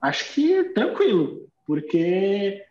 acho 0.00 0.32
que 0.34 0.62
tranquilo, 0.72 1.48
porque 1.66 2.64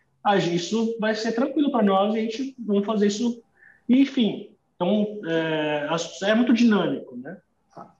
isso 0.54 0.96
vai 0.98 1.14
ser 1.14 1.32
tranquilo 1.32 1.70
para 1.70 1.84
nós 1.84 2.14
e 2.14 2.18
a 2.18 2.22
gente 2.22 2.54
vai 2.58 2.82
fazer 2.82 3.08
isso. 3.08 3.42
Enfim, 3.86 4.51
então 4.82 5.30
é, 5.30 5.88
é 6.24 6.34
muito 6.34 6.52
dinâmico, 6.52 7.16
né? 7.16 7.38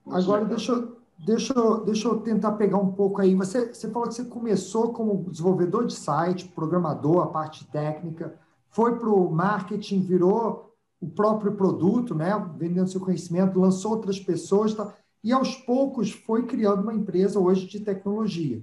Agora, 0.06 0.44
deixa 0.44 0.72
eu, 0.72 1.02
Deixa 1.24 1.52
eu, 1.52 1.84
deixa 1.84 2.08
eu 2.08 2.18
tentar 2.18 2.52
pegar 2.52 2.78
um 2.78 2.90
pouco 2.90 3.20
aí. 3.20 3.34
Você, 3.36 3.72
você 3.72 3.88
falou 3.88 4.08
que 4.08 4.14
você 4.14 4.24
começou 4.24 4.92
como 4.92 5.30
desenvolvedor 5.30 5.86
de 5.86 5.94
site, 5.94 6.48
programador, 6.48 7.22
a 7.22 7.28
parte 7.28 7.64
técnica, 7.66 8.34
foi 8.70 8.98
para 8.98 9.08
o 9.08 9.30
marketing, 9.30 10.00
virou 10.00 10.74
o 11.00 11.08
próprio 11.08 11.52
produto, 11.52 12.12
né? 12.12 12.30
vendendo 12.56 12.90
seu 12.90 13.00
conhecimento, 13.00 13.60
lançou 13.60 13.92
outras 13.92 14.18
pessoas 14.18 14.74
tá? 14.74 14.92
e 15.22 15.32
aos 15.32 15.54
poucos 15.54 16.10
foi 16.10 16.44
criando 16.44 16.82
uma 16.82 16.94
empresa 16.94 17.38
hoje 17.38 17.68
de 17.68 17.78
tecnologia. 17.78 18.60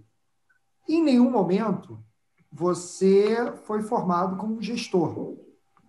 Em 0.88 1.02
nenhum 1.02 1.32
momento 1.32 1.98
você 2.52 3.54
foi 3.64 3.84
formado 3.84 4.36
como 4.36 4.62
gestor. 4.62 5.38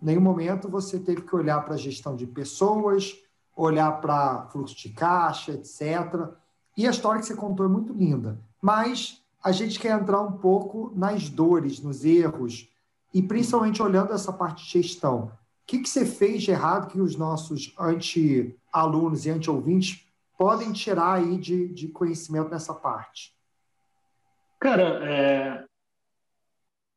Nenhum 0.01 0.21
momento 0.21 0.67
você 0.67 0.99
teve 0.99 1.21
que 1.21 1.35
olhar 1.35 1.61
para 1.63 1.75
a 1.75 1.77
gestão 1.77 2.15
de 2.15 2.25
pessoas, 2.25 3.15
olhar 3.55 3.91
para 4.01 4.47
fluxo 4.47 4.75
de 4.75 4.89
caixa, 4.89 5.51
etc. 5.51 6.29
E 6.75 6.87
a 6.87 6.89
história 6.89 7.19
que 7.19 7.27
você 7.27 7.35
contou 7.35 7.65
é 7.65 7.69
muito 7.69 7.93
linda, 7.93 8.39
mas 8.61 9.21
a 9.43 9.51
gente 9.51 9.79
quer 9.79 9.99
entrar 9.99 10.21
um 10.21 10.33
pouco 10.33 10.91
nas 10.95 11.29
dores, 11.29 11.79
nos 11.79 12.03
erros, 12.05 12.69
e 13.13 13.21
principalmente 13.21 13.81
olhando 13.81 14.13
essa 14.13 14.31
parte 14.31 14.63
de 14.63 14.71
gestão. 14.71 15.25
O 15.25 15.31
que, 15.67 15.79
que 15.79 15.89
você 15.89 16.05
fez 16.05 16.43
de 16.43 16.51
errado 16.51 16.89
que 16.89 16.99
os 16.99 17.15
nossos 17.15 17.73
anti-alunos 17.77 19.25
e 19.25 19.29
anti-ouvintes 19.29 20.07
podem 20.37 20.71
tirar 20.71 21.13
aí 21.13 21.37
de, 21.37 21.67
de 21.69 21.87
conhecimento 21.87 22.49
nessa 22.49 22.73
parte? 22.73 23.35
Cara, 24.59 24.99
é... 25.03 25.65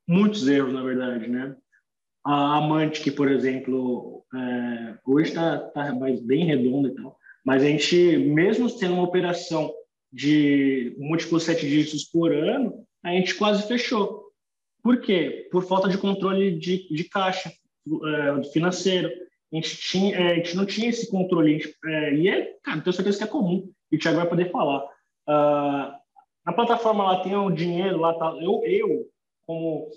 muitos 0.07 0.47
erros, 0.49 0.73
na 0.73 0.83
verdade, 0.83 1.29
né? 1.29 1.57
A 2.25 2.57
Amante, 2.57 3.03
que, 3.03 3.11
por 3.11 3.31
exemplo, 3.31 4.25
é... 4.35 4.95
hoje 5.05 5.29
está 5.29 5.59
tá 5.59 5.93
bem 6.23 6.47
redonda 6.47 6.89
e 6.89 6.95
tal, 6.95 7.17
mas 7.45 7.63
a 7.63 7.67
gente, 7.67 8.17
mesmo 8.17 8.71
tendo 8.71 8.95
uma 8.95 9.03
operação 9.03 9.73
de 10.13 10.95
múltiplos 10.97 11.43
sete 11.43 11.69
dígitos 11.69 12.05
por 12.05 12.33
ano, 12.33 12.87
a 13.03 13.11
gente 13.11 13.35
quase 13.35 13.67
fechou. 13.67 14.25
Por 14.83 15.01
quê? 15.01 15.49
Por 15.51 15.65
falta 15.65 15.89
de 15.89 15.99
controle 15.99 16.59
de, 16.59 16.89
de 16.89 17.05
caixa 17.05 17.51
é, 17.51 18.45
financeiro. 18.45 19.11
A 19.53 19.57
gente, 19.57 19.77
tinha, 19.77 20.17
é, 20.17 20.33
a 20.33 20.35
gente 20.37 20.57
não 20.57 20.65
tinha 20.65 20.89
esse 20.89 21.11
controle. 21.11 21.59
Gente, 21.59 21.75
é, 21.85 22.15
e 22.15 22.29
é, 22.29 22.57
cara, 22.63 22.81
tenho 22.81 22.95
certeza 22.95 23.19
que 23.19 23.25
é 23.25 23.27
comum. 23.27 23.69
E 23.91 23.97
o 23.97 23.99
Thiago 23.99 24.19
vai 24.19 24.29
poder 24.29 24.51
falar. 24.51 24.85
Uh, 25.29 25.95
na 26.45 26.53
plataforma 26.55 27.05
lá 27.05 27.21
tem 27.23 27.35
o 27.35 27.51
dinheiro, 27.51 27.99
lá 27.99 28.13
tá, 28.15 28.37
eu, 28.41 28.63
eu 28.65 29.07
como, 29.47 29.89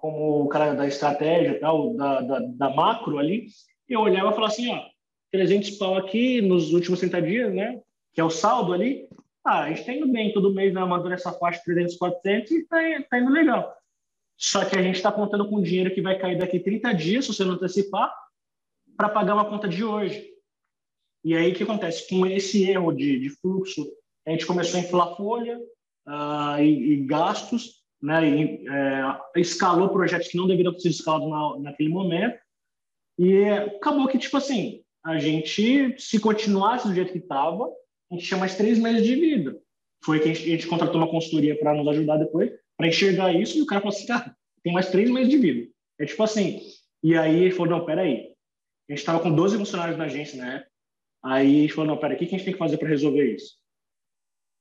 como 0.00 0.42
o 0.42 0.48
cara 0.48 0.74
da 0.74 0.86
estratégia, 0.86 1.58
tal, 1.60 1.94
da, 1.94 2.20
da, 2.20 2.38
da 2.40 2.70
macro 2.70 3.18
ali, 3.18 3.46
eu 3.88 4.00
olhava 4.00 4.30
e 4.30 4.34
falava 4.34 4.52
assim, 4.52 4.70
ó, 4.70 4.82
300 5.32 5.70
pau 5.72 5.96
aqui 5.96 6.40
nos 6.40 6.72
últimos 6.72 7.00
30 7.00 7.22
dias, 7.22 7.54
né? 7.54 7.80
Que 8.12 8.20
é 8.20 8.24
o 8.24 8.30
saldo 8.30 8.72
ali. 8.72 9.08
Ah, 9.44 9.64
a 9.64 9.68
gente 9.68 9.80
está 9.80 9.92
indo 9.92 10.10
bem, 10.10 10.32
todo 10.32 10.54
mês 10.54 10.72
vai 10.72 10.86
mandando 10.86 11.14
essa 11.14 11.32
faixa 11.32 11.58
de 11.58 11.64
300, 11.64 11.96
400 11.96 12.50
e 12.50 12.58
está 12.58 12.76
tá 13.08 13.18
indo 13.18 13.30
legal. 13.30 13.74
Só 14.36 14.64
que 14.64 14.76
a 14.76 14.82
gente 14.82 14.96
está 14.96 15.12
contando 15.12 15.48
com 15.48 15.62
dinheiro 15.62 15.94
que 15.94 16.00
vai 16.00 16.18
cair 16.18 16.38
daqui 16.38 16.58
30 16.58 16.92
dias, 16.94 17.24
se 17.26 17.34
você 17.34 17.44
não 17.44 17.54
antecipar, 17.54 18.12
para 18.96 19.08
pagar 19.08 19.34
uma 19.34 19.44
conta 19.44 19.68
de 19.68 19.84
hoje. 19.84 20.30
E 21.22 21.36
aí 21.36 21.52
o 21.52 21.54
que 21.54 21.62
acontece? 21.62 22.08
Com 22.08 22.26
esse 22.26 22.68
erro 22.68 22.92
de, 22.92 23.18
de 23.18 23.28
fluxo, 23.28 23.86
a 24.26 24.30
gente 24.30 24.46
começou 24.46 24.78
a 24.78 24.82
inflar 24.82 25.16
folha 25.16 25.58
uh, 26.06 26.60
e, 26.60 26.92
e, 26.92 27.04
gastos, 27.04 27.79
né? 28.02 28.28
E, 28.28 28.68
é, 28.68 29.40
escalou 29.40 29.88
projetos 29.88 30.28
que 30.28 30.36
não 30.36 30.46
deveriam 30.46 30.72
ter 30.72 30.80
sido 30.80 30.92
escalados 30.92 31.28
na, 31.28 31.70
naquele 31.70 31.88
momento. 31.88 32.38
E 33.18 33.44
acabou 33.44 34.08
que, 34.08 34.18
tipo 34.18 34.36
assim, 34.36 34.82
a 35.04 35.18
gente, 35.18 35.94
se 35.98 36.18
continuasse 36.18 36.88
do 36.88 36.94
jeito 36.94 37.12
que 37.12 37.18
estava, 37.18 37.64
a 38.10 38.14
gente 38.14 38.26
tinha 38.26 38.40
mais 38.40 38.56
três 38.56 38.78
meses 38.78 39.04
de 39.04 39.14
vida. 39.14 39.58
Foi 40.02 40.18
que 40.18 40.30
a 40.30 40.34
gente, 40.34 40.48
a 40.48 40.52
gente 40.52 40.66
contratou 40.66 40.96
uma 40.96 41.10
consultoria 41.10 41.58
para 41.58 41.74
nos 41.74 41.86
ajudar 41.88 42.16
depois, 42.16 42.50
para 42.76 42.88
enxergar 42.88 43.32
isso, 43.34 43.58
e 43.58 43.62
o 43.62 43.66
cara 43.66 43.82
falou 43.82 43.94
assim, 43.94 44.06
cara, 44.06 44.34
tem 44.62 44.72
mais 44.72 44.90
três 44.90 45.10
meses 45.10 45.28
de 45.28 45.36
vida. 45.36 45.70
É 45.98 46.06
tipo 46.06 46.22
assim, 46.22 46.60
e 47.02 47.16
aí 47.16 47.44
ele 47.44 47.50
falou, 47.50 47.78
não, 47.78 47.84
peraí, 47.84 48.34
a 48.88 48.92
gente 48.92 49.00
estava 49.00 49.20
com 49.20 49.30
12 49.30 49.58
funcionários 49.58 49.98
na 49.98 50.04
agência, 50.04 50.42
né? 50.42 50.64
Aí 51.22 51.58
a 51.58 51.60
gente 51.62 51.74
falou, 51.74 51.90
não, 51.90 51.98
peraí, 51.98 52.16
o 52.16 52.18
que 52.18 52.24
a 52.24 52.28
gente 52.28 52.44
tem 52.44 52.52
que 52.54 52.58
fazer 52.58 52.78
para 52.78 52.88
resolver 52.88 53.34
isso? 53.34 53.58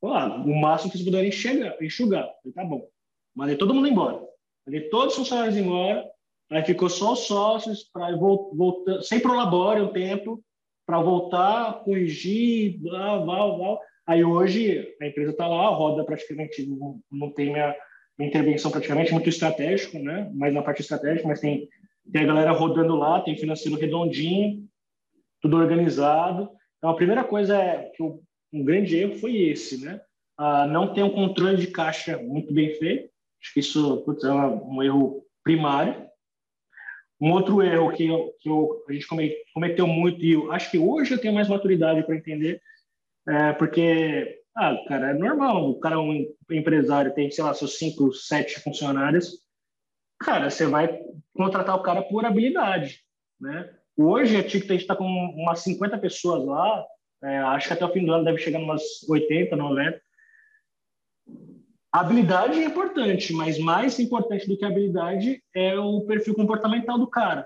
Ah, 0.04 0.36
o 0.46 0.56
máximo 0.56 0.92
que 0.92 0.98
vocês 0.98 1.06
puderem 1.06 1.30
enxergar, 1.30 1.82
enxugar. 1.82 2.24
Falei, 2.24 2.54
tá 2.54 2.64
bom. 2.64 2.88
Mandei 3.36 3.56
todo 3.56 3.74
mundo 3.74 3.88
embora. 3.88 4.22
Mandei 4.66 4.90
todos 4.90 5.14
os 5.14 5.20
funcionários 5.20 5.58
embora, 5.58 6.06
aí 6.52 6.64
ficou 6.64 6.90
só 6.90 7.14
os 7.14 7.20
sócios 7.20 7.84
para 7.84 8.16
voltar, 8.16 9.02
sem 9.02 9.20
prolabore 9.20 9.82
um 9.82 9.92
tempo, 9.92 10.44
para 10.86 11.00
voltar, 11.02 11.84
corrigir, 11.84 12.80
blá, 12.80 13.20
blá, 13.20 13.56
blá. 13.56 13.80
Aí 14.08 14.24
hoje 14.24 14.92
a 15.00 15.06
empresa 15.06 15.32
está 15.32 15.48
lá, 15.48 15.70
roda 15.70 16.04
praticamente, 16.04 16.66
não, 16.66 17.00
não 17.12 17.32
tem 17.32 17.52
minha, 17.52 17.76
minha, 18.18 18.28
intervenção 18.28 18.72
praticamente, 18.72 19.14
muito 19.14 19.30
estratégico, 19.30 20.00
né? 20.00 20.32
Mais 20.34 20.52
na 20.52 20.64
parte 20.64 20.82
estratégica, 20.82 21.28
mas 21.28 21.40
tem, 21.40 21.70
tem 22.12 22.24
a 22.24 22.26
galera 22.26 22.52
rodando 22.52 22.96
lá, 22.96 23.22
tem 23.22 23.38
financeiro 23.38 23.78
redondinho, 23.78 24.68
tudo 25.40 25.58
organizado. 25.58 26.50
Então 26.78 26.90
a 26.90 26.96
primeira 26.96 27.24
coisa 27.24 27.56
é 27.56 27.92
que 27.96 28.02
o, 28.02 28.22
um 28.52 28.64
grande 28.64 28.98
erro 28.98 29.16
foi 29.16 29.38
esse, 29.38 29.86
né? 29.86 30.02
Ah, 30.38 30.66
não 30.66 30.92
ter 30.94 31.04
um 31.04 31.12
controle 31.12 31.58
de 31.58 31.68
caixa 31.68 32.18
muito 32.18 32.52
bem 32.52 32.74
feito. 32.76 33.10
Acho 33.42 33.54
que 33.54 33.60
isso 33.60 33.98
putz, 34.04 34.24
é 34.24 34.32
um 34.32 34.84
erro 34.84 35.24
primário. 35.44 36.08
Um 37.22 37.32
outro 37.32 37.62
erro 37.62 37.92
que, 37.92 38.08
eu, 38.08 38.34
que 38.40 38.50
eu, 38.50 38.84
a 38.88 38.94
gente 38.94 39.06
cometeu 39.54 39.86
muito, 39.86 40.24
e 40.24 40.34
eu 40.34 40.52
acho 40.52 40.72
que 40.72 40.78
hoje 40.78 41.14
eu 41.14 41.20
tenho 41.20 41.34
mais 41.34 41.50
maturidade 41.50 42.02
para 42.04 42.16
entender, 42.16 42.62
é 43.28 43.52
porque, 43.52 44.40
ah, 44.56 44.78
cara, 44.88 45.10
é 45.10 45.14
normal, 45.14 45.70
o 45.70 45.80
cara 45.80 45.96
é 45.96 45.98
um 45.98 46.26
empresário, 46.50 47.14
tem, 47.14 47.30
sei 47.30 47.44
lá, 47.44 47.54
seus 47.54 47.78
cinco, 47.78 48.14
sete 48.14 48.62
funcionários, 48.62 49.34
cara, 50.18 50.50
você 50.50 50.66
vai 50.66 50.98
contratar 51.34 51.76
o 51.76 51.84
cara 51.84 52.02
por 52.02 52.24
habilidade, 52.24 53.02
né? 53.40 53.70
Hoje, 53.98 54.38
a 54.38 54.44
TikTok 54.44 54.80
está 54.80 54.96
com 54.96 55.04
umas 55.04 55.60
50 55.60 55.98
pessoas 55.98 56.46
lá, 56.46 56.86
é, 57.22 57.38
acho 57.40 57.68
que 57.68 57.74
até 57.74 57.86
o 57.86 57.92
fim 57.92 58.06
do 58.06 58.14
ano 58.14 58.24
deve 58.24 58.38
chegar 58.38 58.60
umas 58.60 58.82
80, 59.10 59.58
90. 59.58 60.02
Habilidade 61.92 62.60
é 62.60 62.66
importante, 62.66 63.34
mas 63.34 63.58
mais 63.58 64.00
importante 64.00 64.48
do 64.48 64.56
que 64.56 64.64
habilidade 64.64 65.42
é 65.56 65.78
o 65.78 66.02
perfil 66.02 66.36
comportamental 66.36 67.00
do 67.00 67.08
cara. 67.08 67.46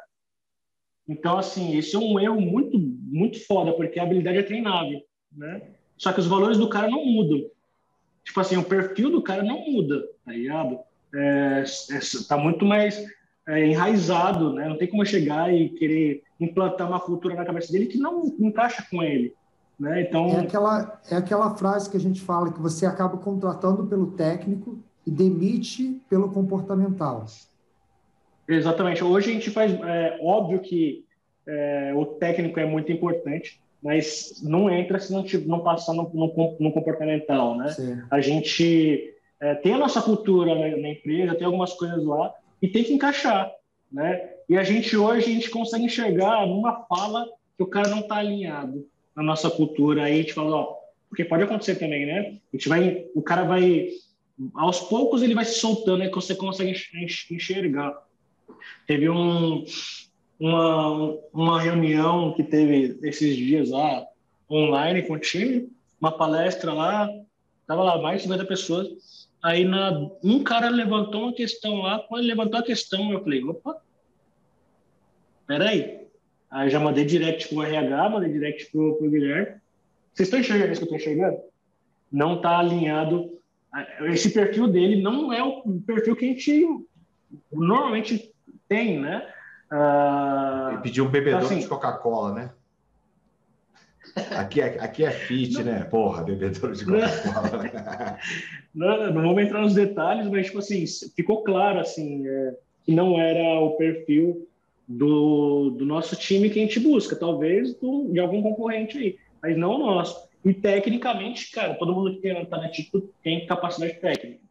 Então, 1.07 1.37
assim, 1.37 1.77
esse 1.77 1.95
é 1.95 1.99
um 1.99 2.19
erro 2.19 2.39
muito, 2.41 2.77
muito 2.77 3.45
foda, 3.45 3.73
porque 3.73 3.99
a 3.99 4.03
habilidade 4.03 4.37
é 4.37 4.43
treinável, 4.43 5.01
né? 5.31 5.61
Só 5.97 6.11
que 6.11 6.19
os 6.19 6.27
valores 6.27 6.57
do 6.57 6.69
cara 6.69 6.89
não 6.89 7.05
mudam. 7.05 7.49
Tipo 8.23 8.39
assim, 8.39 8.57
o 8.57 8.63
perfil 8.63 9.11
do 9.11 9.21
cara 9.21 9.43
não 9.43 9.65
muda, 9.65 10.03
tá 10.25 10.31
ligado? 10.31 10.79
É, 11.13 11.63
é, 11.91 11.99
tá 12.27 12.37
muito 12.37 12.65
mais 12.65 13.01
é, 13.47 13.67
enraizado, 13.67 14.53
né? 14.53 14.67
Não 14.67 14.77
tem 14.77 14.87
como 14.87 15.05
chegar 15.05 15.53
e 15.53 15.69
querer 15.69 16.23
implantar 16.39 16.87
uma 16.87 16.99
cultura 16.99 17.35
na 17.35 17.45
cabeça 17.45 17.71
dele 17.71 17.85
que 17.85 17.97
não 17.97 18.25
encaixa 18.39 18.85
com 18.89 19.03
ele. 19.03 19.33
Né? 19.79 20.01
Então... 20.01 20.27
É, 20.27 20.39
aquela, 20.39 21.01
é 21.09 21.15
aquela 21.15 21.55
frase 21.55 21.89
que 21.89 21.97
a 21.97 21.99
gente 21.99 22.21
fala 22.21 22.51
que 22.51 22.59
você 22.59 22.85
acaba 22.85 23.17
contratando 23.17 23.85
pelo 23.85 24.11
técnico 24.11 24.79
e 25.05 25.11
demite 25.11 26.01
pelo 26.09 26.31
comportamental. 26.31 27.25
Exatamente. 28.47 29.03
Hoje 29.03 29.31
a 29.31 29.33
gente 29.33 29.49
faz. 29.49 29.73
É, 29.73 30.17
óbvio 30.21 30.59
que 30.59 31.05
é, 31.47 31.93
o 31.95 32.05
técnico 32.05 32.59
é 32.59 32.65
muito 32.65 32.91
importante, 32.91 33.61
mas 33.81 34.41
não 34.43 34.69
entra 34.69 34.99
se 34.99 35.11
não, 35.11 35.25
não 35.45 35.59
passar 35.59 35.93
no, 35.93 36.09
no, 36.13 36.57
no 36.59 36.71
comportamental. 36.71 37.57
Né? 37.57 38.05
A 38.09 38.21
gente 38.21 39.13
é, 39.41 39.55
tem 39.55 39.73
a 39.73 39.77
nossa 39.77 40.01
cultura 40.01 40.55
na, 40.55 40.77
na, 40.77 40.89
empresa, 40.89 41.35
tem 41.35 41.45
algumas 41.45 41.73
coisas 41.73 42.03
lá, 42.05 42.33
e 42.61 42.67
tem 42.67 42.83
que 42.83 42.93
encaixar. 42.93 43.51
Né? 43.91 44.29
E 44.49 44.57
a 44.57 44.63
gente 44.63 44.95
hoje 44.95 45.29
a 45.29 45.33
gente 45.33 45.49
consegue 45.49 45.85
enxergar 45.85 46.45
numa 46.47 46.85
fala 46.85 47.25
que 47.57 47.63
o 47.63 47.67
cara 47.67 47.89
não 47.89 47.99
está 47.99 48.15
alinhado 48.15 48.85
na 49.15 49.23
nossa 49.23 49.49
cultura. 49.49 50.03
Aí 50.03 50.13
a 50.13 50.21
gente 50.21 50.33
fala, 50.33 50.55
ó, 50.55 50.75
porque 51.09 51.25
pode 51.25 51.43
acontecer 51.43 51.75
também, 51.75 52.05
né? 52.05 52.37
A 52.51 52.57
gente 52.57 52.67
vai, 52.67 53.05
o 53.13 53.21
cara 53.21 53.43
vai, 53.43 53.89
aos 54.55 54.79
poucos 54.79 55.21
ele 55.21 55.35
vai 55.35 55.45
se 55.45 55.59
soltando, 55.59 56.01
aí 56.01 56.09
você 56.09 56.35
consegue 56.35 56.73
enxergar. 57.29 57.95
Teve 58.87 59.09
um, 59.09 59.63
uma, 60.39 61.17
uma 61.31 61.61
reunião 61.61 62.33
que 62.33 62.43
teve 62.43 62.97
esses 63.03 63.35
dias 63.35 63.69
lá, 63.69 64.05
online 64.49 65.03
com 65.03 65.13
o 65.13 65.19
time, 65.19 65.69
uma 66.01 66.11
palestra 66.11 66.73
lá, 66.73 67.07
tava 67.67 67.83
lá 67.83 68.01
mais 68.01 68.17
de 68.17 68.23
50 68.23 68.45
pessoas. 68.45 69.29
Aí 69.41 69.65
na, 69.65 70.09
um 70.23 70.43
cara 70.43 70.69
levantou 70.69 71.23
uma 71.23 71.33
questão 71.33 71.81
lá, 71.81 71.99
quando 71.99 72.21
ele 72.21 72.29
levantou 72.29 72.59
a 72.59 72.63
questão, 72.63 73.11
eu 73.11 73.23
falei, 73.23 73.43
opa, 73.43 73.77
peraí, 75.45 76.02
Aí 76.53 76.69
já 76.69 76.79
mandei 76.79 77.03
direct 77.03 77.49
pro 77.49 77.63
RH, 77.63 78.09
mandei 78.09 78.31
direct 78.31 78.71
pro, 78.71 78.95
pro 78.95 79.09
Guilherme. 79.09 79.59
Vocês 80.13 80.27
estão 80.27 80.39
enxergando 80.39 80.71
isso 80.71 80.85
que 80.85 80.93
eu 80.93 80.95
estou 80.95 81.13
enxergando? 81.13 81.41
Não 82.11 82.35
está 82.35 82.59
alinhado. 82.59 83.31
Esse 84.01 84.29
perfil 84.29 84.67
dele 84.67 85.01
não 85.01 85.33
é 85.33 85.41
o 85.41 85.63
perfil 85.79 86.15
que 86.15 86.25
a 86.25 86.27
gente 86.27 86.67
normalmente 87.51 88.31
tem, 88.69 88.99
né? 88.99 89.27
Ah, 89.71 90.69
Ele 90.73 90.81
pediu 90.83 91.05
um 91.05 91.09
bebedouro 91.09 91.45
então, 91.45 91.57
assim, 91.57 91.63
de 91.63 91.67
Coca-Cola, 91.67 92.33
né? 92.35 92.51
Aqui 94.37 94.61
é, 94.61 94.79
aqui 94.79 95.03
é 95.03 95.09
fit, 95.09 95.55
não, 95.55 95.63
né? 95.63 95.83
Porra, 95.85 96.21
bebedouro 96.21 96.75
de 96.75 96.85
Coca-Cola. 96.85 97.63
Não, 98.75 98.97
não, 98.97 99.13
não, 99.13 99.21
vamos 99.21 99.43
entrar 99.43 99.61
nos 99.61 99.75
detalhes, 99.75 100.27
mas, 100.27 100.47
tipo 100.47 100.57
assim, 100.57 100.83
ficou 101.15 101.43
claro, 101.43 101.79
assim, 101.79 102.27
é, 102.27 102.55
que 102.83 102.91
não 102.91 103.19
era 103.19 103.59
o 103.59 103.77
perfil 103.77 104.47
do, 104.87 105.71
do 105.71 105.85
nosso 105.85 106.15
time 106.15 106.49
que 106.49 106.59
a 106.59 106.61
gente 106.61 106.79
busca, 106.79 107.15
talvez 107.15 107.73
do, 107.75 108.09
de 108.11 108.19
algum 108.19 108.41
concorrente 108.41 108.97
aí, 108.97 109.17
mas 109.41 109.57
não 109.57 109.75
o 109.75 109.77
nosso. 109.77 110.27
E 110.43 110.53
tecnicamente, 110.53 111.51
cara, 111.51 111.75
todo 111.75 111.93
mundo 111.93 112.19
que 112.19 112.27
está 112.27 112.57
na 112.57 112.69
título 112.69 113.09
tem 113.23 113.45
capacidade 113.45 113.93
técnica. 113.99 114.43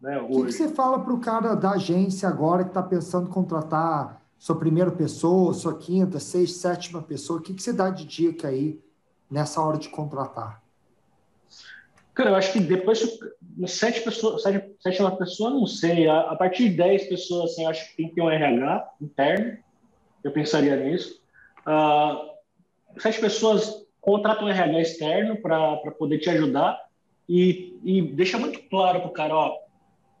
Né, 0.00 0.18
o 0.18 0.28
que, 0.28 0.46
que, 0.46 0.52
você 0.52 0.68
fala 0.68 0.98
para 1.00 1.14
o 1.14 1.20
cara 1.20 1.54
da 1.54 1.72
agência 1.72 2.28
agora 2.28 2.64
que 2.64 2.70
está 2.70 2.82
pensando 2.82 3.28
em 3.28 3.32
contratar 3.32 4.20
sua 4.38 4.58
primeira 4.58 4.90
pessoa, 4.90 5.54
sua 5.54 5.78
quinta, 5.78 6.18
sexta, 6.18 6.68
sétima 6.68 7.00
pessoa? 7.00 7.38
O 7.38 7.42
que, 7.42 7.54
que 7.54 7.62
você 7.62 7.72
dá 7.72 7.88
de 7.88 8.04
dica 8.04 8.48
aí 8.48 8.78
nessa 9.30 9.62
hora 9.62 9.78
de 9.78 9.88
contratar? 9.88 10.62
Cara, 12.12 12.30
eu 12.30 12.34
acho 12.34 12.52
que 12.52 12.60
depois, 12.60 13.18
sete 13.66 14.00
pessoas, 14.00 14.42
sete, 14.42 14.74
sétima 14.80 15.14
pessoa, 15.16 15.50
não 15.50 15.66
sei. 15.66 16.08
A, 16.08 16.32
a, 16.32 16.36
partir 16.36 16.70
de 16.70 16.76
dez 16.76 17.04
pessoas, 17.08 17.52
assim, 17.52 17.66
acho 17.66 17.90
que 17.90 17.96
tem 17.96 18.08
que 18.08 18.14
ter 18.14 18.22
um 18.22 18.30
RH 18.30 18.92
interno 19.00 19.58
eu 20.26 20.32
pensaria 20.32 20.76
nisso. 20.76 21.20
Uh, 21.66 23.00
sete 23.00 23.20
pessoas 23.20 23.86
contratam 24.00 24.46
um 24.46 24.50
RH 24.50 24.80
externo 24.80 25.36
para 25.36 25.76
poder 25.98 26.18
te 26.18 26.30
ajudar 26.30 26.80
e, 27.28 27.78
e 27.84 28.02
deixa 28.02 28.38
muito 28.38 28.60
claro 28.68 29.00
para 29.00 29.08
o 29.08 29.12
cara, 29.12 29.34
ó, 29.34 29.58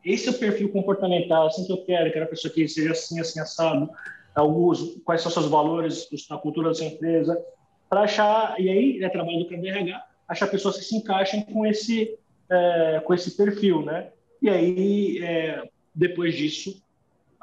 esse 0.04 0.28
é 0.28 0.30
o 0.30 0.38
perfil 0.38 0.70
comportamental, 0.70 1.46
assim 1.46 1.64
que 1.64 1.72
eu 1.72 1.84
quero, 1.84 2.12
quero 2.12 2.24
a 2.24 2.28
pessoa 2.28 2.52
que 2.52 2.66
seja 2.68 2.92
assim, 2.92 3.20
assim, 3.20 3.40
assado, 3.40 3.90
alguns, 4.34 5.00
quais 5.04 5.22
são 5.22 5.30
seus 5.30 5.46
valores 5.46 6.08
na 6.28 6.38
cultura 6.38 6.68
da 6.68 6.74
sua 6.74 6.86
empresa, 6.86 7.40
para 7.88 8.02
achar, 8.02 8.60
e 8.60 8.68
aí 8.68 9.02
é 9.02 9.08
trabalho 9.08 9.44
do 9.44 9.54
RH, 9.54 10.04
achar 10.28 10.46
pessoas 10.48 10.76
que 10.76 10.84
se 10.84 10.96
encaixem 10.96 11.42
com 11.42 11.66
esse, 11.66 12.16
é, 12.50 13.00
com 13.04 13.14
esse 13.14 13.36
perfil, 13.36 13.82
né? 13.82 14.10
E 14.42 14.48
aí, 14.48 15.18
é, 15.24 15.62
depois 15.94 16.34
disso, 16.36 16.80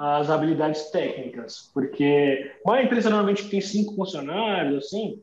as 0.04 0.30
habilidades 0.30 0.92
técnicas, 0.92 1.72
porque 1.74 2.52
uma 2.66 2.82
empresa 2.84 3.10
normalmente 3.10 3.48
tem 3.48 3.62
cinco 3.62 3.96
funcionários, 3.96 4.86
assim, 4.86 5.22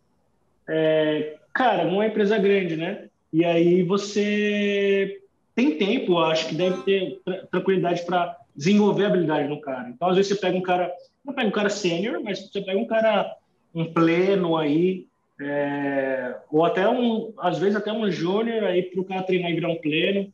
é, 0.66 1.36
cara, 1.52 1.84
não 1.84 2.02
é 2.02 2.06
empresa 2.06 2.38
grande, 2.38 2.76
né? 2.76 3.08
E 3.30 3.44
aí 3.44 3.82
você 3.82 5.20
tem 5.54 5.76
tempo, 5.76 6.18
acho 6.18 6.48
que 6.48 6.54
deve 6.54 6.82
ter 6.84 7.20
tranquilidade 7.50 8.06
para 8.06 8.34
desenvolver 8.56 9.04
habilidade 9.04 9.48
no 9.48 9.60
cara. 9.60 9.90
Então, 9.90 10.08
às 10.08 10.16
vezes 10.16 10.32
você 10.32 10.40
pega 10.40 10.56
um 10.56 10.62
cara, 10.62 10.90
não 11.22 11.34
pega 11.34 11.48
um 11.48 11.52
cara 11.52 11.68
sênior, 11.68 12.18
mas 12.22 12.50
você 12.50 12.62
pega 12.62 12.78
um 12.78 12.86
cara 12.86 13.36
um 13.74 13.84
pleno 13.92 14.56
aí, 14.56 15.06
é, 15.38 16.36
ou 16.50 16.64
até 16.64 16.88
um, 16.88 17.34
às 17.36 17.58
vezes 17.58 17.76
até 17.76 17.92
um 17.92 18.10
júnior 18.10 18.64
aí 18.64 18.82
para 18.82 19.00
o 19.00 19.04
cara 19.04 19.22
treinar 19.24 19.50
em 19.50 19.56
grão 19.56 19.76
pleno 19.76 20.32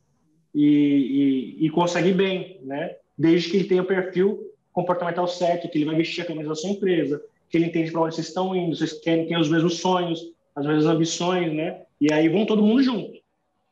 e, 0.55 1.57
e, 1.59 1.65
e 1.65 1.69
consegue 1.69 2.13
bem, 2.13 2.61
né? 2.63 2.95
Desde 3.17 3.49
que 3.49 3.57
ele 3.57 3.67
tenha 3.67 3.81
o 3.81 3.87
perfil 3.87 4.51
comportamental 4.71 5.27
certo, 5.27 5.69
que 5.69 5.77
ele 5.77 5.85
vai 5.85 5.95
vestir 5.95 6.21
a 6.21 6.25
camisa 6.25 6.49
da 6.49 6.55
sua 6.55 6.69
empresa, 6.69 7.21
que 7.49 7.57
ele 7.57 7.65
entende 7.65 7.91
para 7.91 8.01
onde 8.01 8.15
vocês 8.15 8.27
estão 8.27 8.55
indo, 8.55 8.75
vocês 8.75 8.93
querem 8.93 9.27
ter 9.27 9.37
os 9.37 9.49
mesmos 9.49 9.79
sonhos, 9.79 10.31
as 10.55 10.65
mesmas 10.65 10.85
ambições, 10.85 11.53
né? 11.53 11.81
E 11.99 12.11
aí 12.13 12.29
vão 12.29 12.45
todo 12.45 12.61
mundo 12.61 12.83
junto. 12.83 13.19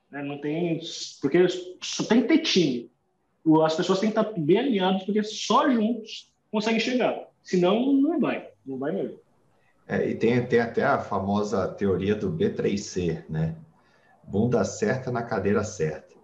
Né? 0.10 0.24
Não 0.24 0.39
tem, 0.39 0.80
porque 1.22 1.48
só 1.82 2.04
tem 2.04 2.22
que 2.22 2.28
ter 2.28 2.39
time. 2.39 2.91
As 3.64 3.76
pessoas 3.76 4.00
têm 4.00 4.12
que 4.12 4.20
estar 4.20 4.34
bem 4.39 4.58
alinhadas, 4.58 5.04
porque 5.04 5.22
só 5.24 5.70
juntos 5.70 6.32
conseguem 6.52 6.80
chegar. 6.80 7.28
Senão, 7.43 7.93
não 7.93 8.20
vai, 8.20 8.50
não 8.66 8.78
vai 8.78 8.91
mesmo. 8.91 9.20
É, 9.88 10.10
e 10.10 10.16
tem, 10.16 10.43
tem 10.48 10.60
até 10.60 10.84
a 10.84 10.98
famosa 10.98 11.68
teoria 11.68 12.16
do 12.16 12.32
B3C, 12.32 13.24
né? 13.30 13.56
Bunda 14.24 14.64
certa 14.64 15.12
na 15.12 15.22
cadeira 15.22 15.64
certa. 15.64 16.14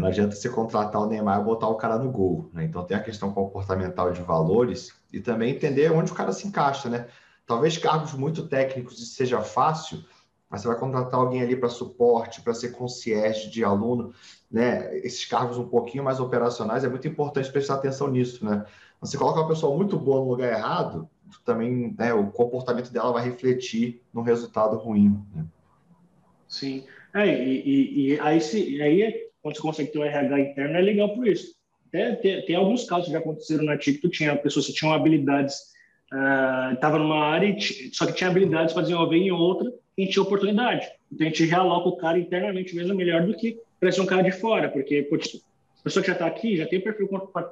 Não 0.00 0.08
adianta 0.08 0.34
você 0.34 0.48
contratar 0.48 1.02
o 1.02 1.06
Neymar 1.06 1.40
e 1.40 1.44
botar 1.44 1.68
o 1.68 1.76
cara 1.76 1.98
no 1.98 2.10
gol. 2.10 2.50
Né? 2.52 2.64
Então 2.64 2.84
tem 2.84 2.96
a 2.96 3.02
questão 3.02 3.32
comportamental 3.32 4.12
de 4.12 4.22
valores 4.22 4.94
e 5.12 5.20
também 5.20 5.54
entender 5.54 5.90
onde 5.92 6.12
o 6.12 6.14
cara 6.14 6.32
se 6.32 6.46
encaixa, 6.46 6.88
né? 6.88 7.06
Talvez 7.46 7.78
cargos 7.78 8.12
muito 8.12 8.48
técnicos 8.48 9.14
seja 9.14 9.40
fácil, 9.40 10.04
mas 10.50 10.60
você 10.62 10.68
vai 10.68 10.78
contratar 10.78 11.20
alguém 11.20 11.42
ali 11.42 11.54
para 11.54 11.68
suporte, 11.68 12.40
para 12.42 12.52
ser 12.52 12.70
concierge 12.70 13.48
de 13.50 13.62
aluno, 13.62 14.12
né? 14.50 14.96
Esses 14.98 15.24
cargos 15.24 15.56
um 15.56 15.68
pouquinho 15.68 16.02
mais 16.02 16.18
operacionais 16.18 16.82
é 16.82 16.88
muito 16.88 17.06
importante 17.06 17.50
prestar 17.52 17.74
atenção 17.74 18.08
nisso, 18.08 18.44
né? 18.44 18.64
Você 19.00 19.16
coloca 19.16 19.40
uma 19.40 19.48
pessoa 19.48 19.76
muito 19.76 19.98
boa 19.98 20.20
no 20.20 20.28
lugar 20.28 20.52
errado, 20.52 21.08
também 21.44 21.94
né, 21.98 22.12
o 22.14 22.28
comportamento 22.28 22.92
dela 22.92 23.12
vai 23.12 23.24
refletir 23.24 24.02
no 24.12 24.22
resultado 24.22 24.76
ruim. 24.76 25.22
Né? 25.34 25.44
Sim. 26.48 26.84
É, 27.14 27.26
e, 27.26 27.62
e, 27.62 28.14
e, 28.14 28.20
aí, 28.20 28.40
se, 28.40 28.80
aí, 28.80 29.25
quando 29.46 29.54
você 29.54 29.62
consegue 29.62 29.92
ter 29.92 29.98
um 30.00 30.04
RH 30.04 30.40
interno, 30.40 30.76
é 30.76 30.80
legal 30.80 31.14
por 31.14 31.24
isso. 31.24 31.54
Até, 31.86 32.16
tem, 32.16 32.44
tem 32.44 32.56
alguns 32.56 32.84
casos 32.84 33.06
que 33.06 33.12
já 33.12 33.20
aconteceram 33.20 33.62
na 33.62 33.78
TIC, 33.78 34.08
tinha 34.08 34.34
pessoas 34.34 34.66
que 34.66 34.72
tinham 34.72 34.92
habilidades, 34.92 35.54
estava 36.74 36.96
uh, 36.96 36.98
numa 36.98 37.24
área, 37.24 37.56
só 37.92 38.06
que 38.06 38.12
tinha 38.12 38.28
habilidades 38.28 38.74
para 38.74 38.82
desenvolver 38.82 39.18
em 39.18 39.30
outra, 39.30 39.72
e 39.96 40.08
tinha 40.08 40.20
oportunidade. 40.20 40.84
Então 41.12 41.24
a 41.24 41.30
gente 41.30 41.44
realoca 41.44 41.88
o 41.88 41.96
cara 41.96 42.18
internamente 42.18 42.74
mesmo 42.74 42.92
melhor 42.96 43.24
do 43.24 43.36
que 43.36 43.56
para 43.78 43.92
ser 43.92 44.00
um 44.00 44.06
cara 44.06 44.22
de 44.22 44.32
fora, 44.32 44.68
porque 44.68 45.02
putz, 45.02 45.40
a 45.78 45.84
pessoa 45.84 46.02
que 46.02 46.08
já 46.08 46.14
está 46.14 46.26
aqui 46.26 46.56
já 46.56 46.66
tem 46.66 46.80
o 46.80 46.82
perfil 46.82 47.08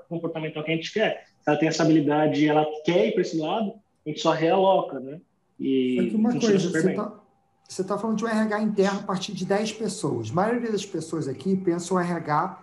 comportamental 0.09 0.65
que 0.65 0.73
a 0.73 0.75
gente 0.75 0.93
quer 0.93 1.25
ela 1.47 1.57
tem 1.57 1.69
essa 1.69 1.85
habilidade, 1.85 2.49
ela 2.49 2.67
quer 2.85 3.07
ir 3.07 3.13
para 3.13 3.23
esse 3.23 3.39
lado, 3.39 3.73
a 4.05 4.09
gente 4.09 4.21
só 4.21 4.33
realoca, 4.33 4.99
né? 4.99 5.21
E 5.61 5.97
Só 5.97 6.09
que 6.09 6.17
uma 6.17 6.33
coisa, 6.33 6.59
você 6.59 6.91
está 6.91 7.24
você 7.67 7.83
tá 7.83 7.99
falando 7.99 8.19
de 8.19 8.25
um 8.25 8.29
RH 8.29 8.61
interno 8.61 9.01
a 9.01 9.03
partir 9.03 9.33
de 9.33 9.45
10 9.45 9.73
pessoas. 9.73 10.31
A 10.31 10.35
maioria 10.35 10.71
das 10.71 10.85
pessoas 10.85 11.27
aqui 11.27 11.57
pensam 11.57 11.97
o 11.97 12.01
RH 12.01 12.61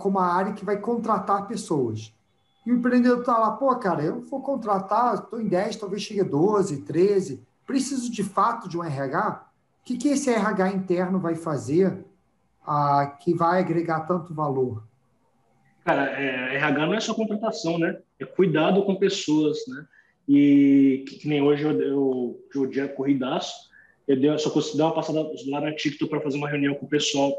como 0.00 0.18
a 0.18 0.26
área 0.26 0.52
que 0.52 0.64
vai 0.64 0.78
contratar 0.78 1.46
pessoas. 1.46 2.12
E 2.64 2.70
o 2.70 2.76
empreendedor 2.76 3.20
está 3.20 3.38
lá, 3.38 3.52
pô, 3.52 3.74
cara, 3.76 4.02
eu 4.02 4.20
vou 4.20 4.40
contratar, 4.40 5.14
estou 5.14 5.40
em 5.40 5.48
10, 5.48 5.76
talvez 5.76 6.02
chegue 6.02 6.20
a 6.20 6.24
12, 6.24 6.82
13. 6.82 7.42
Preciso 7.66 8.10
de 8.10 8.22
fato 8.22 8.68
de 8.68 8.78
um 8.78 8.84
RH? 8.84 9.46
O 9.80 9.84
que, 9.84 9.96
que 9.96 10.08
esse 10.08 10.30
RH 10.30 10.70
interno 10.70 11.18
vai 11.18 11.34
fazer 11.34 12.04
que 13.20 13.34
vai 13.34 13.60
agregar 13.60 14.00
tanto 14.00 14.34
valor? 14.34 14.84
Cara, 15.84 16.10
é, 16.12 16.56
RH 16.56 16.86
não 16.86 16.94
é 16.94 17.00
só 17.00 17.14
contratação, 17.14 17.78
né? 17.78 17.98
É 18.20 18.24
cuidado 18.24 18.84
com 18.84 18.94
pessoas, 18.94 19.58
né? 19.66 19.84
E 20.28 21.04
que, 21.08 21.16
que 21.16 21.28
nem 21.28 21.42
hoje 21.42 21.64
eu, 21.64 21.80
eu, 21.80 22.40
eu 22.54 22.66
dia 22.66 22.86
corridaço, 22.86 23.71
eu, 24.06 24.16
dei, 24.16 24.38
só 24.38 24.50
consegui 24.50 24.78
dar 24.78 24.86
uma 24.86 24.94
passada 24.94 25.30
lá 25.48 25.60
na 25.60 25.74
TikTok 25.74 26.10
para 26.10 26.20
fazer 26.20 26.36
uma 26.36 26.48
reunião 26.48 26.74
com 26.74 26.86
o 26.86 26.88
pessoal 26.88 27.32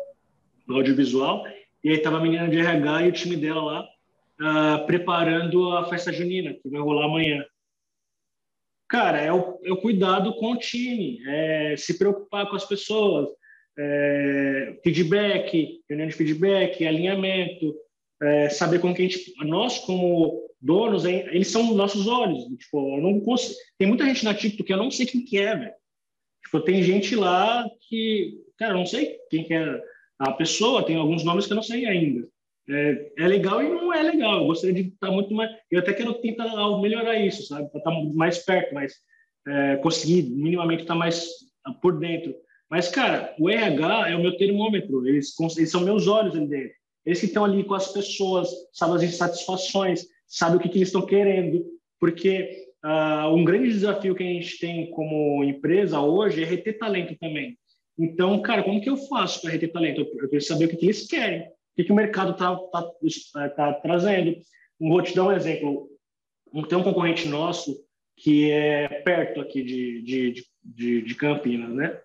do 0.68 0.76
audiovisual, 0.76 1.46
e 1.84 1.90
aí 1.90 1.98
tava 1.98 2.18
a 2.18 2.22
menina 2.22 2.48
de 2.48 2.58
RH 2.58 3.02
e 3.04 3.10
o 3.10 3.14
time 3.14 3.36
dela 3.36 3.62
lá 3.62 3.90
uh, 4.42 4.86
preparando 4.86 5.72
a 5.72 5.86
festa 5.86 6.12
junina, 6.12 6.54
que 6.54 6.70
vai 6.70 6.82
rolar 6.82 7.06
amanhã. 7.06 7.44
Cara, 8.88 9.20
é 9.20 9.32
o, 9.32 9.60
é 9.64 9.72
o 9.72 9.78
cuidado 9.78 10.36
com 10.36 10.52
o 10.52 10.58
time, 10.58 11.20
é 11.28 11.76
se 11.76 11.98
preocupar 11.98 12.48
com 12.48 12.56
as 12.56 12.66
pessoas, 12.66 13.28
é, 13.78 14.80
feedback, 14.84 15.82
reunião 15.90 16.08
de 16.08 16.14
feedback, 16.14 16.86
alinhamento, 16.86 17.76
é, 18.22 18.50
saber 18.50 18.80
como 18.80 18.94
que 18.94 19.02
a 19.02 19.08
gente, 19.08 19.34
nós 19.46 19.80
como 19.80 20.48
donos, 20.62 21.06
eles 21.06 21.48
são 21.48 21.74
nossos 21.74 22.08
olhos. 22.08 22.44
Tipo, 22.58 22.98
eu 22.98 23.02
não 23.02 23.20
consigo, 23.20 23.56
tem 23.78 23.88
muita 23.88 24.06
gente 24.06 24.24
na 24.24 24.34
TikTok 24.34 24.64
que 24.64 24.74
eu 24.74 24.78
não 24.78 24.92
sei 24.92 25.06
quem 25.06 25.26
que 25.26 25.40
é, 25.40 25.56
velho. 25.56 25.74
Tipo, 26.44 26.62
tem 26.62 26.84
gente 26.84 27.16
lá 27.16 27.66
que, 27.88 28.42
cara, 28.58 28.74
eu 28.74 28.78
não 28.78 28.86
sei 28.86 29.18
quem 29.30 29.44
que 29.44 29.54
é 29.54 29.82
a 30.20 30.32
pessoa, 30.32 30.86
tem 30.86 30.96
alguns 30.96 31.24
nomes 31.24 31.46
que 31.46 31.54
eu 31.54 31.56
não 31.56 31.64
sei 31.64 31.86
ainda. 31.86 32.28
É, 32.70 33.12
é 33.18 33.28
legal 33.28 33.62
e 33.62 33.70
não 33.70 33.94
é 33.94 34.02
legal. 34.04 34.40
Eu 34.40 34.48
gostaria 34.48 34.76
de 34.76 34.90
estar 34.90 35.12
muito 35.12 35.34
mais. 35.34 35.52
Eu 35.70 35.80
até 35.80 35.94
quero 35.94 36.14
tentar 36.16 36.48
melhorar 36.80 37.16
isso, 37.16 37.44
sabe? 37.44 37.70
Para 37.70 37.80
estar 37.80 37.92
mais 38.14 38.38
perto, 38.40 38.74
mas 38.74 38.94
é, 39.48 39.78
conseguir 39.78 40.24
minimamente 40.24 40.84
estar 40.84 40.96
mais 40.96 41.28
por 41.82 42.00
dentro. 42.00 42.34
Mas, 42.70 42.88
cara, 42.88 43.36
o 43.38 43.50
RH 43.50 44.10
é 44.10 44.16
o 44.16 44.22
meu 44.22 44.38
termômetro. 44.38 45.08
Eles, 45.08 45.34
eles 45.58 45.70
são 45.70 45.82
meus 45.82 46.08
olhos 46.08 46.36
ali 46.36 46.48
dentro. 46.48 46.76
Eles 47.06 47.20
que 47.20 47.26
estão 47.26 47.44
ali 47.44 47.64
com 47.64 47.74
as 47.74 47.92
pessoas, 47.92 48.50
sabem 48.72 48.96
as 48.96 49.04
insatisfações, 49.04 50.06
sabem 50.26 50.58
o 50.58 50.60
que, 50.60 50.70
que 50.70 50.78
eles 50.78 50.88
estão 50.88 51.06
querendo, 51.06 51.66
porque 52.00 52.73
uh, 52.84 53.34
um 53.34 53.44
grande 53.44 53.70
desafio 53.70 54.16
que 54.16 54.24
a 54.24 54.28
gente 54.28 54.60
tem 54.60 54.90
como 54.92 55.44
empresa 55.44 56.00
hoje 56.00 56.44
é 56.44 56.46
reter 56.46 56.78
talento 56.78 57.18
também. 57.20 57.58
Então, 57.98 58.42
cara, 58.42 58.64
como 58.64 58.82
que 58.82 58.90
eu 58.90 58.98
faço 58.98 59.42
para 59.42 59.52
reter 59.52 59.72
talento? 59.72 60.02
Eu 60.02 60.30
preciso 60.30 60.54
saber 60.54 60.66
o 60.66 60.70
que, 60.70 60.78
que 60.78 60.86
eles 60.86 61.08
querem, 61.08 61.42
o 61.42 61.52
que, 61.76 61.84
que 61.84 61.92
o 61.92 61.96
mercado 61.96 62.32
está 62.32 62.56
tá, 62.56 62.92
tá, 63.34 63.50
tá 63.50 63.74
trazendo. 63.74 64.36
Vou 64.80 65.02
te 65.02 65.16
dar 65.16 65.26
um 65.26 65.32
exemplo. 65.32 65.90
Tem 66.68 66.78
um 66.78 66.84
concorrente 66.84 67.28
nosso 67.28 67.84
que 68.16 68.52
é 68.52 68.88
perto 68.88 69.42
aqui 69.42 69.64
de, 69.64 70.02
de, 70.02 70.46
de, 70.64 71.02
de 71.02 71.16
Campinas, 71.16 71.74
né? 71.74 72.00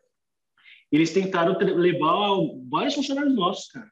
Eles 0.90 1.12
tentaram 1.12 1.56
levar 1.58 2.30
vários 2.70 2.94
funcionários 2.94 3.34
nossos, 3.34 3.68
cara. 3.68 3.90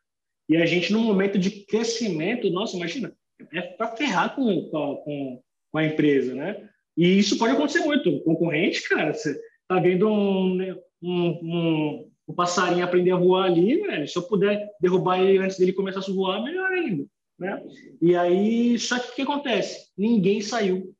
E 0.48 0.56
a 0.56 0.64
gente, 0.64 0.92
no 0.92 1.00
momento 1.00 1.38
de 1.38 1.66
crescimento, 1.66 2.48
nossa, 2.50 2.76
imagina, 2.76 3.12
é 3.52 3.60
para 3.60 3.96
ferrar 3.96 4.34
com, 4.34 4.68
com, 4.70 5.42
com 5.70 5.78
a 5.78 5.84
empresa, 5.84 6.34
né? 6.34 6.68
E 6.96 7.18
isso 7.18 7.38
pode 7.38 7.54
acontecer 7.54 7.80
muito. 7.80 8.10
O 8.10 8.20
concorrente, 8.22 8.88
cara, 8.88 9.12
você 9.12 9.38
tá 9.68 9.78
vendo 9.78 10.08
um, 10.08 10.54
né, 10.54 10.76
um, 11.02 11.28
um, 11.28 12.12
um, 12.28 12.34
passarinho 12.34 12.84
aprender 12.84 13.10
a 13.10 13.16
voar 13.16 13.44
ali, 13.44 13.80
velho. 13.82 14.08
Se 14.08 14.16
eu 14.16 14.22
puder 14.22 14.70
derrubar 14.80 15.20
ele 15.20 15.38
antes 15.38 15.58
dele 15.58 15.72
começar 15.72 16.00
a 16.00 16.12
voar, 16.12 16.42
melhor 16.42 16.70
ainda, 16.72 17.06
né? 17.38 17.62
E 18.00 18.16
aí, 18.16 18.78
só 18.78 18.98
que 18.98 19.10
o 19.10 19.14
que 19.14 19.22
acontece? 19.22 19.90
Ninguém 19.96 20.40
saiu, 20.40 20.94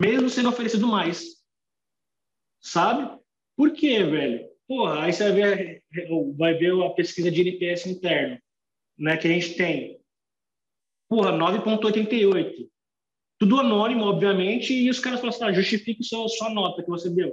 mesmo 0.00 0.28
sendo 0.28 0.48
oferecido 0.48 0.86
mais, 0.86 1.36
sabe? 2.60 3.18
Por 3.56 3.72
quê, 3.72 4.04
velho? 4.04 4.48
Porra, 4.66 5.04
aí 5.04 5.12
você 5.12 5.24
vai 5.24 5.32
ver, 5.32 5.82
vai 6.36 6.54
ver 6.54 6.84
a 6.84 6.90
pesquisa 6.90 7.30
de 7.30 7.40
NPS 7.40 7.86
interno 7.86 8.38
né, 8.98 9.16
que 9.16 9.28
a 9.28 9.30
gente 9.30 9.54
tem. 9.54 10.00
Porra, 11.08 11.32
9,88. 11.32 12.68
Tudo 13.38 13.60
anônimo, 13.60 14.04
obviamente, 14.04 14.74
e 14.74 14.90
os 14.90 14.98
caras 14.98 15.20
falam 15.20 15.34
assim: 15.34 15.44
ah, 15.44 15.52
justifique 15.52 16.02
sua, 16.02 16.28
sua 16.28 16.50
nota 16.50 16.82
que 16.82 16.88
você 16.88 17.08
deu. 17.08 17.32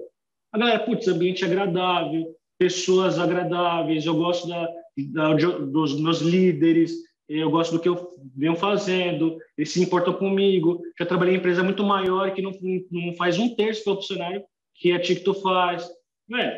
A 0.52 0.58
galera, 0.58 0.80
putz, 0.80 1.08
ambiente 1.08 1.44
agradável, 1.44 2.36
pessoas 2.58 3.20
agradáveis, 3.20 4.06
eu 4.06 4.16
gosto 4.16 4.48
da, 4.48 4.70
da, 4.98 5.34
dos 5.34 6.00
meus 6.00 6.22
líderes, 6.22 6.94
eu 7.28 7.50
gosto 7.50 7.74
do 7.74 7.80
que 7.80 7.90
eu 7.90 8.16
venho 8.36 8.56
fazendo, 8.56 9.38
eles 9.58 9.72
se 9.72 9.82
importam 9.82 10.14
comigo. 10.14 10.82
Já 10.98 11.06
trabalhei 11.06 11.34
em 11.34 11.38
empresa 11.38 11.64
muito 11.64 11.84
maior 11.84 12.34
que 12.34 12.42
não, 12.42 12.52
não 12.92 13.16
faz 13.16 13.40
um 13.40 13.56
terço 13.56 13.84
do 13.86 13.96
funcionário 13.96 14.44
que 14.76 14.92
a 14.92 15.00
TikTok 15.00 15.42
faz. 15.42 15.90
Velho, 16.30 16.56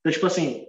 então, 0.00 0.12
tipo 0.12 0.26
assim, 0.26 0.66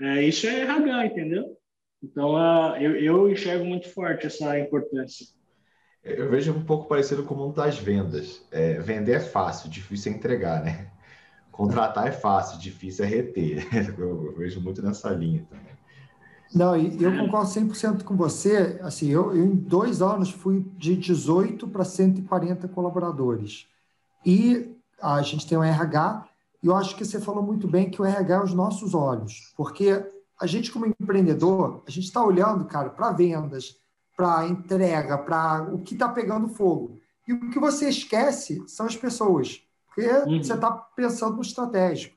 é, 0.00 0.22
isso 0.22 0.46
é 0.46 0.60
RH, 0.60 1.06
entendeu? 1.06 1.56
Então, 2.02 2.34
uh, 2.34 2.76
eu, 2.76 2.96
eu 2.96 3.30
enxergo 3.30 3.64
muito 3.64 3.88
forte 3.88 4.26
essa 4.26 4.58
importância. 4.58 5.26
Eu 6.04 6.28
vejo 6.28 6.52
um 6.52 6.62
pouco 6.62 6.86
parecido 6.86 7.22
com 7.22 7.34
o 7.34 7.38
mundo 7.38 7.54
das 7.54 7.78
vendas. 7.78 8.42
É, 8.50 8.74
vender 8.74 9.12
é 9.12 9.20
fácil, 9.20 9.70
difícil 9.70 10.12
é 10.12 10.16
entregar, 10.16 10.62
né? 10.62 10.88
Contratar 11.50 12.06
é 12.06 12.12
fácil, 12.12 12.58
difícil 12.58 13.04
é 13.04 13.08
reter. 13.08 13.66
Eu, 13.98 14.34
vejo 14.36 14.60
muito 14.60 14.82
nessa 14.82 15.10
linha 15.10 15.46
também. 15.48 15.74
Não, 16.54 16.76
eu 16.76 17.18
concordo 17.18 17.48
100% 17.48 18.04
com 18.04 18.16
você. 18.16 18.78
Assim, 18.80 19.08
eu, 19.08 19.34
eu, 19.34 19.44
em 19.44 19.56
dois 19.56 20.00
anos 20.00 20.30
fui 20.30 20.64
de 20.76 20.94
18 20.94 21.66
para 21.66 21.84
140 21.84 22.68
colaboradores. 22.68 23.66
E 24.24 24.76
a 25.02 25.20
gente 25.22 25.48
tem 25.48 25.58
o 25.58 25.64
RH, 25.64 26.28
e 26.62 26.66
eu 26.68 26.76
acho 26.76 26.96
que 26.96 27.04
você 27.04 27.20
falou 27.20 27.42
muito 27.42 27.66
bem 27.66 27.90
que 27.90 28.00
o 28.00 28.04
RH 28.04 28.34
é 28.34 28.42
os 28.42 28.54
nossos 28.54 28.94
olhos, 28.94 29.52
porque 29.56 30.04
a 30.40 30.46
gente, 30.46 30.70
como 30.70 30.86
empreendedor, 30.86 31.82
a 31.86 31.90
gente 31.90 32.04
está 32.04 32.24
olhando, 32.24 32.64
cara, 32.64 32.90
para 32.90 33.12
vendas, 33.12 33.76
para 34.16 34.46
entrega, 34.46 35.18
para 35.18 35.62
o 35.72 35.78
que 35.78 35.94
está 35.94 36.08
pegando 36.08 36.48
fogo. 36.48 36.98
E 37.26 37.32
o 37.32 37.50
que 37.50 37.58
você 37.58 37.88
esquece 37.88 38.62
são 38.68 38.86
as 38.86 38.96
pessoas, 38.96 39.62
porque 39.86 40.08
uhum. 40.08 40.42
você 40.42 40.54
está 40.54 40.70
pensando 40.70 41.36
no 41.36 41.42
estratégico. 41.42 42.14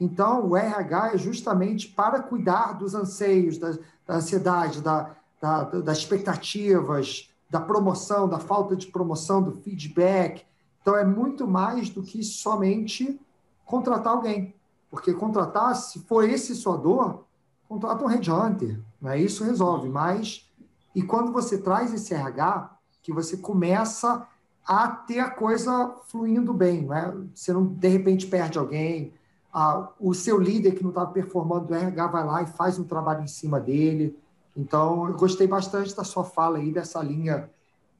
Então, 0.00 0.46
o 0.46 0.56
RH 0.56 1.14
é 1.14 1.18
justamente 1.18 1.88
para 1.88 2.22
cuidar 2.22 2.74
dos 2.74 2.94
anseios, 2.94 3.58
da, 3.58 3.72
da 4.06 4.16
ansiedade, 4.16 4.80
da, 4.80 5.16
da, 5.40 5.64
das 5.64 5.98
expectativas, 5.98 7.30
da 7.50 7.60
promoção, 7.60 8.28
da 8.28 8.38
falta 8.38 8.76
de 8.76 8.86
promoção, 8.86 9.42
do 9.42 9.52
feedback. 9.52 10.44
Então, 10.80 10.96
é 10.96 11.04
muito 11.04 11.48
mais 11.48 11.90
do 11.90 12.02
que 12.02 12.22
somente 12.22 13.20
contratar 13.64 14.12
alguém. 14.12 14.54
Porque 14.90 15.12
contratar, 15.12 15.74
se 15.74 16.00
for 16.00 16.28
esse 16.28 16.54
sua 16.54 16.76
dor, 16.76 17.24
contrata 17.68 18.04
um 18.04 18.08
headhunter. 18.08 18.80
Né? 19.00 19.18
Isso 19.20 19.44
resolve. 19.44 19.88
Mas, 19.88 20.47
e 20.94 21.02
quando 21.02 21.32
você 21.32 21.58
traz 21.58 21.92
esse 21.92 22.14
RH, 22.14 22.78
que 23.02 23.12
você 23.12 23.36
começa 23.36 24.26
a 24.66 24.88
ter 24.88 25.20
a 25.20 25.30
coisa 25.30 25.94
fluindo 26.08 26.52
bem. 26.52 26.82
Né? 26.82 27.14
Você 27.34 27.52
não, 27.54 27.64
de 27.64 27.88
repente, 27.88 28.26
perde 28.26 28.58
alguém. 28.58 29.14
Ah, 29.52 29.88
o 29.98 30.12
seu 30.12 30.38
líder 30.38 30.72
que 30.72 30.82
não 30.82 30.90
estava 30.90 31.10
performando 31.10 31.68
do 31.68 31.74
RH 31.74 32.06
vai 32.08 32.24
lá 32.24 32.42
e 32.42 32.46
faz 32.46 32.78
um 32.78 32.84
trabalho 32.84 33.24
em 33.24 33.28
cima 33.28 33.58
dele. 33.58 34.14
Então, 34.54 35.08
eu 35.08 35.14
gostei 35.14 35.46
bastante 35.46 35.96
da 35.96 36.04
sua 36.04 36.22
fala 36.22 36.58
aí, 36.58 36.70
dessa 36.70 37.02
linha 37.02 37.48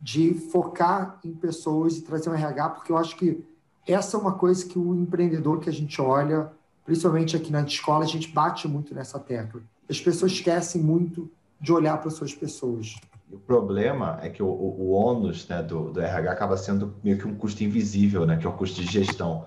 de 0.01 0.34
focar 0.34 1.18
em 1.24 1.32
pessoas 1.32 1.97
e 1.97 2.03
trazer 2.03 2.28
um 2.28 2.34
RH, 2.34 2.68
porque 2.70 2.93
eu 2.93 2.99
acho 2.99 3.16
que 3.16 3.43
essa 3.86 4.16
é 4.16 4.20
uma 4.20 4.32
coisa 4.32 4.66
que 4.66 4.78
o 4.78 4.95
empreendedor 4.95 5.61
que 5.61 5.70
a 5.70 5.72
gente 5.72 6.01
olha, 6.03 6.53
principalmente 6.84 7.34
aqui 7.34 7.51
na 7.51 7.62
escola, 7.62 8.05
a 8.05 8.09
gente 8.09 8.30
bate 8.30 8.68
muito 8.68 8.95
nessa 8.95 9.18
tecla. 9.18 9.62
As 9.89 9.99
pessoas 9.99 10.32
esquecem 10.32 10.82
muito 10.82 11.30
de 11.61 11.73
olhar 11.73 12.01
para 12.01 12.11
suas 12.11 12.35
pessoas. 12.35 12.97
O 13.31 13.39
problema 13.39 14.19
é 14.23 14.29
que 14.31 14.43
o, 14.43 14.47
o, 14.47 14.81
o 14.81 14.91
ônus 14.91 15.47
né, 15.49 15.63
do, 15.63 15.91
do, 15.91 16.01
RH 16.01 16.31
acaba 16.31 16.57
sendo 16.57 16.97
meio 17.03 17.19
que 17.19 17.27
um 17.27 17.35
custo 17.35 17.63
invisível, 17.63 18.25
né, 18.25 18.37
que 18.37 18.47
é 18.47 18.49
o 18.49 18.53
custo 18.55 18.81
de 18.81 18.91
gestão. 18.91 19.47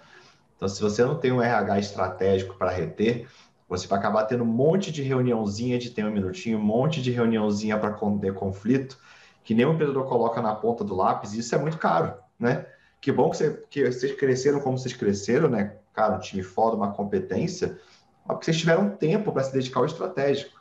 Então, 0.56 0.68
se 0.68 0.82
você 0.82 1.04
não 1.04 1.16
tem 1.16 1.32
um 1.32 1.42
RH 1.42 1.80
estratégico 1.80 2.56
para 2.58 2.70
reter, 2.70 3.28
você 3.68 3.88
vai 3.88 3.98
acabar 3.98 4.26
tendo 4.26 4.44
um 4.44 4.48
monte 4.48 4.92
de 4.92 5.02
reuniãozinha 5.02 5.80
de 5.80 5.90
ter 5.90 6.06
um 6.06 6.12
minutinho, 6.12 6.60
um 6.60 6.64
monte 6.64 7.02
de 7.02 7.10
reuniãozinha 7.10 7.78
para 7.80 7.92
conter 7.92 8.34
conflito, 8.34 9.00
que 9.44 9.56
nem 9.56 9.66
o 9.66 9.74
empreendedor 9.74 10.08
coloca 10.08 10.42
na 10.42 10.54
ponta 10.54 10.84
do 10.84 10.94
lápis, 10.94 11.34
e 11.34 11.40
isso 11.40 11.56
é 11.56 11.58
muito 11.58 11.78
caro, 11.78 12.14
né? 12.38 12.68
Que 13.00 13.12
bom 13.12 13.32
que, 13.32 13.38
você, 13.38 13.64
que 13.70 13.92
vocês 13.92 14.16
cresceram 14.16 14.60
como 14.60 14.78
vocês 14.78 14.94
cresceram, 14.94 15.50
né? 15.50 15.78
Cara, 15.94 16.18
um 16.18 16.20
time 16.20 16.44
foda, 16.44 16.76
uma 16.76 16.92
competência, 16.92 17.80
mas 18.24 18.36
porque 18.36 18.46
vocês 18.46 18.60
tiveram 18.60 18.90
tempo 18.92 19.32
para 19.32 19.44
se 19.44 19.52
dedicar 19.52 19.80
ao 19.80 19.86
estratégico. 19.88 20.61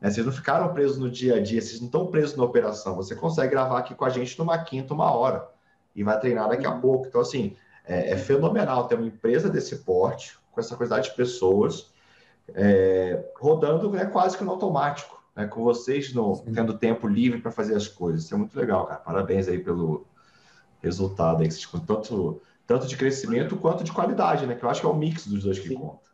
Né? 0.00 0.10
Vocês 0.10 0.24
não 0.24 0.32
ficaram 0.32 0.72
presos 0.72 0.98
no 0.98 1.10
dia 1.10 1.36
a 1.36 1.40
dia, 1.40 1.60
vocês 1.60 1.80
não 1.80 1.86
estão 1.86 2.06
presos 2.06 2.36
na 2.36 2.44
operação. 2.44 2.96
Você 2.96 3.14
consegue 3.14 3.50
gravar 3.50 3.78
aqui 3.78 3.94
com 3.94 4.04
a 4.04 4.10
gente 4.10 4.38
numa 4.38 4.58
quinta, 4.58 4.94
uma 4.94 5.12
hora, 5.12 5.48
e 5.94 6.02
vai 6.02 6.18
treinar 6.18 6.48
daqui 6.48 6.66
a 6.66 6.72
pouco. 6.72 7.06
Então, 7.06 7.20
assim, 7.20 7.56
é, 7.84 8.12
é 8.12 8.16
fenomenal 8.16 8.86
ter 8.86 8.94
uma 8.94 9.06
empresa 9.06 9.50
desse 9.50 9.76
porte, 9.76 10.38
com 10.52 10.60
essa 10.60 10.76
quantidade 10.76 11.10
de 11.10 11.14
pessoas, 11.14 11.90
é, 12.54 13.24
rodando 13.38 13.90
né, 13.90 14.06
quase 14.06 14.36
que 14.36 14.44
no 14.44 14.50
automático, 14.50 15.22
né, 15.36 15.46
com 15.46 15.62
vocês 15.62 16.12
no, 16.12 16.38
tendo 16.38 16.76
tempo 16.76 17.06
livre 17.06 17.40
para 17.40 17.52
fazer 17.52 17.74
as 17.74 17.86
coisas. 17.86 18.24
Isso 18.24 18.34
é 18.34 18.38
muito 18.38 18.58
legal, 18.58 18.86
cara. 18.86 19.00
Parabéns 19.00 19.48
aí 19.48 19.58
pelo 19.58 20.06
resultado 20.82 21.42
aí, 21.42 21.48
tanto, 21.86 22.40
tanto 22.66 22.86
de 22.86 22.96
crescimento 22.96 23.56
quanto 23.56 23.84
de 23.84 23.92
qualidade, 23.92 24.46
né? 24.46 24.54
Que 24.54 24.64
eu 24.64 24.70
acho 24.70 24.80
que 24.80 24.86
é 24.86 24.90
o 24.90 24.94
mix 24.94 25.26
dos 25.26 25.44
dois 25.44 25.58
que 25.58 25.68
sim. 25.68 25.74
conta. 25.74 26.10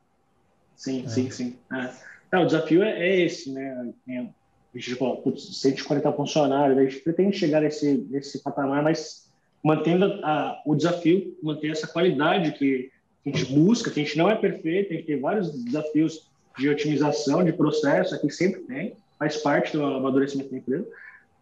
Sim, 0.75 1.05
é. 1.05 1.09
sim, 1.09 1.31
sim. 1.31 1.59
É. 1.73 2.16
o 2.33 2.47
desafio 2.47 2.83
é, 2.83 3.09
é, 3.09 3.21
esse, 3.21 3.53
né? 3.53 3.93
A 4.09 4.79
gente 4.79 4.95
fala, 4.97 5.17
putz, 5.17 5.61
140 5.61 6.13
funcionários, 6.13 6.79
a 6.79 6.85
gente 6.85 7.01
pretende 7.01 7.39
chegar 7.39 7.61
nesse, 7.61 8.07
nesse 8.11 8.43
patamar, 8.43 8.83
mas 8.83 9.31
mantendo 9.65 10.05
a, 10.23 10.61
o 10.67 10.75
desafio, 10.75 11.37
manter 11.43 11.71
essa 11.71 11.87
qualidade 11.87 12.53
que 12.53 12.91
a 13.25 13.31
gente 13.31 13.53
busca, 13.53 13.91
que 13.91 14.01
a 14.01 14.05
gente 14.05 14.19
não 14.19 14.31
é 14.31 14.35
perfeito, 14.35 14.93
a 14.93 14.97
gente 14.97 15.07
tem 15.07 15.21
vários 15.21 15.51
desafios 15.65 16.31
de 16.59 16.69
otimização, 16.69 17.45
de 17.45 17.53
processo, 17.53 18.15
aqui 18.15 18.31
sempre 18.31 18.61
tem, 18.63 18.95
faz 19.19 19.39
parte 19.39 19.77
do 19.77 19.85
amadurecimento 19.85 20.51
da 20.51 20.59
empresa. 20.59 20.87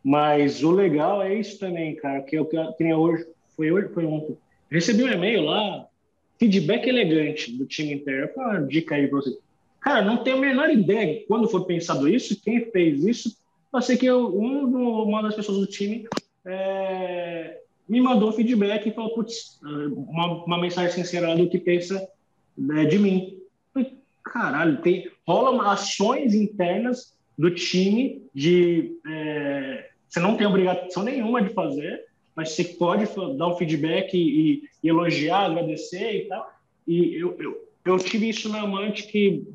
Mas 0.02 0.62
o 0.62 0.70
legal 0.70 1.22
é 1.22 1.34
isso 1.34 1.58
também, 1.58 1.96
cara, 1.96 2.22
que 2.22 2.36
é 2.36 2.40
o 2.40 2.46
que 2.46 2.94
hoje, 2.94 3.26
foi 3.56 3.70
hoje, 3.70 3.88
foi 3.88 4.04
ontem. 4.04 4.36
Recebi 4.70 5.04
um 5.04 5.08
e-mail 5.08 5.42
lá, 5.42 5.86
feedback 6.38 6.86
elegante 6.86 7.52
do 7.52 7.66
time 7.66 7.94
interno. 7.94 8.30
Uma 8.36 8.60
dica 8.60 8.94
aí 8.94 9.06
para 9.06 9.20
você? 9.20 9.38
Cara, 9.84 10.00
não 10.00 10.24
tenho 10.24 10.38
a 10.38 10.40
menor 10.40 10.70
ideia 10.70 11.22
quando 11.28 11.46
foi 11.46 11.62
pensado 11.66 12.08
isso, 12.08 12.40
quem 12.40 12.70
fez 12.70 13.04
isso. 13.04 13.36
Eu 13.70 13.82
sei 13.82 13.98
que 13.98 14.06
eu, 14.06 14.34
um, 14.34 15.02
uma 15.02 15.22
das 15.22 15.34
pessoas 15.34 15.58
do 15.58 15.66
time 15.66 16.08
é, 16.42 17.60
me 17.86 18.00
mandou 18.00 18.32
feedback 18.32 18.88
e 18.88 18.92
falou, 18.92 19.14
putz, 19.14 19.60
uma, 19.62 20.42
uma 20.44 20.58
mensagem 20.58 20.90
sincera 20.90 21.36
do 21.36 21.50
que 21.50 21.58
pensa 21.58 22.08
né, 22.56 22.86
de 22.86 22.98
mim. 22.98 23.38
Falei, 23.74 23.92
caralho, 24.22 24.80
tem, 24.80 25.10
rolam 25.28 25.60
ações 25.60 26.34
internas 26.34 27.14
do 27.36 27.50
time 27.50 28.22
de 28.34 28.96
é, 29.06 29.90
você 30.08 30.18
não 30.18 30.34
tem 30.34 30.46
obrigação 30.46 31.02
nenhuma 31.02 31.42
de 31.42 31.52
fazer, 31.52 32.06
mas 32.34 32.52
você 32.52 32.64
pode 32.64 33.04
dar 33.36 33.48
um 33.48 33.56
feedback 33.56 34.14
e, 34.14 34.62
e 34.82 34.88
elogiar, 34.88 35.44
agradecer 35.44 36.22
e 36.22 36.28
tal. 36.28 36.50
E 36.88 37.20
eu, 37.20 37.36
eu, 37.38 37.68
eu 37.84 37.98
tive 37.98 38.30
isso 38.30 38.48
na 38.48 38.62
Amante 38.62 39.06
que 39.08 39.46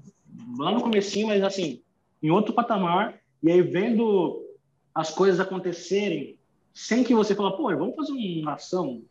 lá 0.58 0.72
no 0.72 0.82
comecinho, 0.82 1.28
mas 1.28 1.44
assim, 1.44 1.82
em 2.22 2.30
outro 2.30 2.54
patamar, 2.54 3.20
e 3.42 3.52
aí 3.52 3.62
vendo 3.62 4.46
as 4.94 5.12
coisas 5.12 5.40
acontecerem 5.40 6.38
sem 6.74 7.04
que 7.04 7.14
você 7.14 7.36
fale, 7.36 7.56
pô, 7.56 7.76
vamos 7.76 7.96
fazer 7.96 8.14
uma 8.14 8.54
ação. 8.54 9.02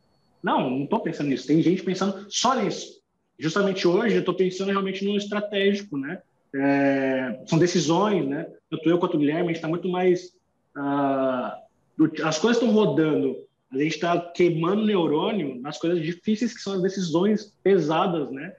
Não, 0.42 0.70
não 0.70 0.84
estou 0.84 1.00
pensando 1.00 1.28
nisso. 1.28 1.46
Tem 1.46 1.62
gente 1.62 1.82
pensando 1.82 2.26
só 2.28 2.54
nisso. 2.54 3.00
Justamente 3.38 3.86
hoje 3.86 4.14
eu 4.14 4.20
estou 4.20 4.34
pensando 4.34 4.70
realmente 4.70 5.04
no 5.04 5.16
estratégico, 5.16 5.96
né? 5.96 6.22
É, 6.54 7.40
são 7.46 7.58
decisões, 7.58 8.26
né? 8.26 8.46
Tanto 8.70 8.88
eu 8.88 8.98
quanto 8.98 9.16
o 9.16 9.18
Guilherme, 9.18 9.44
a 9.44 9.46
gente 9.48 9.56
está 9.56 9.68
muito 9.68 9.88
mais... 9.88 10.34
Uh, 10.76 12.24
as 12.24 12.38
coisas 12.38 12.62
estão 12.62 12.72
rodando. 12.72 13.36
A 13.70 13.78
gente 13.78 13.94
está 13.94 14.18
queimando 14.18 14.84
neurônio 14.84 15.60
nas 15.60 15.78
coisas 15.78 16.02
difíceis 16.02 16.54
que 16.54 16.62
são 16.62 16.74
as 16.74 16.82
decisões 16.82 17.54
pesadas, 17.62 18.30
né? 18.30 18.54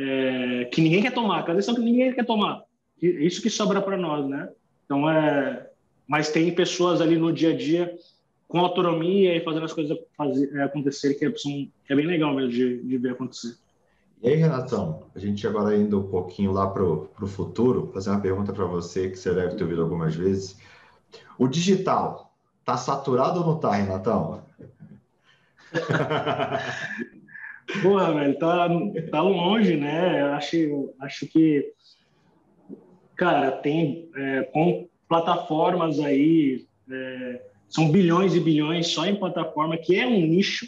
É, 0.00 0.66
que 0.66 0.80
ninguém 0.80 1.02
quer 1.02 1.12
tomar, 1.12 1.40
aquela 1.40 1.56
decisão 1.56 1.74
que 1.74 1.80
ninguém 1.80 2.12
quer 2.12 2.24
tomar. 2.24 2.62
Isso 3.02 3.42
que 3.42 3.50
sobra 3.50 3.82
para 3.82 3.96
nós, 3.96 4.28
né? 4.28 4.48
Então, 4.84 5.10
é... 5.10 5.68
Mas 6.06 6.30
tem 6.30 6.54
pessoas 6.54 7.00
ali 7.00 7.16
no 7.16 7.32
dia 7.32 7.50
a 7.50 7.56
dia 7.56 7.92
com 8.46 8.60
autonomia 8.60 9.36
e 9.36 9.44
fazendo 9.44 9.64
as 9.64 9.72
coisas 9.72 9.98
fazer, 10.16 10.56
é, 10.56 10.62
acontecerem, 10.62 11.18
que 11.18 11.26
é, 11.26 11.30
que 11.30 11.70
é 11.88 11.96
bem 11.96 12.06
legal 12.06 12.32
mesmo 12.32 12.50
de, 12.50 12.82
de 12.82 12.96
ver 12.96 13.10
acontecer. 13.10 13.56
E 14.22 14.28
aí, 14.28 14.36
Renatão, 14.36 15.02
a 15.14 15.18
gente 15.18 15.46
agora 15.46 15.76
indo 15.76 16.00
um 16.00 16.08
pouquinho 16.08 16.52
lá 16.52 16.68
para 16.68 16.82
o 16.82 17.26
futuro, 17.26 17.90
fazer 17.92 18.10
uma 18.10 18.20
pergunta 18.20 18.52
para 18.52 18.64
você 18.64 19.10
que 19.10 19.16
você 19.16 19.34
deve 19.34 19.56
ter 19.56 19.64
ouvido 19.64 19.82
algumas 19.82 20.14
vezes. 20.14 20.56
O 21.36 21.48
digital 21.48 22.32
está 22.60 22.76
saturado 22.76 23.40
ou 23.40 23.46
não 23.46 23.56
está, 23.56 23.72
Renatão? 23.72 24.42
Porra, 27.82 28.14
velho, 28.14 28.38
tá, 28.38 28.68
tá 29.10 29.20
longe, 29.20 29.76
né? 29.76 30.22
Eu 30.22 30.32
acho, 30.32 30.94
acho 31.00 31.26
que, 31.26 31.70
cara, 33.14 33.52
tem 33.52 34.08
é, 34.16 34.42
com 34.44 34.88
plataformas 35.06 36.00
aí, 36.00 36.66
é, 36.90 37.42
são 37.68 37.90
bilhões 37.90 38.34
e 38.34 38.40
bilhões 38.40 38.88
só 38.88 39.04
em 39.04 39.16
plataforma, 39.16 39.76
que 39.76 39.98
é 39.98 40.06
um 40.06 40.26
nicho, 40.26 40.66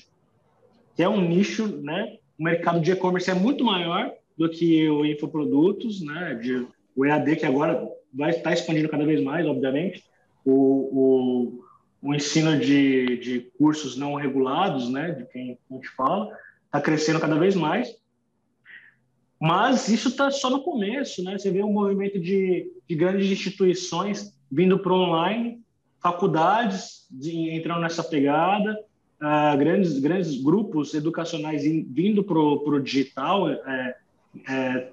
que 0.94 1.02
é 1.02 1.08
um 1.08 1.20
nicho, 1.20 1.66
né? 1.82 2.18
O 2.38 2.44
mercado 2.44 2.80
de 2.80 2.92
e-commerce 2.92 3.30
é 3.30 3.34
muito 3.34 3.64
maior 3.64 4.12
do 4.36 4.48
que 4.48 4.88
o 4.90 5.04
infoprodutos, 5.04 6.02
né? 6.02 6.34
De, 6.34 6.66
o 6.94 7.06
EAD, 7.06 7.36
que 7.36 7.46
agora 7.46 7.88
vai 8.12 8.30
estar 8.30 8.52
expandindo 8.52 8.88
cada 8.88 9.06
vez 9.06 9.22
mais, 9.22 9.46
obviamente. 9.46 10.04
O, 10.44 10.52
o, 10.52 11.64
o 12.02 12.14
ensino 12.14 12.58
de, 12.58 13.16
de 13.18 13.40
cursos 13.56 13.96
não 13.96 14.14
regulados, 14.14 14.90
né? 14.90 15.12
De 15.12 15.24
quem 15.26 15.58
a 15.70 15.74
gente 15.74 15.88
fala, 15.88 16.30
está 16.70 16.80
crescendo 16.80 17.20
cada 17.20 17.36
vez 17.36 17.56
mais. 17.56 17.88
Mas 19.40 19.88
isso 19.88 20.10
está 20.10 20.30
só 20.30 20.48
no 20.50 20.62
começo, 20.62 21.24
né? 21.24 21.36
Você 21.36 21.50
vê 21.50 21.62
um 21.62 21.72
movimento 21.72 22.20
de, 22.20 22.70
de 22.88 22.94
grandes 22.94 23.30
instituições 23.30 24.38
vindo 24.50 24.78
para 24.78 24.92
online 24.92 25.60
faculdades 26.00 27.06
de, 27.10 27.50
entrando 27.50 27.80
nessa 27.80 28.02
pegada, 28.02 28.78
uh, 29.20 29.58
grandes, 29.58 29.98
grandes 29.98 30.42
grupos 30.42 30.94
educacionais 30.94 31.64
in, 31.64 31.86
vindo 31.90 32.24
para 32.24 32.38
o 32.38 32.80
digital, 32.80 33.48
é, 33.50 33.96
é, 34.48 34.88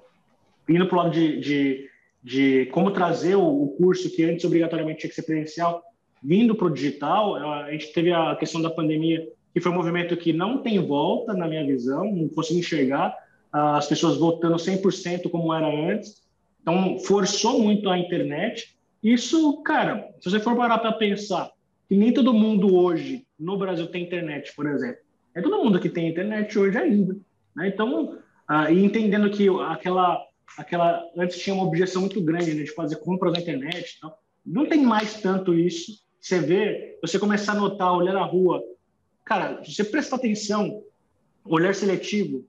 indo 0.68 0.86
para 0.86 0.98
o 0.98 1.02
lado 1.02 1.10
de, 1.10 1.40
de, 1.40 1.90
de, 2.22 2.66
como 2.66 2.90
trazer 2.90 3.36
o, 3.36 3.46
o, 3.46 3.68
curso 3.68 4.14
que 4.14 4.24
antes 4.24 4.44
obrigatoriamente 4.44 5.00
tinha 5.00 5.08
que 5.08 5.16
ser 5.16 5.22
presencial, 5.22 5.82
vindo 6.22 6.54
para 6.54 6.66
o 6.66 6.72
digital. 6.72 7.36
A 7.36 7.72
gente 7.72 7.92
teve 7.92 8.12
a 8.12 8.36
questão 8.36 8.60
da 8.60 8.70
pandemia, 8.70 9.26
que 9.52 9.60
foi 9.60 9.72
um 9.72 9.74
movimento 9.74 10.16
que 10.16 10.32
não 10.32 10.62
tem 10.62 10.78
volta, 10.84 11.34
na 11.34 11.48
minha 11.48 11.66
visão, 11.66 12.04
não 12.04 12.28
consigo 12.28 12.60
enxergar 12.60 13.16
as 13.52 13.86
pessoas 13.86 14.16
voltando 14.18 14.56
100% 14.56 15.30
como 15.30 15.52
era 15.52 15.66
antes. 15.66 16.22
Então, 16.60 16.98
forçou 16.98 17.60
muito 17.60 17.88
a 17.88 17.98
internet 17.98 18.78
isso, 19.02 19.62
cara, 19.62 20.12
se 20.20 20.30
você 20.30 20.40
for 20.40 20.56
parar 20.56 20.78
para 20.78 20.92
pensar 20.92 21.50
que 21.88 21.96
nem 21.96 22.12
todo 22.12 22.34
mundo 22.34 22.74
hoje 22.74 23.26
no 23.38 23.56
Brasil 23.56 23.86
tem 23.86 24.04
internet, 24.04 24.52
por 24.54 24.66
exemplo. 24.66 25.00
É 25.34 25.40
todo 25.40 25.62
mundo 25.62 25.80
que 25.80 25.88
tem 25.88 26.08
internet 26.08 26.58
hoje 26.58 26.76
ainda. 26.76 27.16
Né? 27.54 27.68
Então, 27.68 28.18
uh, 28.50 28.70
e 28.70 28.84
entendendo 28.84 29.30
que 29.30 29.48
aquela, 29.68 30.20
aquela 30.58 31.02
antes 31.16 31.38
tinha 31.38 31.54
uma 31.54 31.64
objeção 31.64 32.02
muito 32.02 32.20
grande 32.20 32.54
né, 32.54 32.64
de 32.64 32.74
fazer 32.74 32.96
compras 32.96 33.32
na 33.32 33.40
internet, 33.40 33.94
então, 33.96 34.12
não 34.44 34.66
tem 34.66 34.82
mais 34.82 35.20
tanto 35.20 35.54
isso. 35.54 35.92
Você 36.20 36.40
vê, 36.40 36.98
você 37.00 37.18
começar 37.18 37.52
a 37.52 37.60
notar, 37.60 37.96
olhar 37.96 38.14
na 38.14 38.24
rua, 38.24 38.60
cara, 39.28 39.62
se 39.62 39.74
você 39.74 39.84
prestar 39.84 40.16
atenção, 40.16 40.82
olhar 41.44 41.74
seletivo, 41.74 42.46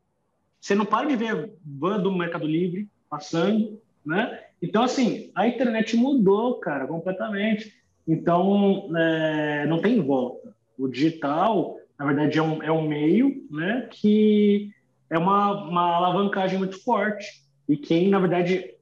você 0.59 0.73
não 0.73 0.85
para 0.85 1.09
de 1.09 1.15
ver 1.17 1.51
van 1.65 1.99
do 1.99 2.17
Mercado 2.17 2.47
Livre 2.47 2.87
passando, 3.09 3.81
né? 4.05 4.45
Então, 4.61 4.83
assim, 4.83 5.29
a 5.35 5.45
internet 5.45 5.97
mudou, 5.97 6.57
cara, 6.59 6.87
completamente. 6.87 7.73
Então, 8.07 8.89
é, 8.97 9.65
não 9.67 9.81
tem 9.81 10.01
volta. 10.01 10.55
O 10.77 10.87
digital, 10.87 11.77
na 11.97 12.05
verdade, 12.05 12.39
é 12.39 12.41
um, 12.41 12.63
é 12.63 12.71
um 12.71 12.87
meio 12.87 13.45
né, 13.51 13.87
que 13.91 14.71
é 15.09 15.17
uma, 15.17 15.63
uma 15.65 15.95
alavancagem 15.97 16.57
muito 16.57 16.81
forte. 16.81 17.43
E 17.67 17.75
quem, 17.75 18.09
na 18.09 18.19
verdade, 18.19 18.73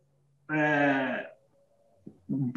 é, 0.52 1.30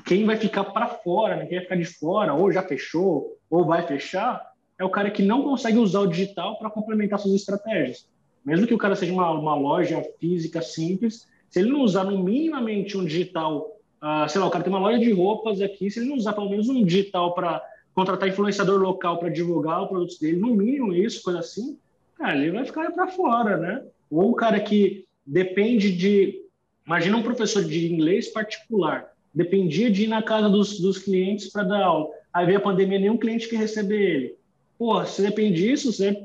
quem 0.04 0.24
vai 0.24 0.36
ficar 0.36 0.64
para 0.64 0.86
fora, 0.86 1.36
né, 1.36 1.46
quem 1.46 1.56
vai 1.56 1.64
ficar 1.64 1.76
de 1.76 1.84
fora, 1.84 2.34
ou 2.34 2.52
já 2.52 2.62
fechou, 2.62 3.38
ou 3.50 3.64
vai 3.64 3.86
fechar, 3.86 4.49
é 4.80 4.84
o 4.84 4.88
cara 4.88 5.10
que 5.10 5.22
não 5.22 5.42
consegue 5.42 5.76
usar 5.76 6.00
o 6.00 6.06
digital 6.06 6.58
para 6.58 6.70
complementar 6.70 7.18
suas 7.18 7.34
estratégias. 7.34 8.08
Mesmo 8.42 8.66
que 8.66 8.72
o 8.72 8.78
cara 8.78 8.96
seja 8.96 9.12
uma, 9.12 9.30
uma 9.30 9.54
loja 9.54 10.02
física 10.18 10.62
simples, 10.62 11.28
se 11.50 11.60
ele 11.60 11.70
não 11.70 11.82
usar 11.82 12.04
no 12.04 12.24
minimamente 12.24 12.96
um 12.96 13.04
digital, 13.04 13.76
uh, 14.02 14.26
sei 14.26 14.40
lá, 14.40 14.46
o 14.46 14.50
cara 14.50 14.64
tem 14.64 14.72
uma 14.72 14.80
loja 14.80 14.98
de 14.98 15.12
roupas 15.12 15.60
aqui, 15.60 15.90
se 15.90 16.00
ele 16.00 16.08
não 16.08 16.16
usar 16.16 16.32
pelo 16.32 16.48
menos 16.48 16.70
um 16.70 16.82
digital 16.82 17.34
para 17.34 17.62
contratar 17.94 18.30
influenciador 18.30 18.80
local 18.80 19.18
para 19.18 19.28
divulgar 19.28 19.82
os 19.82 19.88
produtos 19.90 20.18
dele, 20.18 20.38
no 20.38 20.54
mínimo 20.54 20.94
isso, 20.94 21.22
coisa 21.22 21.40
assim, 21.40 21.78
cara, 22.16 22.38
ele 22.38 22.52
vai 22.52 22.64
ficar 22.64 22.90
para 22.90 23.08
fora, 23.08 23.58
né? 23.58 23.84
Ou 24.10 24.30
o 24.30 24.34
cara 24.34 24.58
que 24.58 25.04
depende 25.26 25.92
de. 25.92 26.40
Imagina 26.86 27.18
um 27.18 27.22
professor 27.22 27.62
de 27.62 27.92
inglês 27.92 28.28
particular, 28.28 29.12
dependia 29.34 29.90
de 29.90 30.04
ir 30.04 30.08
na 30.08 30.22
casa 30.22 30.48
dos, 30.48 30.80
dos 30.80 30.96
clientes 30.96 31.52
para 31.52 31.64
dar 31.64 31.84
aula. 31.84 32.08
Aí 32.32 32.46
veio 32.46 32.58
a 32.58 32.62
pandemia, 32.62 32.98
nenhum 32.98 33.18
cliente 33.18 33.46
quer 33.46 33.58
receber 33.58 34.00
ele. 34.00 34.39
Pô, 34.80 35.04
se 35.04 35.20
depende 35.20 35.60
disso, 35.60 35.92
você 35.92 36.24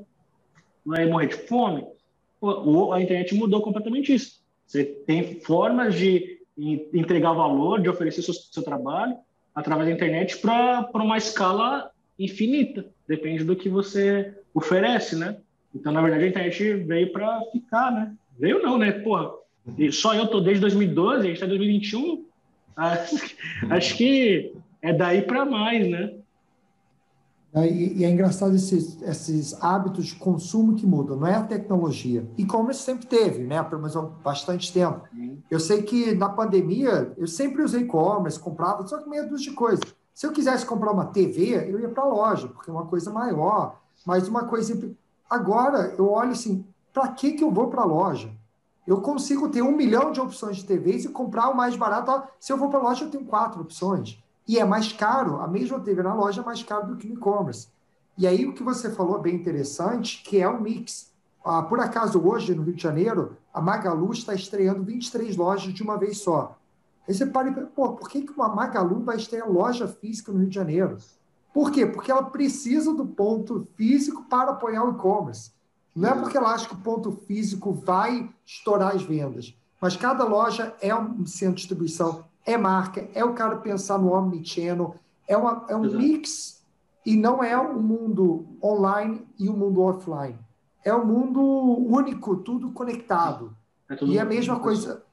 vai 0.85 1.05
morrer 1.05 1.27
de 1.27 1.35
fome. 1.35 1.85
Pô, 2.39 2.93
a 2.93 3.01
internet 3.01 3.35
mudou 3.35 3.61
completamente 3.61 4.13
isso. 4.13 4.39
Você 4.65 4.85
tem 4.85 5.41
formas 5.41 5.93
de 5.93 6.39
entregar 6.93 7.33
valor, 7.33 7.81
de 7.81 7.89
oferecer 7.89 8.21
seu, 8.21 8.33
seu 8.33 8.63
trabalho 8.63 9.17
através 9.53 9.89
da 9.89 9.93
internet 9.93 10.37
para 10.37 10.89
uma 10.93 11.17
escala 11.17 11.91
infinita. 12.17 12.85
Depende 13.05 13.43
do 13.43 13.57
que 13.57 13.67
você 13.67 14.33
oferece, 14.53 15.17
né? 15.17 15.35
Então, 15.75 15.91
na 15.91 16.01
verdade, 16.01 16.23
a 16.23 16.27
internet 16.29 16.75
veio 16.75 17.11
para 17.11 17.41
ficar, 17.51 17.91
né? 17.91 18.15
Veio 18.39 18.63
não, 18.63 18.77
né? 18.77 18.93
Porra, 18.93 19.31
só 19.91 20.15
eu 20.15 20.27
tô 20.27 20.39
desde 20.39 20.61
2012, 20.61 21.19
a 21.19 21.23
gente 21.23 21.33
está 21.33 21.45
em 21.45 21.49
2021. 21.49 22.25
Acho 23.69 23.97
que 23.97 24.53
é 24.81 24.93
daí 24.93 25.23
para 25.23 25.43
mais, 25.43 25.85
né? 25.85 26.13
É, 27.55 27.71
e, 27.71 28.03
é 28.03 28.09
engraçado 28.09 28.53
esses, 28.53 29.01
esses 29.01 29.63
hábitos 29.63 30.07
de 30.07 30.15
consumo 30.15 30.75
que 30.75 30.85
mudam, 30.85 31.15
não 31.15 31.25
é 31.25 31.35
a 31.35 31.43
tecnologia. 31.43 32.29
E-commerce 32.37 32.83
sempre 32.83 33.07
teve, 33.07 33.45
né? 33.45 33.63
Pelo 33.63 33.81
menos 33.81 33.95
há 33.95 34.01
bastante 34.01 34.73
tempo. 34.73 35.07
Eu 35.49 35.59
sei 35.59 35.81
que 35.81 36.13
na 36.13 36.27
pandemia 36.27 37.13
eu 37.17 37.25
sempre 37.25 37.63
usei 37.63 37.83
e-commerce, 37.83 38.37
comprava 38.37 38.85
só 38.85 38.97
que 38.97 39.09
meia 39.09 39.25
dúzia 39.25 39.51
de 39.51 39.55
coisas. 39.55 39.85
Se 40.13 40.27
eu 40.27 40.33
quisesse 40.33 40.65
comprar 40.65 40.91
uma 40.91 41.05
TV, 41.05 41.71
eu 41.71 41.79
ia 41.79 41.87
para 41.87 42.03
a 42.03 42.07
loja, 42.07 42.49
porque 42.49 42.69
é 42.69 42.73
uma 42.73 42.87
coisa 42.87 43.09
maior, 43.09 43.79
mas 44.05 44.27
uma 44.27 44.43
coisa. 44.43 44.77
Agora 45.29 45.95
eu 45.97 46.11
olho 46.11 46.31
assim, 46.31 46.65
para 46.93 47.07
que, 47.07 47.33
que 47.33 47.43
eu 47.43 47.51
vou 47.51 47.67
para 47.67 47.83
a 47.83 47.85
loja? 47.85 48.29
Eu 48.85 48.99
consigo 49.01 49.47
ter 49.47 49.61
um 49.61 49.75
milhão 49.75 50.11
de 50.11 50.19
opções 50.19 50.57
de 50.57 50.65
TVs 50.65 51.05
e 51.05 51.09
comprar 51.09 51.49
o 51.49 51.55
mais 51.55 51.75
barato. 51.75 52.27
Se 52.37 52.51
eu 52.51 52.57
vou 52.57 52.69
para 52.69 52.79
a 52.79 52.83
loja, 52.83 53.05
eu 53.05 53.09
tenho 53.09 53.25
quatro 53.25 53.61
opções. 53.61 54.21
E 54.47 54.59
é 54.59 54.65
mais 54.65 54.91
caro, 54.91 55.41
a 55.41 55.47
mesma 55.47 55.79
TV 55.79 56.03
na 56.03 56.13
loja 56.13 56.41
é 56.41 56.45
mais 56.45 56.61
caro 56.61 56.87
do 56.87 56.95
que 56.95 57.07
no 57.07 57.15
e-commerce. 57.15 57.67
E 58.17 58.27
aí 58.27 58.45
o 58.45 58.53
que 58.53 58.63
você 58.63 58.89
falou 58.91 59.17
é 59.17 59.21
bem 59.21 59.35
interessante, 59.35 60.23
que 60.23 60.39
é 60.39 60.47
o 60.47 60.61
mix. 60.61 61.11
Ah, 61.43 61.63
por 61.63 61.79
acaso, 61.79 62.19
hoje, 62.19 62.55
no 62.55 62.63
Rio 62.63 62.73
de 62.73 62.81
Janeiro, 62.81 63.37
a 63.53 63.59
Magalu 63.59 64.11
está 64.13 64.33
estreando 64.33 64.83
23 64.83 65.35
lojas 65.35 65.73
de 65.73 65.83
uma 65.83 65.97
vez 65.97 66.19
só. 66.19 66.57
Aí 67.07 67.13
você 67.13 67.25
para 67.25 67.49
e 67.49 67.53
pensa, 67.53 67.67
pô, 67.67 67.93
por 67.93 68.09
que, 68.09 68.21
que 68.21 68.31
uma 68.31 68.47
Magalu 68.47 69.03
vai 69.03 69.17
estrear 69.17 69.51
loja 69.51 69.87
física 69.87 70.31
no 70.31 70.39
Rio 70.39 70.49
de 70.49 70.55
Janeiro? 70.55 70.97
Por 71.53 71.71
quê? 71.71 71.85
Porque 71.85 72.11
ela 72.11 72.23
precisa 72.23 72.93
do 72.93 73.05
ponto 73.05 73.67
físico 73.75 74.25
para 74.29 74.51
apoiar 74.51 74.83
o 74.83 74.91
e-commerce. 74.91 75.51
Não 75.95 76.09
é 76.09 76.13
porque 76.13 76.37
ela 76.37 76.53
acha 76.53 76.67
que 76.67 76.73
o 76.73 76.79
ponto 76.79 77.11
físico 77.11 77.71
vai 77.73 78.29
estourar 78.45 78.93
as 78.93 79.03
vendas, 79.03 79.55
mas 79.79 79.95
cada 79.95 80.25
loja 80.25 80.75
é 80.81 80.93
um 80.93 81.25
centro 81.25 81.55
de 81.55 81.61
distribuição, 81.61 82.25
é 82.45 82.57
marca, 82.57 83.09
é 83.13 83.23
o 83.25 83.33
cara 83.33 83.57
pensar 83.57 83.97
no 83.97 84.13
omnichannel, 84.13 84.95
é, 85.27 85.35
uma, 85.35 85.65
é 85.67 85.75
um 85.75 85.85
Exato. 85.85 85.97
mix 85.97 86.63
e 87.05 87.15
não 87.15 87.43
é 87.43 87.57
o 87.57 87.71
um 87.71 87.81
mundo 87.81 88.45
online 88.63 89.25
e 89.39 89.49
o 89.49 89.53
um 89.53 89.57
mundo 89.57 89.81
offline. 89.81 90.37
É 90.83 90.93
o 90.93 91.01
um 91.01 91.05
mundo 91.05 91.41
único, 91.41 92.35
tudo 92.37 92.71
conectado. 92.71 93.55
É 93.89 94.03
e 94.05 94.19
a 94.19 94.25
mesma 94.25 94.59
coisa 94.59 95.03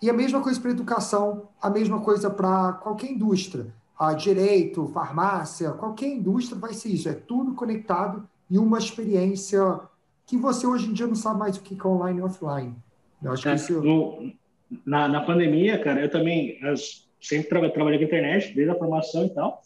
e 0.00 0.10
a 0.10 0.12
mesma 0.12 0.40
coisa 0.40 0.60
para 0.60 0.70
educação, 0.72 1.48
a 1.60 1.70
mesma 1.70 2.00
coisa 2.00 2.28
para 2.28 2.72
qualquer 2.72 3.12
indústria, 3.12 3.72
a 3.96 4.12
direito, 4.12 4.88
farmácia, 4.88 5.70
qualquer 5.70 6.08
indústria 6.08 6.58
vai 6.58 6.74
ser 6.74 6.88
isso. 6.88 7.08
É 7.08 7.14
tudo 7.14 7.54
conectado 7.54 8.28
e 8.50 8.58
uma 8.58 8.78
experiência 8.78 9.80
que 10.26 10.36
você 10.36 10.66
hoje 10.66 10.90
em 10.90 10.92
dia 10.92 11.06
não 11.06 11.14
sabe 11.14 11.38
mais 11.38 11.56
o 11.56 11.60
que 11.60 11.78
é 11.80 11.86
online 11.86 12.18
e 12.18 12.22
offline. 12.22 12.74
Eu 13.22 13.32
acho 13.32 13.48
é, 13.48 13.54
que 13.54 13.60
isso... 13.60 13.80
no, 13.80 14.32
na, 14.86 15.08
na 15.08 15.20
pandemia, 15.20 15.78
cara, 15.78 16.00
eu 16.00 16.08
também 16.08 16.58
eu 16.62 16.74
sempre 17.20 17.48
tra 17.48 17.70
trabalhei 17.70 17.98
com 17.98 18.04
internet, 18.04 18.54
desde 18.54 18.70
a 18.70 18.74
formação 18.74 19.26
e 19.26 19.30
tal. 19.30 19.62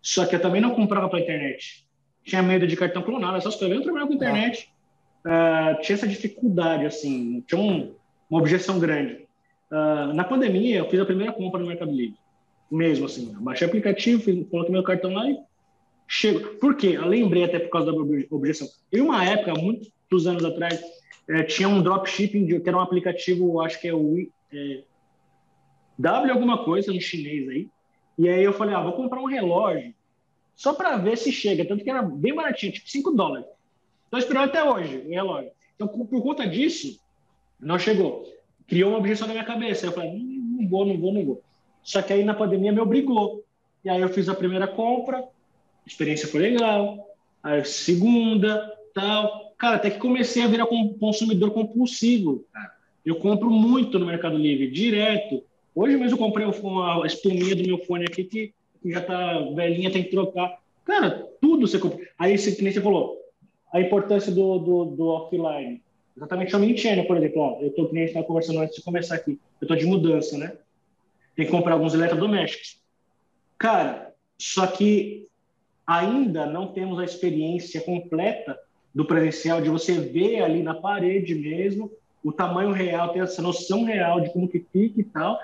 Só 0.00 0.26
que 0.26 0.36
eu 0.36 0.40
também 0.40 0.60
não 0.60 0.74
comprava 0.74 1.08
pela 1.08 1.22
internet. 1.22 1.86
Tinha 2.24 2.42
medo 2.42 2.66
de 2.66 2.76
cartão 2.76 3.02
clonado, 3.02 3.36
essas 3.36 3.56
coisas. 3.56 3.76
Eu 3.76 3.82
trabalhava 3.82 4.08
com 4.08 4.16
internet. 4.16 4.70
Uh, 5.24 5.80
tinha 5.80 5.94
essa 5.94 6.06
dificuldade, 6.06 6.86
assim, 6.86 7.42
tinha 7.46 7.60
um, 7.60 7.94
uma 8.30 8.40
objeção 8.40 8.78
grande. 8.78 9.26
Uh, 9.70 10.14
na 10.14 10.24
pandemia, 10.24 10.78
eu 10.78 10.88
fiz 10.88 11.00
a 11.00 11.04
primeira 11.04 11.32
compra 11.32 11.60
no 11.60 11.66
Mercado 11.66 11.90
Livre. 11.90 12.16
Mesmo 12.70 13.06
assim, 13.06 13.34
baixei 13.40 13.66
o 13.66 13.70
aplicativo, 13.70 14.22
fiz, 14.22 14.46
coloquei 14.48 14.72
meu 14.72 14.82
cartão 14.82 15.12
lá 15.12 15.28
e 15.28 15.38
chego. 16.06 16.40
Por 16.56 16.76
quê? 16.76 16.92
Eu 16.96 17.06
lembrei 17.06 17.44
até 17.44 17.58
por 17.58 17.70
causa 17.70 17.90
da 17.90 17.98
objeção. 18.30 18.68
Em 18.92 19.00
uma 19.00 19.24
época, 19.24 19.54
muitos 19.54 20.26
anos 20.26 20.44
atrás, 20.44 20.80
eh, 21.28 21.42
tinha 21.44 21.68
um 21.68 21.82
dropshipping, 21.82 22.60
que 22.60 22.68
era 22.68 22.76
um 22.76 22.80
aplicativo, 22.80 23.60
acho 23.60 23.80
que 23.80 23.88
é 23.88 23.94
o 23.94 24.18
é, 24.52 24.82
W 25.98 26.32
alguma 26.32 26.64
coisa 26.64 26.92
em 26.92 27.00
chinês 27.00 27.48
aí. 27.48 27.68
E 28.16 28.28
aí 28.28 28.42
eu 28.42 28.52
falei, 28.52 28.74
ah, 28.74 28.82
vou 28.82 28.92
comprar 28.92 29.20
um 29.20 29.26
relógio 29.26 29.94
só 30.54 30.72
para 30.72 30.96
ver 30.96 31.16
se 31.16 31.30
chega. 31.30 31.64
Tanto 31.64 31.84
que 31.84 31.90
era 31.90 32.02
bem 32.02 32.34
baratinho, 32.34 32.72
tipo 32.72 32.88
5 32.88 33.12
dólares. 33.12 33.46
Estou 34.04 34.18
esperando 34.18 34.48
até 34.48 34.64
hoje 34.64 35.04
o 35.06 35.10
relógio. 35.10 35.52
Então, 35.74 35.86
por 35.86 36.22
conta 36.22 36.46
disso, 36.46 36.98
não 37.60 37.78
chegou. 37.78 38.24
Criou 38.66 38.90
uma 38.90 38.98
objeção 38.98 39.28
na 39.28 39.34
minha 39.34 39.44
cabeça. 39.44 39.86
Eu 39.86 39.92
falei, 39.92 40.10
hum, 40.10 40.56
não 40.60 40.68
vou, 40.68 40.84
não 40.84 40.98
vou, 40.98 41.12
não 41.12 41.24
vou. 41.24 41.42
Só 41.82 42.02
que 42.02 42.12
aí 42.12 42.24
na 42.24 42.34
pandemia 42.34 42.72
me 42.72 42.80
obrigou. 42.80 43.44
E 43.84 43.88
aí 43.88 44.00
eu 44.00 44.08
fiz 44.08 44.28
a 44.28 44.34
primeira 44.34 44.66
compra, 44.66 45.18
a 45.18 45.86
experiência 45.86 46.26
foi 46.28 46.40
legal. 46.40 47.06
Aí 47.42 47.64
segunda, 47.64 48.76
tal. 48.92 49.54
Cara, 49.56 49.76
até 49.76 49.90
que 49.90 49.98
comecei 49.98 50.42
a 50.42 50.48
virar 50.48 50.66
consumidor 50.98 51.52
compulsivo, 51.52 52.44
cara. 52.52 52.77
Eu 53.04 53.16
compro 53.16 53.50
muito 53.50 53.98
no 53.98 54.06
Mercado 54.06 54.36
Livre, 54.36 54.70
direto. 54.70 55.42
Hoje 55.74 55.96
mesmo 55.96 56.14
eu 56.14 56.18
comprei 56.18 56.46
uma 56.46 57.06
espuminha 57.06 57.54
do 57.54 57.62
meu 57.62 57.78
fone 57.78 58.04
aqui 58.04 58.24
que, 58.24 58.54
que 58.82 58.90
já 58.90 59.00
tá 59.00 59.40
velhinha, 59.54 59.90
tem 59.90 60.02
que 60.02 60.10
trocar. 60.10 60.58
Cara, 60.84 61.26
tudo 61.40 61.66
você 61.66 61.78
compra. 61.78 62.06
Aí 62.18 62.34
esse 62.34 62.56
cliente 62.56 62.74
você 62.74 62.82
falou, 62.82 63.16
a 63.72 63.80
importância 63.80 64.32
do, 64.32 64.58
do, 64.58 64.84
do 64.86 65.06
offline. 65.06 65.82
Exatamente 66.16 66.56
o 66.56 66.58
Mintiana, 66.58 67.04
por 67.04 67.16
exemplo. 67.16 67.40
Ó, 67.40 67.60
eu 67.60 67.70
tô, 67.72 67.84
o 67.84 67.88
cliente 67.88 68.08
estava 68.08 68.26
conversando 68.26 68.60
antes 68.60 68.76
de 68.76 68.82
começar 68.82 69.14
aqui. 69.14 69.38
Eu 69.60 69.68
tô 69.68 69.76
de 69.76 69.86
mudança, 69.86 70.36
né? 70.36 70.56
Tem 71.36 71.46
que 71.46 71.52
comprar 71.52 71.74
alguns 71.74 71.94
eletrodomésticos. 71.94 72.80
Cara, 73.56 74.12
só 74.36 74.66
que 74.66 75.28
ainda 75.86 76.46
não 76.46 76.68
temos 76.68 76.98
a 76.98 77.04
experiência 77.04 77.80
completa 77.80 78.58
do 78.94 79.04
presencial, 79.04 79.60
de 79.60 79.70
você 79.70 79.92
ver 79.92 80.42
ali 80.42 80.62
na 80.62 80.74
parede 80.74 81.34
mesmo 81.34 81.90
o 82.22 82.32
tamanho 82.32 82.72
real, 82.72 83.12
ter 83.12 83.20
essa 83.20 83.42
noção 83.42 83.84
real 83.84 84.20
de 84.20 84.32
como 84.32 84.48
que 84.48 84.64
fica 84.72 85.00
e 85.00 85.04
tal. 85.04 85.38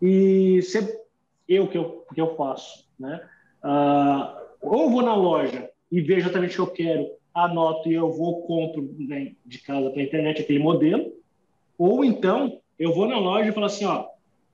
E 0.00 0.62
ser 0.62 1.00
eu 1.48 1.66
que 1.66 1.76
eu, 1.76 2.04
que 2.14 2.20
eu 2.20 2.36
faço, 2.36 2.86
né? 2.98 3.20
Uh, 3.62 4.40
ou 4.62 4.90
vou 4.90 5.02
na 5.02 5.14
loja 5.14 5.68
e 5.90 6.00
vejo 6.00 6.20
exatamente 6.20 6.60
o 6.60 6.66
que 6.66 6.82
eu 6.82 6.86
quero, 6.86 7.10
anoto 7.34 7.88
e 7.88 7.94
eu 7.94 8.10
vou 8.12 8.42
compro 8.42 8.94
né, 8.98 9.32
de 9.44 9.58
casa 9.58 9.90
para 9.90 10.02
internet 10.02 10.42
aquele 10.42 10.58
modelo, 10.58 11.12
ou 11.76 12.04
então 12.04 12.60
eu 12.78 12.94
vou 12.94 13.06
na 13.06 13.18
loja 13.18 13.48
e 13.48 13.52
falo 13.52 13.66
assim, 13.66 13.84
ó, 13.84 14.06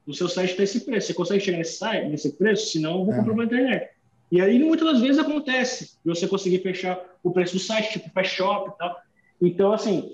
no 0.06 0.14
seu 0.14 0.28
site 0.28 0.56
tem 0.56 0.64
esse 0.64 0.84
preço, 0.84 1.08
você 1.08 1.14
consegue 1.14 1.40
chegar 1.40 1.58
nesse 1.58 1.78
site, 1.78 2.08
nesse 2.08 2.36
preço? 2.36 2.70
Senão 2.70 3.00
eu 3.00 3.04
vou 3.04 3.14
comprar 3.14 3.32
é. 3.32 3.34
pela 3.34 3.44
internet. 3.44 3.90
E 4.30 4.40
aí 4.40 4.58
muitas 4.58 4.86
das 4.92 5.00
vezes 5.00 5.18
acontece 5.18 5.98
você 6.04 6.26
conseguir 6.26 6.58
fechar 6.60 7.00
o 7.22 7.30
preço 7.30 7.54
do 7.54 7.60
site, 7.60 7.92
tipo 7.92 8.10
fast 8.10 8.34
shop 8.34 8.70
e 8.70 8.78
tal. 8.78 8.96
Então, 9.40 9.72
assim, 9.72 10.10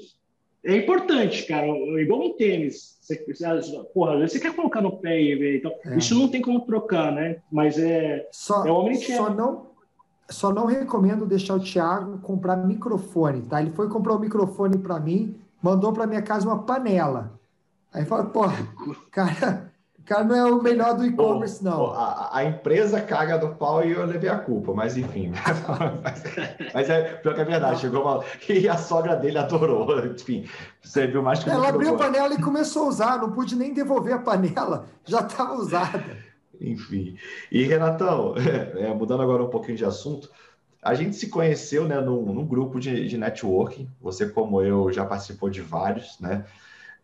é 0.65 0.77
importante, 0.77 1.45
cara. 1.47 1.67
Igual 1.67 2.23
um 2.23 2.37
tênis. 2.37 2.97
Você, 3.01 3.17
porra, 3.93 4.13
às 4.13 4.19
vezes 4.21 4.33
você 4.33 4.41
quer 4.41 4.55
colocar 4.55 4.81
no 4.81 4.99
pé 4.99 5.21
e 5.21 5.35
ver. 5.35 5.59
Então, 5.59 5.73
é. 5.85 5.99
isso 5.99 6.15
não 6.15 6.29
tem 6.29 6.41
como 6.41 6.61
trocar, 6.61 7.11
né? 7.11 7.39
Mas 7.51 7.79
é. 7.79 8.29
Só, 8.31 8.65
é 8.89 8.95
só 8.95 9.29
não, 9.29 9.67
só 10.31 10.53
não 10.53 10.67
recomendo 10.67 11.27
deixar 11.27 11.55
o 11.55 11.61
Thiago 11.61 12.19
comprar 12.19 12.57
microfone, 12.57 13.43
tá? 13.43 13.61
Ele 13.61 13.73
foi 13.73 13.89
comprar 13.89 14.15
o 14.15 14.17
um 14.17 14.21
microfone 14.21 14.79
para 14.79 15.01
mim, 15.01 15.37
mandou 15.61 15.93
para 15.93 16.07
minha 16.07 16.23
casa 16.23 16.47
uma 16.47 16.63
panela. 16.63 17.39
Aí 17.93 18.05
fala, 18.05 18.25
pô, 18.25 18.43
cara, 19.11 19.72
o 20.03 20.05
cara 20.05 20.25
não 20.25 20.37
é 20.37 20.45
o 20.45 20.61
melhor 20.61 20.97
do 20.97 21.07
e-commerce, 21.07 21.63
não. 21.63 21.93
a, 21.93 22.31
a, 22.33 22.45
empresa 22.45 23.01
caga 23.01 23.39
do 23.39 23.51
pau 23.51 23.85
e 23.85 23.93
eu 23.93 24.05
levei 24.05 24.29
a 24.29 24.37
culpa, 24.37 24.75
mas 24.75 24.97
enfim. 24.97 25.31
mas, 26.03 26.23
mas 26.75 26.91
é 26.91 27.15
pior 27.15 27.37
que 27.37 27.41
é 27.41 27.45
verdade, 27.45 27.81
chegou 27.81 28.03
uma. 28.03 28.25
E 28.49 28.69
a 28.69 28.77
sogra 28.77 29.15
dele 29.15 29.39
adorou. 29.39 29.87
Enfim, 30.05 30.45
você 30.83 31.07
viu 31.07 31.23
mais 31.23 31.43
que 31.43 31.49
Ela 31.49 31.69
abriu 31.69 31.95
a 31.95 31.97
panela 31.97 32.35
e 32.35 32.41
começou 32.41 32.87
a 32.87 32.89
usar, 32.89 33.19
não 33.19 33.31
pude 33.31 33.55
nem 33.55 33.73
devolver 33.73 34.15
a 34.15 34.19
panela, 34.19 34.87
já 35.07 35.21
estava 35.21 35.55
usada. 35.55 36.03
Enfim. 36.61 37.17
E, 37.51 37.63
Renatão, 37.63 38.35
é, 38.77 38.93
mudando 38.93 39.23
agora 39.23 39.45
um 39.45 39.51
pouquinho 39.51 39.77
de 39.77 39.85
assunto, 39.85 40.29
a 40.83 40.95
gente 40.95 41.15
se 41.15 41.29
conheceu 41.29 41.87
né, 41.87 42.01
num, 42.01 42.23
num 42.33 42.45
grupo 42.45 42.81
de, 42.81 43.07
de 43.07 43.17
networking. 43.17 43.89
Você, 44.01 44.29
como 44.29 44.61
eu, 44.63 44.93
já 44.93 45.05
participou 45.05 45.49
de 45.49 45.61
vários, 45.61 46.19
né? 46.19 46.45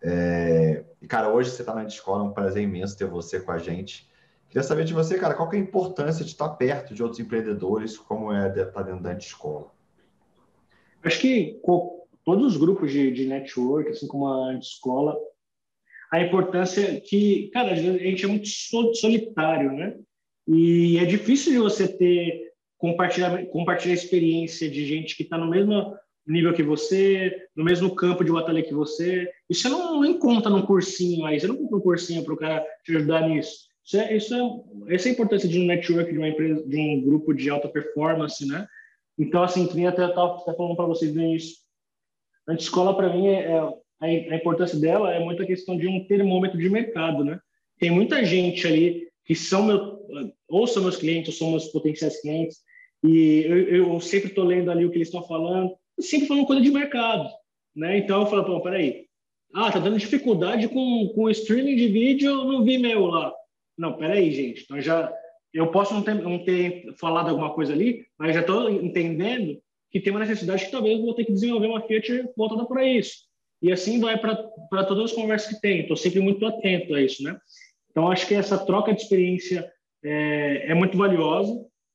É... 0.02 0.84
E, 1.00 1.06
cara, 1.06 1.32
hoje 1.32 1.50
você 1.50 1.62
está 1.62 1.74
na 1.74 1.84
escola, 1.84 2.24
é 2.24 2.28
um 2.28 2.32
prazer 2.32 2.62
imenso 2.62 2.96
ter 2.96 3.06
você 3.06 3.40
com 3.40 3.52
a 3.52 3.58
gente. 3.58 4.08
Queria 4.48 4.62
saber 4.62 4.84
de 4.84 4.94
você, 4.94 5.18
cara, 5.18 5.34
qual 5.34 5.52
é 5.52 5.56
a 5.56 5.60
importância 5.60 6.24
de 6.24 6.30
estar 6.30 6.48
perto 6.50 6.94
de 6.94 7.02
outros 7.02 7.20
empreendedores, 7.20 7.98
como 7.98 8.32
é 8.32 8.48
estar 8.48 8.82
dentro 8.82 9.02
da 9.02 9.12
escola? 9.12 9.70
Acho 11.02 11.20
que 11.20 11.60
todos 12.24 12.46
os 12.46 12.56
grupos 12.56 12.90
de, 12.90 13.10
de 13.10 13.26
network, 13.26 13.90
assim 13.90 14.08
como 14.08 14.26
a 14.26 14.54
escola, 14.54 15.16
a 16.10 16.20
importância 16.20 17.00
que, 17.00 17.48
cara, 17.52 17.72
a 17.72 17.74
gente 17.74 18.24
é 18.24 18.28
muito 18.28 18.48
solitário, 18.48 19.72
né? 19.72 19.96
E 20.46 20.98
é 20.98 21.04
difícil 21.04 21.52
de 21.52 21.58
você 21.58 21.86
ter 21.86 22.48
compartilhar 22.78 23.44
compartilhar 23.46 23.94
experiência 23.94 24.70
de 24.70 24.86
gente 24.86 25.16
que 25.16 25.24
está 25.24 25.36
no 25.36 25.50
mesmo 25.50 25.94
nível 26.32 26.52
que 26.52 26.62
você, 26.62 27.46
no 27.56 27.64
mesmo 27.64 27.94
campo 27.94 28.24
de 28.24 28.30
batalha 28.30 28.62
que 28.62 28.74
você. 28.74 29.30
Isso 29.48 29.62
você 29.62 29.68
não, 29.68 30.04
encontra 30.04 30.50
num 30.50 30.62
cursinho 30.62 31.24
aí, 31.24 31.40
você 31.40 31.46
não 31.46 31.56
compra 31.56 31.78
um 31.78 31.82
cursinho 31.82 32.24
para 32.24 32.34
o 32.34 32.36
cara 32.36 32.64
te 32.84 32.94
ajudar 32.94 33.28
nisso. 33.28 33.68
Isso 33.84 33.96
é, 33.96 34.16
isso 34.16 34.34
é, 34.34 34.94
essa 34.94 35.08
é 35.08 35.10
a 35.10 35.14
importância 35.14 35.48
de 35.48 35.58
um 35.58 35.64
network, 35.64 36.12
de 36.12 36.18
uma 36.18 36.28
empresa, 36.28 36.62
de 36.66 36.76
um 36.76 37.00
grupo 37.00 37.32
de 37.32 37.48
alta 37.48 37.68
performance, 37.68 38.46
né? 38.46 38.66
Então, 39.18 39.42
assim, 39.42 39.66
que 39.66 39.74
nem 39.74 39.86
até 39.86 40.06
estava 40.06 40.38
falando 40.44 40.76
para 40.76 40.86
vocês 40.86 41.14
no. 41.14 41.24
A 42.46 42.54
escola, 42.54 42.94
para 42.94 43.12
mim, 43.12 43.28
é, 43.28 43.50
é, 43.50 44.32
a, 44.32 44.36
importância 44.36 44.78
dela 44.78 45.12
é 45.12 45.18
muito 45.18 45.42
a 45.42 45.46
questão 45.46 45.76
de 45.76 45.86
um 45.86 46.04
termômetro 46.06 46.58
de 46.58 46.68
mercado, 46.68 47.24
né? 47.24 47.40
Tem 47.78 47.90
muita 47.90 48.24
gente 48.24 48.66
ali 48.66 49.08
que 49.24 49.34
são 49.34 49.64
meu, 49.64 49.98
ou 50.48 50.66
são 50.66 50.82
meus 50.82 50.96
clientes, 50.96 51.28
ou 51.28 51.34
são 51.34 51.50
meus 51.50 51.66
potenciais 51.68 52.20
clientes, 52.20 52.58
e 53.02 53.44
eu, 53.46 53.58
eu 53.68 54.00
sempre 54.00 54.28
estou 54.28 54.44
lendo 54.44 54.70
ali 54.70 54.84
o 54.84 54.90
que 54.90 54.96
eles 54.96 55.08
estão 55.08 55.22
falando, 55.22 55.74
sempre 56.00 56.26
falando 56.26 56.46
coisa 56.46 56.62
de 56.62 56.70
mercado, 56.70 57.28
né? 57.74 57.98
Então 57.98 58.22
eu 58.22 58.26
falo, 58.26 58.44
pô, 58.44 58.60
peraí, 58.60 59.06
ah, 59.54 59.72
tá 59.72 59.78
dando 59.78 59.98
dificuldade 59.98 60.68
com, 60.68 61.12
com 61.14 61.30
streaming 61.30 61.76
de 61.76 61.88
vídeo 61.88 62.44
no 62.44 62.64
Vimeo 62.64 63.06
lá. 63.06 63.32
Não, 63.76 63.94
peraí, 63.94 64.30
gente, 64.32 64.62
então 64.62 64.80
já 64.80 65.12
eu 65.52 65.70
posso 65.70 65.94
não 65.94 66.02
ter, 66.02 66.14
não 66.14 66.44
ter 66.44 66.94
falado 66.98 67.30
alguma 67.30 67.54
coisa 67.54 67.72
ali, 67.72 68.04
mas 68.18 68.34
já 68.34 68.40
estou 68.40 68.70
entendendo 68.70 69.58
que 69.90 70.00
tem 70.00 70.12
uma 70.12 70.20
necessidade 70.20 70.66
que 70.66 70.70
talvez 70.70 70.98
eu 70.98 71.04
vou 71.04 71.14
ter 71.14 71.24
que 71.24 71.32
desenvolver 71.32 71.66
uma 71.66 71.80
Fiat 71.80 72.28
voltada 72.36 72.66
para 72.66 72.84
isso. 72.84 73.28
E 73.62 73.72
assim 73.72 73.98
vai 73.98 74.18
para 74.18 74.84
todas 74.84 75.06
as 75.06 75.12
conversas 75.12 75.54
que 75.54 75.60
tem. 75.60 75.80
Estou 75.80 75.96
sempre 75.96 76.20
muito 76.20 76.46
atento 76.46 76.94
a 76.94 77.00
isso, 77.00 77.22
né? 77.22 77.36
Então 77.90 78.10
acho 78.10 78.26
que 78.26 78.34
essa 78.34 78.58
troca 78.58 78.92
de 78.92 79.02
experiência 79.02 79.68
é, 80.04 80.70
é 80.70 80.74
muito 80.74 80.96
valiosa. 80.96 81.52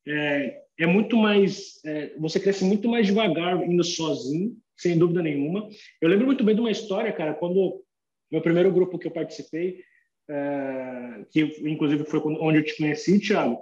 É, 0.08 0.64
é 0.80 0.86
muito 0.86 1.16
mais, 1.16 1.80
é, 1.86 2.14
você 2.18 2.39
cresce 2.39 2.64
muito 2.66 2.89
mais 2.89 3.08
devagar 3.08 3.62
indo 3.64 3.84
sozinho, 3.84 4.58
sem 4.76 4.97
dúvida 4.97 5.22
nenhuma. 5.22 5.70
Eu 6.01 6.10
lembro 6.10 6.26
muito 6.26 6.43
bem 6.43 6.56
de 6.56 6.62
uma 6.62 6.72
história, 6.72 7.12
cara, 7.12 7.34
quando 7.34 7.84
meu 8.32 8.41
primeiro 8.41 8.72
grupo 8.72 8.97
que 8.97 9.08
eu 9.08 9.12
participei, 9.12 9.84
é, 10.30 11.26
que 11.32 11.41
inclusive 11.70 12.06
foi 12.06 12.20
onde 12.20 12.60
eu 12.60 12.66
te 12.66 12.76
conheci, 12.76 13.20
Thiago. 13.20 13.60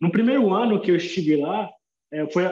No 0.00 0.10
primeiro 0.10 0.52
ano 0.52 0.80
que 0.80 0.90
eu 0.90 0.96
estive 0.96 1.36
lá, 1.36 1.70
é, 2.12 2.26
foi 2.28 2.44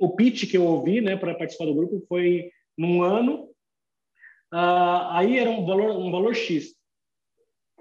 o 0.00 0.14
pitch 0.14 0.48
que 0.48 0.56
eu 0.56 0.64
ouvi, 0.64 1.00
né, 1.00 1.16
para 1.16 1.34
participar 1.34 1.66
do 1.66 1.74
grupo 1.74 2.04
foi 2.08 2.50
num 2.76 3.02
ano. 3.02 3.48
Uh, 4.52 5.10
aí 5.10 5.38
era 5.38 5.50
um 5.50 5.66
valor, 5.66 5.98
um 5.98 6.10
valor 6.10 6.34
X. 6.34 6.74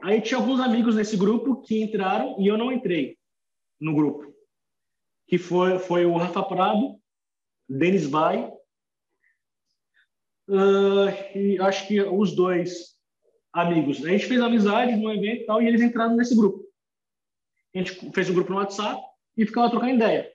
Aí 0.02 0.20
tinha 0.22 0.38
alguns 0.38 0.60
amigos 0.60 0.96
nesse 0.96 1.16
grupo 1.16 1.62
que 1.62 1.82
entraram 1.82 2.36
e 2.40 2.48
eu 2.48 2.58
não 2.58 2.72
entrei 2.72 3.18
no 3.80 3.94
grupo 3.94 4.37
que 5.28 5.38
foi, 5.38 5.78
foi 5.80 6.06
o 6.06 6.18
Rafa 6.18 6.42
Prado, 6.44 7.00
Denis 7.68 8.06
Vai, 8.06 8.48
uh, 10.48 11.38
e 11.38 11.60
acho 11.60 11.88
que 11.88 12.02
os 12.02 12.36
dois 12.36 12.98
amigos. 13.52 14.04
A 14.06 14.10
gente 14.10 14.26
fez 14.26 14.40
amizade 14.40 14.96
no 14.96 15.12
evento 15.12 15.42
e 15.42 15.46
tal, 15.46 15.62
e 15.62 15.68
eles 15.68 15.82
entraram 15.82 16.16
nesse 16.16 16.36
grupo. 16.36 16.66
A 17.76 17.78
gente 17.78 18.12
fez 18.14 18.30
um 18.30 18.34
grupo 18.34 18.52
no 18.52 18.58
WhatsApp 18.58 19.02
e 19.36 19.46
ficava 19.46 19.70
trocando 19.70 19.96
ideia. 19.96 20.32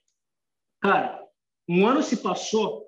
Cara, 0.81 1.23
um 1.69 1.87
ano 1.87 2.03
se 2.03 2.19
passou 2.19 2.87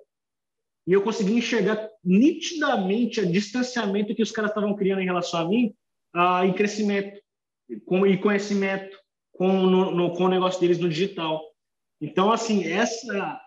e 0.87 0.93
eu 0.93 1.01
consegui 1.01 1.33
enxergar 1.33 1.89
nitidamente 2.03 3.21
o 3.21 3.31
distanciamento 3.31 4.13
que 4.13 4.21
os 4.21 4.31
caras 4.31 4.51
estavam 4.51 4.75
criando 4.75 5.01
em 5.01 5.05
relação 5.05 5.39
a 5.39 5.47
mim 5.47 5.73
uh, 6.15 6.45
em 6.45 6.53
crescimento 6.53 7.19
com, 7.85 8.05
e 8.05 8.17
conhecimento 8.17 8.97
com, 9.31 9.47
no, 9.47 9.91
no, 9.91 10.13
com 10.13 10.25
o 10.25 10.29
negócio 10.29 10.59
deles 10.61 10.77
no 10.77 10.89
digital. 10.89 11.41
Então, 12.01 12.31
assim, 12.31 12.65
essa. 12.65 13.39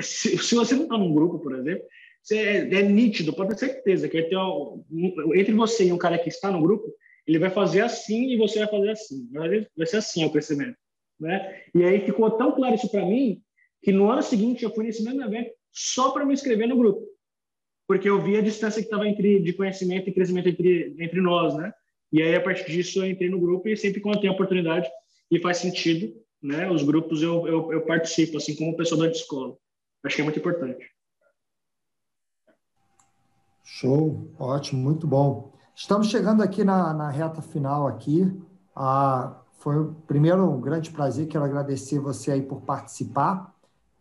Se, 0.00 0.36
você 0.36 0.74
não 0.74 0.84
está 0.84 0.96
num 0.96 1.12
grupo, 1.12 1.38
por 1.38 1.54
exemplo, 1.54 1.84
é, 2.32 2.58
é, 2.58 2.82
nítido, 2.82 3.32
pode 3.32 3.50
ter 3.50 3.66
certeza 3.66 4.08
que 4.08 4.22
ter 4.22 4.36
entre 5.34 5.52
você 5.52 5.86
e 5.86 5.92
um 5.92 5.98
cara 5.98 6.18
que 6.18 6.28
está 6.28 6.50
no 6.50 6.62
grupo, 6.62 6.92
ele 7.26 7.38
vai 7.38 7.50
fazer 7.50 7.80
assim 7.80 8.30
e 8.30 8.36
você 8.36 8.60
vai 8.60 8.68
fazer 8.68 8.90
assim. 8.90 9.28
Vai, 9.32 9.66
vai 9.76 9.86
ser 9.86 9.98
assim 9.98 10.24
o 10.24 10.30
crescimento. 10.30 10.76
Né? 11.18 11.62
E 11.74 11.84
aí 11.84 12.00
ficou 12.00 12.30
tão 12.30 12.52
claro 12.52 12.74
isso 12.74 12.90
para 12.90 13.04
mim 13.04 13.42
que 13.82 13.92
no 13.92 14.10
ano 14.10 14.22
seguinte 14.22 14.64
eu 14.64 14.74
fui 14.74 14.84
nesse 14.84 15.02
mesmo 15.02 15.22
evento 15.22 15.50
só 15.72 16.10
para 16.10 16.24
me 16.24 16.32
inscrever 16.32 16.68
no 16.68 16.76
grupo. 16.76 17.06
Porque 17.86 18.08
eu 18.08 18.20
vi 18.20 18.36
a 18.36 18.42
distância 18.42 18.80
que 18.80 18.86
estava 18.86 19.08
entre 19.08 19.40
de 19.40 19.52
conhecimento 19.52 20.08
e 20.08 20.12
crescimento 20.12 20.48
entre, 20.48 20.94
entre 20.98 21.20
nós, 21.20 21.56
né? 21.56 21.72
E 22.12 22.22
aí, 22.22 22.34
a 22.34 22.40
partir 22.40 22.70
disso, 22.70 23.00
eu 23.00 23.10
entrei 23.10 23.30
no 23.30 23.40
grupo 23.40 23.68
e 23.68 23.76
sempre 23.76 24.00
quando 24.00 24.20
tenho 24.20 24.32
oportunidade 24.32 24.88
e 25.30 25.40
faz 25.40 25.58
sentido, 25.58 26.12
né, 26.42 26.70
os 26.70 26.82
grupos 26.82 27.22
eu, 27.22 27.46
eu, 27.46 27.72
eu 27.72 27.84
participo, 27.84 28.36
assim 28.36 28.56
como 28.56 28.76
pessoa 28.76 29.02
da 29.02 29.10
escola. 29.10 29.56
Acho 30.04 30.16
que 30.16 30.22
é 30.22 30.24
muito 30.24 30.38
importante. 30.38 30.90
Show, 33.62 34.34
ótimo, 34.38 34.82
muito 34.82 35.06
bom. 35.06 35.52
Estamos 35.74 36.08
chegando 36.08 36.42
aqui 36.42 36.64
na, 36.64 36.92
na 36.92 37.10
reta 37.10 37.40
final 37.40 37.86
aqui. 37.86 38.30
Ah, 38.74 39.40
foi 39.58 39.92
primeiro 40.06 40.50
um 40.50 40.60
grande 40.60 40.90
prazer, 40.90 41.28
quero 41.28 41.44
agradecer 41.44 41.98
você 41.98 42.32
aí 42.32 42.42
por 42.42 42.62
participar. 42.62 43.54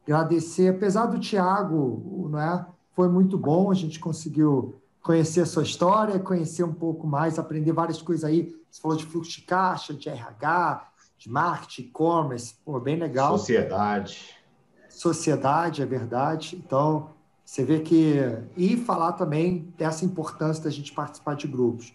Agradecer, 0.03 0.69
apesar 0.69 1.05
do 1.05 1.19
Tiago, 1.19 2.27
não 2.31 2.39
é? 2.39 2.65
Foi 2.93 3.07
muito 3.07 3.37
bom, 3.37 3.69
a 3.69 3.75
gente 3.75 3.99
conseguiu 3.99 4.81
conhecer 5.01 5.41
a 5.41 5.45
sua 5.45 5.63
história, 5.63 6.19
conhecer 6.19 6.63
um 6.63 6.73
pouco 6.73 7.05
mais, 7.05 7.37
aprender 7.37 7.71
várias 7.71 8.01
coisas 8.01 8.25
aí. 8.25 8.55
Você 8.69 8.81
falou 8.81 8.97
de 8.97 9.05
fluxo 9.05 9.31
de 9.31 9.41
caixa, 9.41 9.93
de 9.93 10.09
RH, 10.09 10.87
de 11.19 11.29
marketing, 11.29 11.81
e-commerce, 11.81 12.55
pô, 12.63 12.79
bem 12.79 12.95
legal. 12.95 13.37
Sociedade. 13.37 14.35
Sociedade, 14.87 15.81
é 15.81 15.85
verdade. 15.85 16.55
Então, 16.55 17.09
você 17.43 17.63
vê 17.63 17.81
que. 17.81 18.15
E 18.55 18.77
falar 18.77 19.11
também 19.13 19.71
dessa 19.77 20.05
importância 20.05 20.63
da 20.63 20.69
gente 20.69 20.93
participar 20.93 21.35
de 21.35 21.45
grupos. 21.45 21.93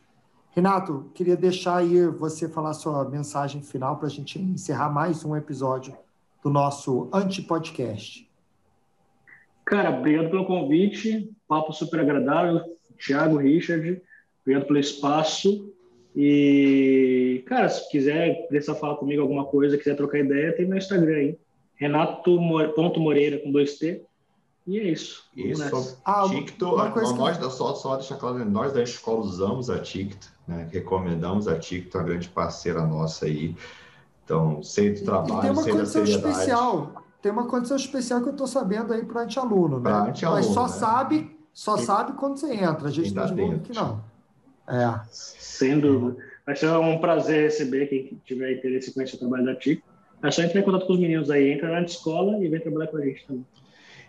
Renato, 0.51 1.11
queria 1.15 1.37
deixar 1.37 1.79
aí 1.79 2.07
você 2.07 2.49
falar 2.49 2.75
sua 2.75 3.09
mensagem 3.09 3.63
final 3.63 3.97
para 3.97 4.07
a 4.07 4.11
gente 4.11 4.39
encerrar 4.39 4.91
mais 4.91 5.25
um 5.25 5.35
episódio 5.35 5.97
do 6.43 6.51
nosso 6.51 7.09
Anti-Podcast. 7.13 8.31
Cara, 9.65 9.91
obrigado 9.99 10.31
pelo 10.31 10.45
convite, 10.45 11.35
papo 11.49 11.73
super 11.73 12.01
agradável. 12.01 12.61
Thiago, 12.99 13.39
Richard, 13.39 14.01
obrigado 14.43 14.67
pelo 14.67 14.79
espaço. 14.79 15.74
E, 16.15 17.43
cara, 17.47 17.69
se 17.69 17.89
quiser 17.91 18.47
precisar 18.49 18.77
falar 18.77 18.97
comigo 18.97 19.23
alguma 19.23 19.45
coisa, 19.45 19.77
quiser 19.77 19.97
trocar 19.97 20.21
ideia, 20.21 20.55
tem 20.55 20.67
meu 20.67 20.79
Instagram 20.79 21.17
aí. 21.17 21.39
Renato.moreira 21.75 23.39
com 23.39 23.51
dois 23.51 23.79
T. 23.79 24.03
E 24.67 24.79
é 24.79 24.85
isso. 24.85 25.25
Isso. 25.37 25.99
Ah, 26.05 26.25
Ticto, 26.29 26.77
nós, 26.77 27.37
que... 27.37 27.51
só, 27.51 27.75
só 27.75 27.97
deixar 27.97 28.17
claro, 28.17 28.45
nós 28.45 28.73
da 28.73 28.83
escola 28.83 29.21
usamos 29.21 29.69
a 29.69 29.79
Ticto, 29.79 30.33
né? 30.47 30.69
recomendamos 30.73 31.49
a 31.49 31.59
Ticto, 31.59 31.99
uma 31.99 32.05
grande 32.05 32.29
parceira 32.29 32.87
nossa 32.87 33.27
aí. 33.27 33.55
Então, 34.25 34.63
sei 34.63 34.95
do 34.95 35.05
trabalho, 35.05 35.39
e 35.39 35.41
tem 35.43 35.51
uma 35.51 35.63
sei 35.63 35.73
condição 35.73 36.05
da 36.05 36.11
especial. 36.11 37.05
Tem 37.21 37.33
uma 37.33 37.47
condição 37.47 37.77
especial 37.77 38.23
que 38.23 38.29
eu 38.29 38.33
estou 38.33 38.47
sabendo 38.47 38.93
aí 38.93 39.05
para 39.05 39.23
anti-aluno, 39.23 39.81
né? 39.81 39.91
Anti 39.91 40.25
Mas 40.25 40.47
só 40.47 40.63
né? 40.63 40.69
sabe 40.69 41.35
só 41.55 41.77
sabe 41.77 42.15
quando 42.15 42.37
você 42.37 42.53
entra. 42.53 42.89
A 42.89 42.91
gente 42.91 43.15
não 43.15 43.27
divulga 43.27 43.57
aqui, 43.57 43.73
não. 43.73 44.03
É. 44.69 45.01
Sem 45.11 45.79
dúvida. 45.79 46.17
Vai 46.47 46.57
ser 46.57 46.71
um 46.71 46.99
prazer 46.99 47.45
receber 47.45 47.87
quem 47.87 48.21
tiver 48.25 48.53
interesse 48.53 48.91
em 48.91 48.93
conhecer 48.93 49.17
o 49.17 49.21
trabalho 49.21 49.45
da 49.45 49.55
TIC. 49.55 49.83
É 50.23 50.31
só 50.31 50.43
entrar 50.43 50.61
em 50.61 50.65
contato 50.65 50.87
com 50.87 50.95
os 50.95 50.99
meninos 50.99 51.31
aí, 51.31 51.53
entra 51.53 51.69
na 51.69 51.83
escola 51.83 52.43
e 52.43 52.49
vem 52.49 52.61
trabalhar 52.61 52.89
com 52.89 52.97
a 52.97 53.05
gente 53.05 53.27
também. 53.27 53.45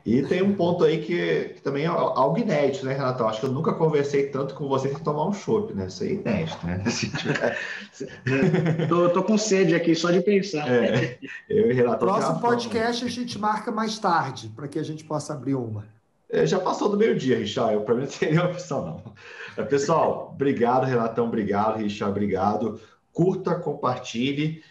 E 0.05 0.21
tem 0.21 0.43
um 0.43 0.53
ponto 0.53 0.83
aí 0.83 1.01
que, 1.01 1.53
que, 1.55 1.61
também 1.63 1.85
é 1.85 1.87
algo 1.87 2.37
inédito, 2.37 2.85
né, 2.85 2.93
Renato? 2.93 3.23
Acho 3.23 3.39
que 3.39 3.45
eu 3.47 3.51
nunca 3.51 3.73
conversei 3.73 4.27
tanto 4.27 4.53
com 4.53 4.67
você 4.67 4.89
que 4.89 5.03
tomar 5.03 5.27
um 5.27 5.33
chopp, 5.33 5.73
né? 5.73 5.87
Isso 5.87 6.03
aí 6.03 6.09
é 6.09 6.13
inédito, 6.13 6.67
né? 6.67 6.83
tô, 8.87 9.09
tô, 9.09 9.23
com 9.23 9.35
sede 9.35 9.73
aqui 9.73 9.95
só 9.95 10.11
de 10.11 10.21
pensar. 10.21 10.71
É, 10.71 11.17
eu 11.49 11.71
e 11.71 11.73
Renato. 11.73 12.05
Próximo 12.05 12.39
podcast 12.39 13.03
a 13.03 13.07
gente 13.07 13.39
marca 13.39 13.71
mais 13.71 13.97
tarde, 13.97 14.51
para 14.55 14.67
que 14.67 14.77
a 14.77 14.83
gente 14.83 15.03
possa 15.03 15.33
abrir 15.33 15.55
uma. 15.55 15.87
É, 16.29 16.45
já 16.45 16.59
passou 16.59 16.87
do 16.87 16.97
meio-dia, 16.97 17.39
Richard. 17.39 17.83
Para 17.83 17.95
mim 17.95 18.01
não 18.01 18.09
seria 18.09 18.45
opção, 18.45 18.85
não. 18.85 19.13
É, 19.57 19.63
pessoal, 19.63 20.31
obrigado, 20.33 20.85
Renatão. 20.85 21.27
Obrigado, 21.27 21.77
Richard. 21.77 22.11
Obrigado. 22.11 22.79
Curta, 23.13 23.55
compartilhe. 23.55 24.63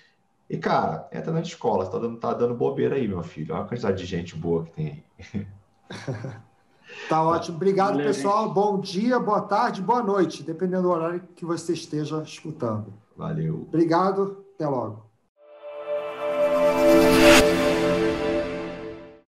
E, 0.48 0.58
cara, 0.58 1.08
entra 1.12 1.32
na 1.32 1.40
escola, 1.40 1.86
tá 1.86 1.98
dando, 1.98 2.18
tá 2.18 2.34
dando 2.34 2.54
bobeira 2.54 2.96
aí, 2.96 3.08
meu 3.08 3.22
filho. 3.22 3.54
Olha 3.54 3.64
a 3.64 3.66
quantidade 3.66 3.96
de 3.98 4.04
gente 4.04 4.36
boa 4.36 4.64
que 4.64 4.72
tem 4.72 5.04
aí. 5.32 5.46
tá 7.08 7.22
ótimo. 7.22 7.56
Obrigado, 7.56 7.92
Valeu, 7.92 8.06
pessoal. 8.06 8.44
Gente. 8.46 8.54
Bom 8.54 8.80
dia, 8.80 9.18
boa 9.18 9.40
tarde, 9.40 9.80
boa 9.80 10.02
noite, 10.02 10.42
dependendo 10.42 10.82
do 10.82 10.90
horário 10.90 11.22
que 11.34 11.44
você 11.44 11.72
esteja 11.72 12.22
escutando. 12.22 12.92
Valeu. 13.16 13.66
Obrigado, 13.68 14.44
até 14.54 14.68
logo. 14.68 15.04